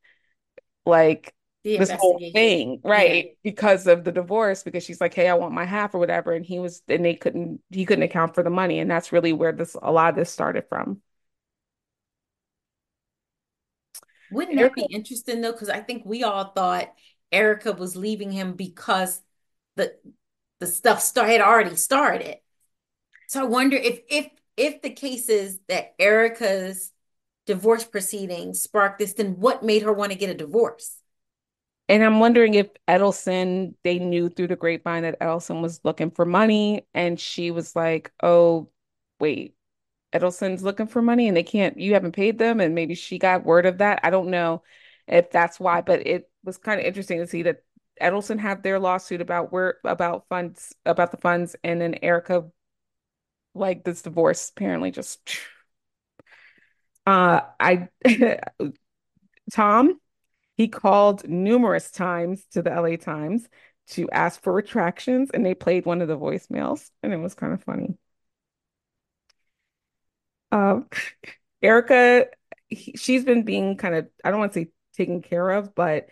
like 0.86 1.34
The 1.63 1.78
this 1.78 1.91
whole 1.91 2.26
thing, 2.34 2.82
Yeah. 2.84 2.84
right? 2.84 3.38
Because 3.43 3.88
of 3.88 4.03
the 4.03 4.11
divorce, 4.11 4.63
because 4.63 4.84
she's 4.84 5.01
like, 5.01 5.13
"Hey, 5.13 5.28
I 5.30 5.34
want 5.36 5.53
my 5.53 5.65
half 5.65 5.93
or 5.95 5.99
whatever," 5.99 6.34
and 6.34 6.45
he 6.45 6.59
was, 6.59 6.82
and 6.88 7.03
they 7.05 7.15
couldn't, 7.15 7.61
he 7.71 7.86
couldn't 7.86 8.03
account 8.03 8.36
for 8.36 8.43
the 8.43 8.49
money, 8.49 8.80
and 8.80 8.89
that's 8.91 9.11
really 9.11 9.34
where 9.34 9.51
this 9.53 9.76
a 9.82 9.91
lot 9.91 10.09
of 10.11 10.15
this 10.15 10.32
started 10.32 10.65
from. 10.69 11.01
Wouldn't 14.30 14.57
that 14.57 14.76
be 14.76 14.84
interesting 14.84 15.41
though? 15.41 15.51
Because 15.51 15.69
I 15.69 15.82
think 15.82 16.03
we 16.05 16.23
all 16.23 16.51
thought 16.51 16.93
Erika 17.32 17.71
was 17.73 17.95
leaving 17.95 18.32
him 18.32 18.53
because 18.55 19.21
the 19.76 19.95
the 20.59 20.67
stuff 20.67 21.01
start, 21.01 21.29
had 21.29 21.41
already 21.41 21.75
started. 21.75 22.37
So 23.27 23.41
I 23.41 23.45
wonder 23.45 23.77
if 23.77 24.01
if 24.09 24.29
if 24.57 24.81
the 24.81 24.89
cases 24.89 25.59
that 25.67 25.95
Erika's 25.99 26.91
divorce 27.45 27.83
proceedings 27.83 28.61
sparked 28.61 28.99
this, 28.99 29.13
then 29.13 29.39
what 29.39 29.63
made 29.63 29.83
her 29.83 29.93
want 29.93 30.11
to 30.11 30.17
get 30.17 30.29
a 30.29 30.35
divorce? 30.35 30.97
and 31.87 32.03
I'm 32.03 32.19
wondering 32.19 32.55
if 32.55 32.69
Edelson, 32.87 33.75
they 33.83 33.99
knew 33.99 34.29
through 34.29 34.47
the 34.47 34.55
grapevine 34.55 35.03
that 35.03 35.19
Edelson 35.19 35.61
was 35.61 35.81
looking 35.83 36.09
for 36.11 36.25
money, 36.25 36.87
and 36.93 37.19
she 37.19 37.51
was 37.51 37.75
like, 37.75 38.11
"Oh, 38.23 38.71
wait." 39.19 39.55
Edelson's 40.13 40.63
looking 40.63 40.87
for 40.87 41.03
money 41.03 41.27
and 41.29 41.37
they 41.37 41.43
can't, 41.43 41.79
you 41.79 41.93
haven't 41.95 42.13
paid 42.13 42.39
them. 42.39 42.61
And 42.61 42.75
maybe 42.75 42.95
she 42.95 43.19
got 43.19 43.45
word 43.45 43.67
of 43.67 43.79
that. 43.79 44.01
I 44.03 44.11
don't 44.11 44.29
know 44.31 44.63
if 45.07 45.31
that's 45.31 45.59
why, 45.59 45.81
but 45.83 46.07
it 46.07 46.31
was 46.45 46.57
kind 46.57 46.81
of 46.81 46.87
interesting 46.87 47.19
to 47.19 47.27
see 47.27 47.43
that 47.43 47.64
Edelson 48.01 48.39
had 48.39 48.63
their 48.63 48.79
lawsuit 48.79 49.21
about 49.21 49.51
where 49.51 49.77
about 49.83 50.27
funds, 50.29 50.73
about 50.85 51.11
the 51.11 51.17
funds, 51.17 51.55
and 51.63 51.79
then 51.81 51.95
Erika, 52.01 52.45
like 53.53 53.83
this 53.83 54.01
divorce, 54.01 54.49
apparently 54.49 54.91
just 54.91 55.19
uh 57.05 57.41
I 57.59 57.89
Tom, 59.51 59.99
he 60.57 60.67
called 60.67 61.27
numerous 61.29 61.91
times 61.91 62.45
to 62.51 62.61
the 62.61 62.71
LA 62.73 62.97
Times 62.97 63.47
to 63.89 64.09
ask 64.11 64.41
for 64.41 64.53
retractions, 64.53 65.29
and 65.33 65.45
they 65.45 65.55
played 65.55 65.85
one 65.85 66.01
of 66.01 66.07
the 66.07 66.17
voicemails, 66.17 66.91
and 67.03 67.13
it 67.13 67.17
was 67.17 67.35
kind 67.35 67.53
of 67.53 67.63
funny. 67.63 67.97
Um, 70.51 70.87
Erika, 71.61 72.27
he, 72.69 72.93
she's 72.97 73.25
been 73.25 73.43
being 73.43 73.77
kind 73.77 73.95
of, 73.95 74.07
I 74.23 74.31
don't 74.31 74.39
want 74.39 74.53
to 74.53 74.61
say 74.65 74.69
taken 74.93 75.21
care 75.21 75.49
of, 75.51 75.75
but 75.75 76.09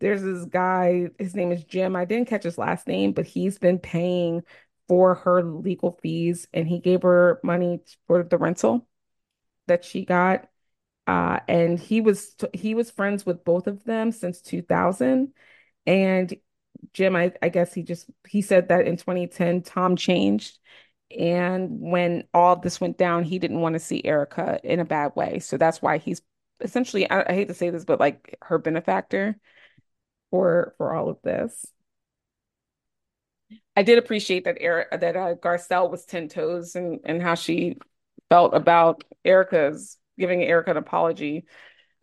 there's 0.00 0.22
this 0.22 0.44
guy, 0.46 1.08
his 1.18 1.34
name 1.34 1.52
is 1.52 1.64
Jim. 1.64 1.96
I 1.96 2.04
didn't 2.04 2.28
catch 2.28 2.42
his 2.44 2.58
last 2.58 2.86
name, 2.86 3.12
but 3.12 3.26
he's 3.26 3.58
been 3.58 3.78
paying 3.78 4.42
for 4.88 5.14
her 5.16 5.42
legal 5.42 5.92
fees 6.02 6.46
and 6.52 6.68
he 6.68 6.78
gave 6.78 7.02
her 7.02 7.40
money 7.42 7.80
for 8.06 8.22
the 8.22 8.38
rental 8.38 8.86
that 9.66 9.84
she 9.84 10.04
got. 10.04 10.48
Uh, 11.06 11.40
and 11.48 11.78
he 11.78 12.00
was 12.00 12.34
he 12.54 12.74
was 12.74 12.90
friends 12.90 13.26
with 13.26 13.44
both 13.44 13.66
of 13.66 13.84
them 13.84 14.12
since 14.12 14.40
2000. 14.40 15.32
And 15.86 16.34
Jim, 16.92 17.16
I, 17.16 17.32
I 17.42 17.48
guess 17.50 17.74
he 17.74 17.82
just 17.82 18.10
he 18.28 18.42
said 18.42 18.68
that 18.68 18.86
in 18.86 18.96
2010, 18.96 19.62
Tom 19.62 19.96
changed. 19.96 20.58
And 21.16 21.80
when 21.80 22.24
all 22.34 22.56
this 22.56 22.80
went 22.80 22.98
down, 22.98 23.24
he 23.24 23.38
didn't 23.38 23.60
want 23.60 23.74
to 23.74 23.78
see 23.78 24.04
Erika 24.04 24.58
in 24.64 24.80
a 24.80 24.84
bad 24.84 25.14
way. 25.16 25.38
So 25.38 25.56
that's 25.56 25.80
why 25.82 25.98
he's 25.98 26.22
essentially, 26.60 27.08
I, 27.10 27.30
I 27.30 27.34
hate 27.34 27.48
to 27.48 27.54
say 27.54 27.70
this, 27.70 27.84
but 27.84 28.00
like 28.00 28.36
her 28.42 28.58
benefactor 28.58 29.36
for 30.34 30.74
for 30.78 30.92
all 30.92 31.08
of 31.08 31.18
this. 31.22 31.64
I 33.76 33.84
did 33.84 33.98
appreciate 33.98 34.46
that 34.46 34.56
Eric 34.58 34.88
that 34.90 35.14
uh, 35.14 35.36
Garcelle 35.36 35.88
was 35.88 36.04
10 36.06 36.26
toes 36.26 36.74
and 36.74 36.98
and 37.04 37.22
how 37.22 37.36
she 37.36 37.76
felt 38.30 38.52
about 38.52 39.04
Erika's 39.24 39.96
giving 40.18 40.42
Erika 40.42 40.72
an 40.72 40.76
apology 40.76 41.44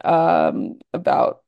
um 0.06 0.80
about 0.94 1.44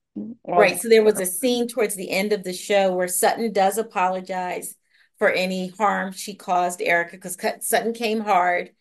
right. 0.46 0.78
So 0.78 0.90
there 0.90 1.06
was 1.06 1.22
a 1.22 1.26
scene 1.26 1.70
towards 1.70 1.96
the 1.96 2.12
end 2.12 2.34
of 2.34 2.44
the 2.44 2.52
show 2.52 2.94
where 2.94 3.08
Sutton 3.08 3.54
does 3.54 3.78
apologize 3.78 4.76
for 5.20 5.30
any 5.30 5.70
harm 5.70 6.12
she 6.12 6.36
caused 6.36 6.82
Erika 6.82 7.16
because 7.16 7.38
Sutton 7.62 7.94
came 7.94 8.20
hard. 8.20 8.72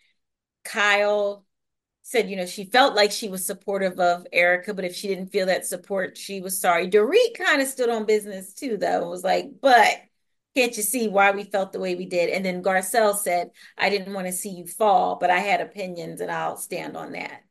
Kyle 0.65 1.45
said, 2.13 2.31
you 2.31 2.37
know, 2.37 2.47
she 2.47 2.65
felt 2.65 2.95
like 2.95 3.11
she 3.11 3.29
was 3.29 3.45
supportive 3.45 3.99
of 3.99 4.27
Erika, 4.33 4.75
but 4.75 4.85
if 4.85 4.95
she 4.95 5.09
didn't 5.09 5.33
feel 5.33 5.47
that 5.47 5.67
support, 5.67 6.17
she 6.17 6.41
was 6.41 6.61
sorry. 6.61 6.89
Dorit 6.89 7.35
kind 7.37 7.63
of 7.63 7.69
stood 7.69 7.89
on 7.89 8.05
business 8.05 8.53
too, 8.53 8.77
though, 8.77 9.01
and 9.01 9.11
was 9.11 9.25
like, 9.25 9.47
but 9.61 9.89
can't 10.55 10.77
you 10.77 10.83
see 10.83 11.09
why 11.09 11.31
we 11.31 11.45
felt 11.45 11.73
the 11.73 11.81
way 11.81 11.95
we 11.95 12.05
did? 12.05 12.29
And 12.29 12.45
then 12.45 12.63
Garcelle 12.63 13.17
said, 13.17 13.51
I 13.79 13.89
didn't 13.89 14.13
want 14.13 14.27
to 14.27 14.33
see 14.33 14.51
you 14.51 14.67
fall, 14.67 15.17
but 15.17 15.31
I 15.31 15.39
had 15.39 15.63
opinions 15.63 16.21
and 16.21 16.31
I'll 16.31 16.59
stand 16.59 16.97
on 16.97 17.13
that. 17.13 17.43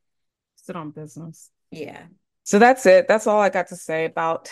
Stood 0.58 0.76
on 0.76 0.92
business. 0.92 1.50
Yeah. 1.72 2.04
So 2.44 2.60
that's 2.60 2.86
it. 2.86 3.08
That's 3.08 3.26
all 3.26 3.40
I 3.40 3.50
got 3.50 3.70
to 3.70 3.76
say 3.76 4.06
about 4.06 4.52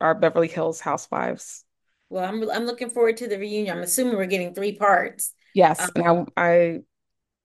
our 0.00 0.14
Beverly 0.16 0.48
Hills 0.48 0.80
housewives. 0.80 1.64
Well, 2.08 2.24
I'm 2.24 2.50
I'm 2.50 2.66
looking 2.66 2.90
forward 2.90 3.18
to 3.18 3.28
the 3.28 3.38
reunion. 3.38 3.76
I'm 3.76 3.82
assuming 3.82 4.16
we're 4.16 4.26
getting 4.26 4.52
three 4.52 4.74
parts. 4.74 5.32
Yes, 5.54 5.80
Um, 5.80 5.90
and 5.94 6.28
I 6.36 6.42
I, 6.42 6.80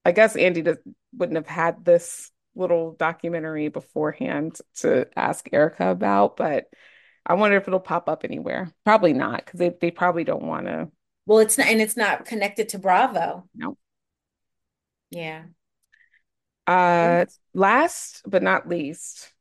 I 0.08 0.14
guess 0.14 0.38
Andy 0.38 0.64
does, 0.64 0.78
wouldn't 1.16 1.38
have 1.38 1.48
had 1.48 1.86
this 1.86 2.32
little 2.56 2.94
documentary 2.94 3.68
beforehand 3.68 4.58
to 4.78 5.08
ask 5.18 5.48
Erika 5.54 5.90
about, 5.92 6.38
but 6.38 6.68
I 7.26 7.36
wonder 7.36 7.58
if 7.58 7.68
it'll 7.68 7.82
pop 7.82 8.10
up 8.10 8.24
anywhere. 8.24 8.72
Probably 8.86 9.14
not, 9.14 9.46
because 9.46 9.60
they, 9.60 9.70
they 9.82 9.92
probably 9.92 10.24
don't 10.24 10.44
want 10.44 10.68
to. 10.68 10.90
well, 11.26 11.40
it's 11.40 11.58
not, 11.58 11.68
and 11.68 11.82
it's 11.82 11.98
not 11.98 12.26
connected 12.26 12.70
to 12.70 12.80
Bravo. 12.80 13.48
No. 13.56 13.78
Yeah. 15.12 15.48
Uh, 16.66 17.26
last 17.54 18.24
but 18.28 18.44
not 18.44 18.68
least, 18.68 19.32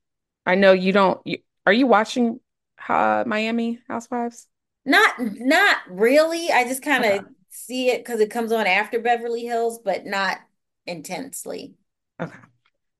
I 0.45 0.55
know 0.55 0.73
you 0.73 0.93
don't. 0.93 1.21
You, 1.27 1.39
are 1.67 1.73
you 1.73 1.87
watching 1.87 2.41
uh, 2.89 3.25
Miami 3.27 3.81
Housewives? 3.89 4.47
Not 4.85 5.15
not 5.19 5.79
really. 5.91 6.51
I 6.53 6.65
just 6.65 6.83
kind 6.83 7.05
Okay. 7.05 7.19
of 7.19 7.27
see 7.51 7.91
it 7.91 7.99
because 7.99 8.21
it 8.21 8.31
comes 8.31 8.53
on 8.53 8.67
after 8.67 9.01
Beverly 9.01 9.45
Hills, 9.45 9.81
but 9.85 10.07
not 10.07 10.39
intensely. 10.87 11.75
Okay. 12.21 12.39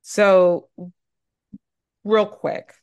So, 0.01 0.69
real 2.03 2.25
quick, 2.25 2.73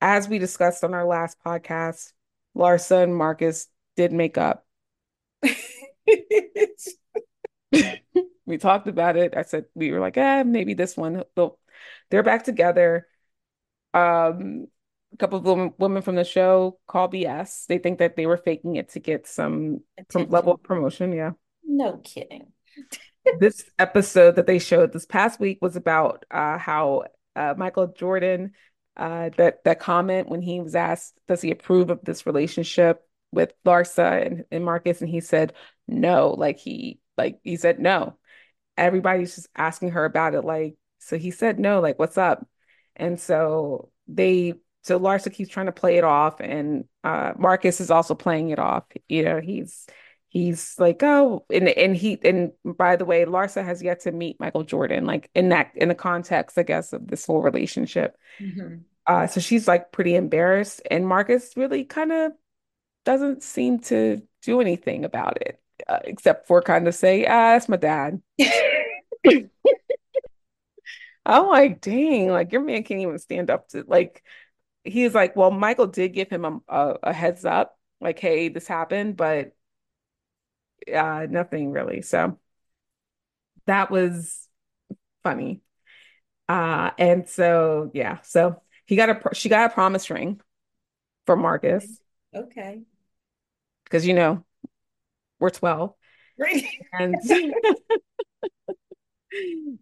as 0.00 0.28
we 0.28 0.38
discussed 0.38 0.84
on 0.84 0.94
our 0.94 1.06
last 1.06 1.38
podcast, 1.44 2.12
Larsa 2.56 3.02
and 3.02 3.16
Marcus 3.16 3.68
did 3.96 4.12
make 4.12 4.38
up. 4.38 4.66
We 8.46 8.58
talked 8.58 8.88
about 8.88 9.16
it. 9.16 9.36
I 9.36 9.42
said 9.42 9.66
we 9.74 9.90
were 9.90 10.00
like, 10.00 10.16
eh, 10.16 10.42
maybe 10.42 10.74
this 10.74 10.96
one. 10.96 11.22
They'll, 11.34 11.58
they're 12.10 12.22
back 12.22 12.44
together. 12.44 13.06
Um, 13.94 14.66
a 15.12 15.16
couple 15.16 15.38
of 15.38 15.44
women, 15.44 15.72
women 15.78 16.02
from 16.02 16.16
the 16.16 16.24
show 16.24 16.78
call 16.86 17.08
BS. 17.08 17.66
They 17.66 17.78
think 17.78 18.00
that 18.00 18.16
they 18.16 18.26
were 18.26 18.36
faking 18.36 18.76
it 18.76 18.90
to 18.90 19.00
get 19.00 19.26
some 19.26 19.80
prom 20.10 20.28
level 20.28 20.54
of 20.54 20.62
promotion. 20.62 21.12
Yeah. 21.12 21.32
No 21.64 21.98
kidding. 21.98 22.52
This 23.32 23.64
episode 23.78 24.36
that 24.36 24.46
they 24.46 24.58
showed 24.58 24.92
this 24.92 25.06
past 25.06 25.40
week 25.40 25.58
was 25.62 25.76
about 25.76 26.24
uh, 26.30 26.58
how 26.58 27.04
uh, 27.34 27.54
Michael 27.56 27.88
Jordan, 27.88 28.52
uh, 28.96 29.30
that 29.36 29.64
that 29.64 29.80
comment 29.80 30.28
when 30.28 30.42
he 30.42 30.60
was 30.60 30.74
asked, 30.74 31.18
does 31.26 31.40
he 31.40 31.50
approve 31.50 31.90
of 31.90 32.00
this 32.04 32.26
relationship 32.26 33.02
with 33.32 33.52
Larsa 33.64 34.26
and, 34.26 34.44
and 34.50 34.64
Marcus, 34.64 35.00
and 35.00 35.10
he 35.10 35.20
said 35.20 35.54
no. 35.88 36.30
Like 36.30 36.58
he 36.58 37.00
like 37.16 37.40
he 37.42 37.56
said 37.56 37.80
no. 37.80 38.18
everybody's 38.76 39.34
just 39.34 39.48
asking 39.56 39.90
her 39.92 40.04
about 40.04 40.34
it. 40.34 40.42
Like, 40.44 40.76
so 40.98 41.18
he 41.18 41.30
said 41.30 41.58
no, 41.58 41.80
like, 41.80 41.98
what's 41.98 42.18
up? 42.18 42.46
And 42.96 43.20
so 43.20 43.90
they, 44.08 44.54
so 44.82 44.98
Larsa 45.00 45.32
keeps 45.32 45.50
trying 45.50 45.66
to 45.66 45.72
play 45.72 45.96
it 45.96 46.04
off, 46.04 46.40
and 46.40 46.84
uh 47.02 47.32
Marcus 47.38 47.80
is 47.80 47.90
also 47.90 48.14
playing 48.14 48.50
it 48.50 48.58
off. 48.58 48.84
You 49.08 49.24
know, 49.24 49.40
he's 49.40 49.86
he's 50.34 50.74
like, 50.78 51.02
oh, 51.02 51.46
and 51.48 51.68
and 51.68 51.96
he 51.96 52.18
and 52.22 52.52
by 52.64 52.96
the 52.96 53.04
way, 53.06 53.24
Larsa 53.24 53.64
has 53.64 53.82
yet 53.82 54.00
to 54.00 54.12
meet 54.12 54.38
Michael 54.40 54.64
Jordan, 54.64 55.06
like 55.06 55.30
in 55.34 55.48
that 55.50 55.70
in 55.74 55.88
the 55.88 55.94
context, 55.94 56.58
I 56.58 56.64
guess, 56.64 56.92
of 56.92 57.06
this 57.06 57.24
whole 57.24 57.40
relationship. 57.40 58.18
Mhm. 58.38 58.82
Uh, 59.06 59.26
so 59.26 59.40
she's 59.40 59.68
like 59.68 59.92
pretty 59.92 60.16
embarrassed, 60.16 60.82
and 60.90 61.06
Marcus 61.06 61.56
really 61.56 61.84
kind 61.84 62.12
of 62.12 62.32
doesn't 63.04 63.42
seem 63.42 63.78
to 63.78 64.22
do 64.42 64.60
anything 64.60 65.04
about 65.04 65.40
it, 65.40 65.60
uh, 65.88 66.00
except 66.04 66.46
for 66.46 66.60
kind 66.60 66.88
of 66.88 66.94
say, 66.94 67.24
ah, 67.24 67.52
that's 67.52 67.68
my 67.68 67.76
dad. 67.76 68.20
I'm 71.26 71.46
like, 71.46 71.80
dang, 71.80 72.28
like 72.28 72.52
your 72.52 72.62
man 72.62 72.82
can't 72.82 73.00
even 73.00 73.18
stand 73.18 73.50
up 73.50 73.68
to 73.68 73.84
like 73.86 74.22
he's 74.84 75.14
like, 75.14 75.36
well, 75.36 75.50
Michael 75.50 75.86
did 75.86 76.12
give 76.12 76.28
him 76.28 76.44
a, 76.44 76.60
a, 76.68 76.98
a 77.04 77.12
heads 77.12 77.44
up, 77.44 77.78
like, 78.00 78.18
hey, 78.18 78.48
this 78.48 78.66
happened, 78.66 79.16
but 79.16 79.52
uh 80.92 81.26
nothing 81.30 81.72
really. 81.72 82.02
So 82.02 82.38
that 83.66 83.90
was 83.90 84.48
funny. 85.22 85.62
Uh 86.48 86.92
and 86.98 87.28
so 87.28 87.90
yeah, 87.94 88.20
so 88.22 88.62
he 88.86 88.96
got 88.96 89.10
a 89.10 89.34
she 89.34 89.48
got 89.48 89.70
a 89.70 89.74
promise 89.74 90.10
ring 90.10 90.40
for 91.26 91.36
Marcus 91.36 92.00
Okay. 92.34 92.84
because 93.84 94.06
you 94.06 94.14
know 94.14 94.44
we're 95.40 95.50
12 95.50 95.94
Great. 96.38 96.66
and 96.98 97.20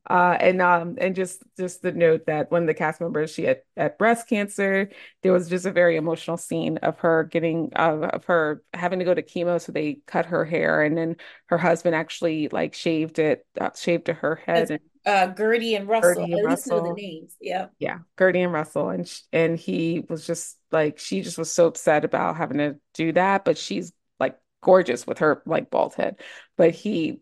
Uh, 0.09 0.37
and 0.41 0.61
um, 0.61 0.97
and 0.99 1.15
just 1.15 1.43
just 1.59 1.83
the 1.83 1.93
note 1.93 2.27
that 2.27 2.51
one 2.51 2.63
of 2.63 2.67
the 2.67 2.75
cast 2.75 3.01
members 3.01 3.31
she 3.33 3.45
had, 3.45 3.63
had 3.77 3.99
breast 3.99 4.29
cancer, 4.29 4.91
there 5.23 5.33
was 5.33 5.49
just 5.49 5.67
a 5.67 5.73
very 5.73 5.97
emotional 5.97 6.37
scene 6.37 6.79
of 6.79 6.99
her 7.01 7.25
getting 7.25 7.71
uh, 7.77 8.09
of 8.13 8.25
her 8.25 8.63
having 8.75 8.99
to 8.99 9.05
go 9.05 9.15
to 9.15 9.23
chemo, 9.23 9.61
so 9.61 9.73
they 9.73 10.01
cut 10.07 10.27
her 10.27 10.45
hair, 10.45 10.83
and 10.83 10.97
then 10.97 11.17
her 11.47 11.59
husband 11.59 11.95
actually 11.95 12.49
like 12.49 12.75
shaved 12.75 13.19
it, 13.19 13.47
uh, 13.61 13.71
shaved 13.77 14.07
to 14.07 14.15
her 14.15 14.37
head, 14.37 14.71
and 14.71 14.81
uh, 15.05 15.33
Guerdy 15.33 15.77
and 15.77 15.89
Russell. 15.89 16.27
Guerdy 16.27 16.33
and 16.33 16.45
At 16.45 16.51
least 16.51 16.67
know 16.69 16.81
the 16.81 16.95
names. 16.95 17.37
Yeah. 17.41 17.67
Yeah, 17.79 17.99
Guerdy 18.17 18.43
and 18.43 18.53
Russell, 18.53 18.91
and 18.91 19.09
sh 19.09 19.21
and 19.33 19.59
he 19.59 20.05
was 20.09 20.27
just 20.27 20.59
like 20.71 20.99
she 20.99 21.23
just 21.23 21.39
was 21.39 21.51
so 21.51 21.67
upset 21.67 22.05
about 22.05 22.37
having 22.37 22.59
to 22.59 22.77
do 22.95 23.13
that, 23.13 23.45
but 23.45 23.59
she's 23.59 23.93
like 24.21 24.39
gorgeous 24.63 25.07
with 25.07 25.19
her 25.19 25.43
like 25.47 25.71
bald 25.71 25.95
head, 25.95 26.21
but 26.57 26.71
he 26.71 27.21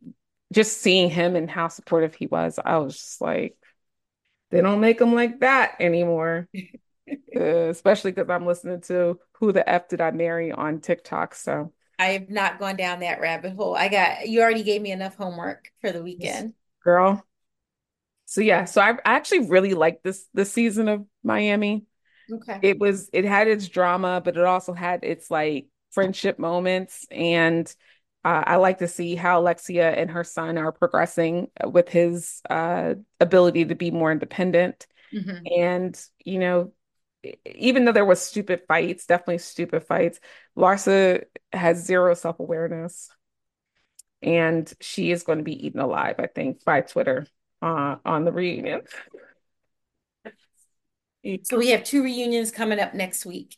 just 0.53 0.81
seeing 0.81 1.11
him 1.11 1.37
and 1.37 1.51
how 1.51 1.69
supportive 1.69 2.15
he 2.15 2.27
was, 2.27 2.59
I 2.65 2.79
was 2.79 2.97
just 2.97 3.21
like, 3.21 3.57
they 4.51 4.61
don't 4.61 4.81
make 4.81 4.99
them 4.99 5.15
like 5.15 5.41
that 5.41 5.77
anymore. 5.81 6.49
Uh, 7.35 7.71
especially 7.71 8.13
because 8.13 8.31
I'm 8.31 8.47
listening 8.47 8.83
to 8.83 9.19
Who 9.41 9.51
the 9.51 9.69
F 9.69 9.89
Did 9.89 10.01
I 10.01 10.13
Marry 10.13 10.53
on 10.53 10.81
TikTok. 10.81 11.35
So, 11.35 11.73
I 11.99 12.11
have 12.11 12.31
not 12.31 12.61
gone 12.61 12.77
down 12.77 13.01
that 13.01 13.21
rabbit 13.21 13.55
hole. 13.57 13.75
I 13.75 13.89
got 13.89 14.29
you 14.29 14.43
already 14.43 14.63
gave 14.63 14.81
me 14.81 14.93
enough 14.93 15.17
homework 15.17 15.73
for 15.81 15.91
the 15.91 16.03
weekend. 16.03 16.55
girl. 16.85 17.25
So 18.27 18.41
yeah, 18.41 18.65
so 18.65 18.81
I, 18.81 18.93
I 18.93 19.17
actually 19.17 19.49
really 19.49 19.75
like 19.75 20.03
this 20.03 20.27
this 20.33 20.53
season 20.53 20.89
of 20.89 21.05
Miami. 21.25 21.85
Okay. 22.33 22.61
It 22.63 22.79
was 22.79 23.11
it 23.13 23.25
had 23.25 23.49
its 23.49 23.69
drama, 23.69 24.23
but 24.25 24.37
it 24.37 24.45
also 24.45 24.73
had 24.73 25.03
its 25.03 25.31
like 25.31 25.67
friendship 25.91 26.39
moments, 26.39 27.07
and 27.11 27.75
uh, 28.25 28.43
I 28.47 28.57
like 28.57 28.79
to 28.79 28.89
see 28.89 29.15
how 29.15 29.41
Alexia 29.41 29.91
and 29.91 30.11
her 30.11 30.25
son 30.25 30.59
are 30.59 30.73
progressing 30.73 31.49
with 31.65 31.89
his 31.89 32.43
uh, 32.51 32.95
ability 33.19 33.67
to 33.67 33.75
be 33.75 33.91
more 33.91 34.13
independent. 34.13 34.87
hmm 35.13 35.39
And 35.47 36.01
you 36.25 36.39
know, 36.39 36.73
even 37.45 37.85
though 37.85 37.93
there 37.93 38.05
was 38.05 38.21
stupid 38.21 38.63
fights, 38.69 39.07
definitely 39.07 39.39
stupid 39.39 39.85
fights, 39.85 40.21
Larsa 40.57 41.25
has 41.53 41.85
zero 41.85 42.15
self-awareness, 42.15 43.11
and 44.23 44.73
she 44.81 45.11
is 45.11 45.23
going 45.23 45.39
to 45.39 45.45
be 45.45 45.67
eaten 45.67 45.81
alive, 45.81 46.17
I 46.19 46.27
think, 46.27 46.65
by 46.65 46.83
Twitter 46.83 47.27
uh, 47.63 47.97
on 48.05 48.25
the 48.25 48.33
reunion. 48.33 48.83
So 51.43 51.59
we 51.59 51.69
have 51.71 51.85
two 51.85 52.03
reunions 52.03 52.51
coming 52.51 52.81
up 52.81 52.95
next 52.95 53.27
week. 53.27 53.57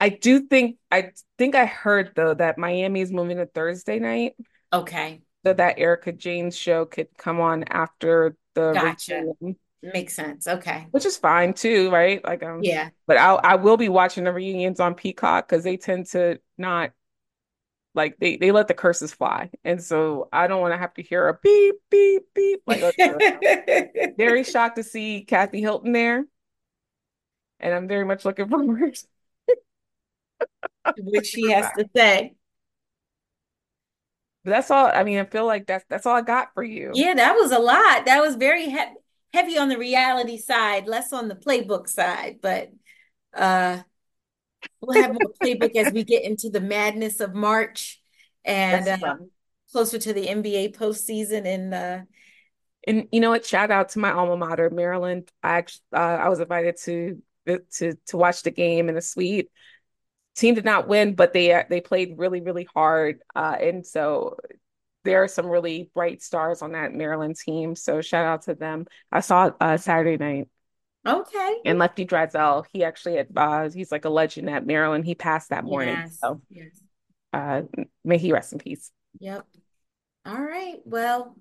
I 0.00 0.08
do 0.08 0.40
think 0.46 0.78
I 0.90 1.12
think 1.38 1.54
I 1.54 1.66
heard 1.66 2.12
though 2.16 2.34
that 2.34 2.58
Miami 2.58 3.00
is 3.02 3.12
moving 3.12 3.36
to 3.36 3.46
Thursday 3.46 3.98
night, 3.98 4.34
Okay. 4.72 5.20
so 5.44 5.52
that 5.52 5.78
Erika 5.78 6.12
Jayne's 6.12 6.56
show 6.56 6.84
could 6.86 7.08
come 7.16 7.40
on 7.40 7.64
after 7.64 8.36
the 8.54 8.72
Gotcha. 8.74 9.24
reunion, 9.40 9.58
Makes 9.82 10.14
sense. 10.14 10.46
Okay. 10.46 10.86
which 10.90 11.06
is 11.06 11.16
fine 11.16 11.54
too, 11.54 11.90
right? 11.90 12.24
Like 12.24 12.42
um, 12.42 12.62
Yeah. 12.62 12.90
but 13.06 13.16
I 13.16 13.34
I 13.34 13.54
will 13.56 13.76
be 13.76 13.88
watching 13.88 14.24
the 14.24 14.32
reunions 14.32 14.80
on 14.80 14.94
Peacock 14.94 15.48
because 15.48 15.64
they 15.64 15.76
tend 15.76 16.06
to 16.06 16.40
not 16.58 16.92
like 17.94 18.16
they 18.18 18.36
they 18.36 18.52
let 18.52 18.68
the 18.68 18.74
curses 18.74 19.12
fly, 19.12 19.50
and 19.64 19.82
so 19.82 20.28
I 20.32 20.46
don't 20.46 20.60
want 20.60 20.72
to 20.74 20.78
have 20.78 20.94
to 20.94 21.02
hear 21.02 21.28
a 21.28 21.38
beep 21.42 21.76
beep 21.90 22.22
beep. 22.34 22.62
Like 22.66 22.82
very 24.16 24.44
shocked 24.44 24.76
to 24.76 24.84
see 24.84 25.24
Kathy 25.24 25.60
Hilton 25.60 25.92
there, 25.92 26.24
and 27.58 27.74
I'm 27.74 27.88
very 27.88 28.04
much 28.04 28.24
looking 28.24 28.48
forward 28.48 28.96
What 30.96 31.26
she 31.26 31.50
has 31.50 31.70
to 31.72 31.86
say. 31.94 32.34
But 34.44 34.50
that's 34.52 34.70
all. 34.70 34.86
I 34.92 35.04
mean, 35.04 35.18
I 35.18 35.24
feel 35.24 35.46
like 35.46 35.66
that's 35.66 35.84
that's 35.88 36.06
all 36.06 36.16
I 36.16 36.22
got 36.22 36.54
for 36.54 36.62
you. 36.62 36.90
Yeah, 36.94 37.14
that 37.14 37.34
was 37.34 37.52
a 37.52 37.58
lot. 37.58 38.06
That 38.06 38.20
was 38.20 38.36
very 38.36 38.68
he 38.70 38.78
heavy 39.32 39.58
on 39.58 39.68
the 39.68 39.78
reality 39.78 40.38
side, 40.38 40.86
less 40.86 41.12
on 41.12 41.28
the 41.28 41.34
playbook 41.36 41.88
side, 41.88 42.38
but 42.42 42.70
uh 43.34 43.82
we'll 44.80 44.98
have 44.98 45.12
more 45.12 45.32
playbook 45.42 45.76
as 45.76 45.92
we 45.92 46.04
get 46.04 46.24
into 46.24 46.50
the 46.50 46.60
madness 46.60 47.20
of 47.20 47.34
March 47.34 48.02
and 48.44 48.88
uh 48.88 48.98
closer 49.72 49.98
to 49.98 50.12
the 50.12 50.26
NBA 50.28 50.76
postseason 50.76 51.46
and 51.46 51.74
uh 51.74 52.00
And 52.86 53.08
you 53.12 53.20
know 53.20 53.30
what? 53.30 53.44
Shout 53.44 53.70
out 53.70 53.90
to 53.90 53.98
my 53.98 54.12
alma 54.12 54.36
mater, 54.36 54.70
Maryland. 54.70 55.30
I 55.42 55.58
actually 55.58 55.82
uh, 55.94 55.98
I 55.98 56.28
was 56.28 56.40
invited 56.40 56.76
to 56.84 57.22
to 57.46 57.94
to 58.06 58.16
watch 58.16 58.42
the 58.42 58.50
game 58.50 58.88
in 58.88 58.96
a 58.96 59.02
suite. 59.02 59.50
Team 60.40 60.54
did 60.54 60.64
not 60.64 60.88
win, 60.88 61.14
but 61.14 61.34
they 61.34 61.64
they 61.68 61.82
played 61.82 62.14
really 62.16 62.40
really 62.40 62.66
hard. 62.74 63.20
Uh, 63.36 63.56
and 63.60 63.86
so 63.86 64.38
there 65.04 65.22
are 65.22 65.28
some 65.28 65.46
really 65.46 65.90
bright 65.94 66.22
stars 66.22 66.62
on 66.62 66.72
that 66.72 66.94
Maryland 66.94 67.36
team. 67.36 67.74
So 67.74 68.00
shout 68.00 68.24
out 68.24 68.42
to 68.42 68.54
them. 68.54 68.86
I 69.12 69.20
saw 69.20 69.50
uh, 69.60 69.76
Saturday 69.76 70.16
night 70.16 70.48
okay. 71.06 71.56
and 71.66 71.78
Lefty 71.78 72.06
Driesell. 72.06 72.64
He 72.72 72.84
actually 72.84 73.16
had 73.16 73.28
uh, 73.36 73.68
he's 73.68 73.92
like 73.92 74.06
a 74.06 74.10
legend 74.10 74.48
at 74.48 74.66
Maryland. 74.66 75.04
He 75.04 75.14
passed 75.14 75.50
that 75.50 75.64
morning. 75.64 75.94
Yes. 75.94 76.18
So 76.20 76.40
Yes. 76.48 76.68
uh, 77.34 77.62
may 78.02 78.16
he 78.16 78.32
rest 78.32 78.54
in 78.54 78.58
peace. 78.58 78.90
Yep. 79.18 79.46
All 80.24 80.40
right. 80.40 80.78
Well, 80.86 81.36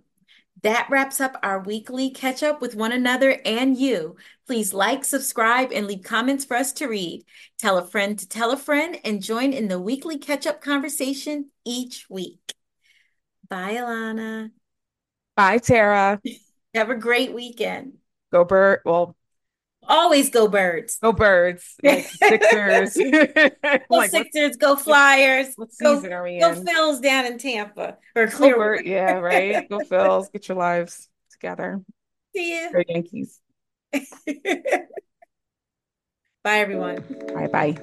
that 0.64 0.88
wraps 0.90 1.22
up 1.22 1.38
our 1.44 1.60
weekly 1.60 2.10
catch 2.10 2.44
up 2.44 2.62
with 2.62 2.76
one 2.76 2.92
another 2.92 3.40
and 3.46 3.78
you. 3.78 4.16
Please 4.48 4.74
like, 4.74 5.06
subscribe, 5.06 5.72
and 5.72 5.88
leave 5.88 6.04
comments 6.04 6.46
for 6.46 6.58
us 6.58 6.74
to 6.74 6.88
read. 6.88 7.24
Tell 7.58 7.78
a 7.78 7.86
friend 7.86 8.18
to 8.20 8.28
tell 8.28 8.52
a 8.52 8.58
friend 8.58 8.98
and 9.04 9.22
join 9.22 9.54
in 9.54 9.68
the 9.68 9.80
weekly 9.80 10.18
catch 10.18 10.46
up 10.46 10.62
conversation 10.62 11.52
each 11.66 12.10
week. 12.10 12.54
Bye, 13.48 13.76
Alana. 13.76 14.52
Bye, 15.36 15.60
Tara. 15.60 16.20
Have 16.74 16.90
a 16.90 16.96
great 16.96 17.34
weekend. 17.34 17.94
Go 18.32 18.44
Bird. 18.44 18.82
Well, 18.86 19.16
Always 19.88 20.30
go 20.30 20.48
birds. 20.48 20.98
Go 21.02 21.12
birds. 21.12 21.76
Like 21.84 22.06
Sixers. 22.10 22.96
go 22.96 23.82
like, 23.90 24.12
Sixers. 24.12 24.58
Go 24.58 24.76
Flyers. 24.76 25.54
What 25.56 25.72
season 25.74 26.10
go, 26.10 26.16
are 26.16 26.24
we 26.24 26.36
in? 26.36 26.42
Go 26.42 26.54
Phils 26.54 27.02
down 27.02 27.26
in 27.26 27.38
Tampa 27.38 27.98
or 28.16 28.28
Clearwater. 28.28 28.82
yeah, 28.84 29.14
right. 29.14 29.68
Go 29.70 29.80
Phils. 29.90 30.32
Get 30.32 30.48
your 30.48 30.58
lives 30.58 31.10
together. 31.32 31.82
See 32.36 32.62
ya. 32.62 32.70
Go 32.72 32.84
Yankees. 32.88 33.40
bye, 36.44 36.60
everyone. 36.60 37.04
Bye, 37.34 37.48
bye. 37.48 37.78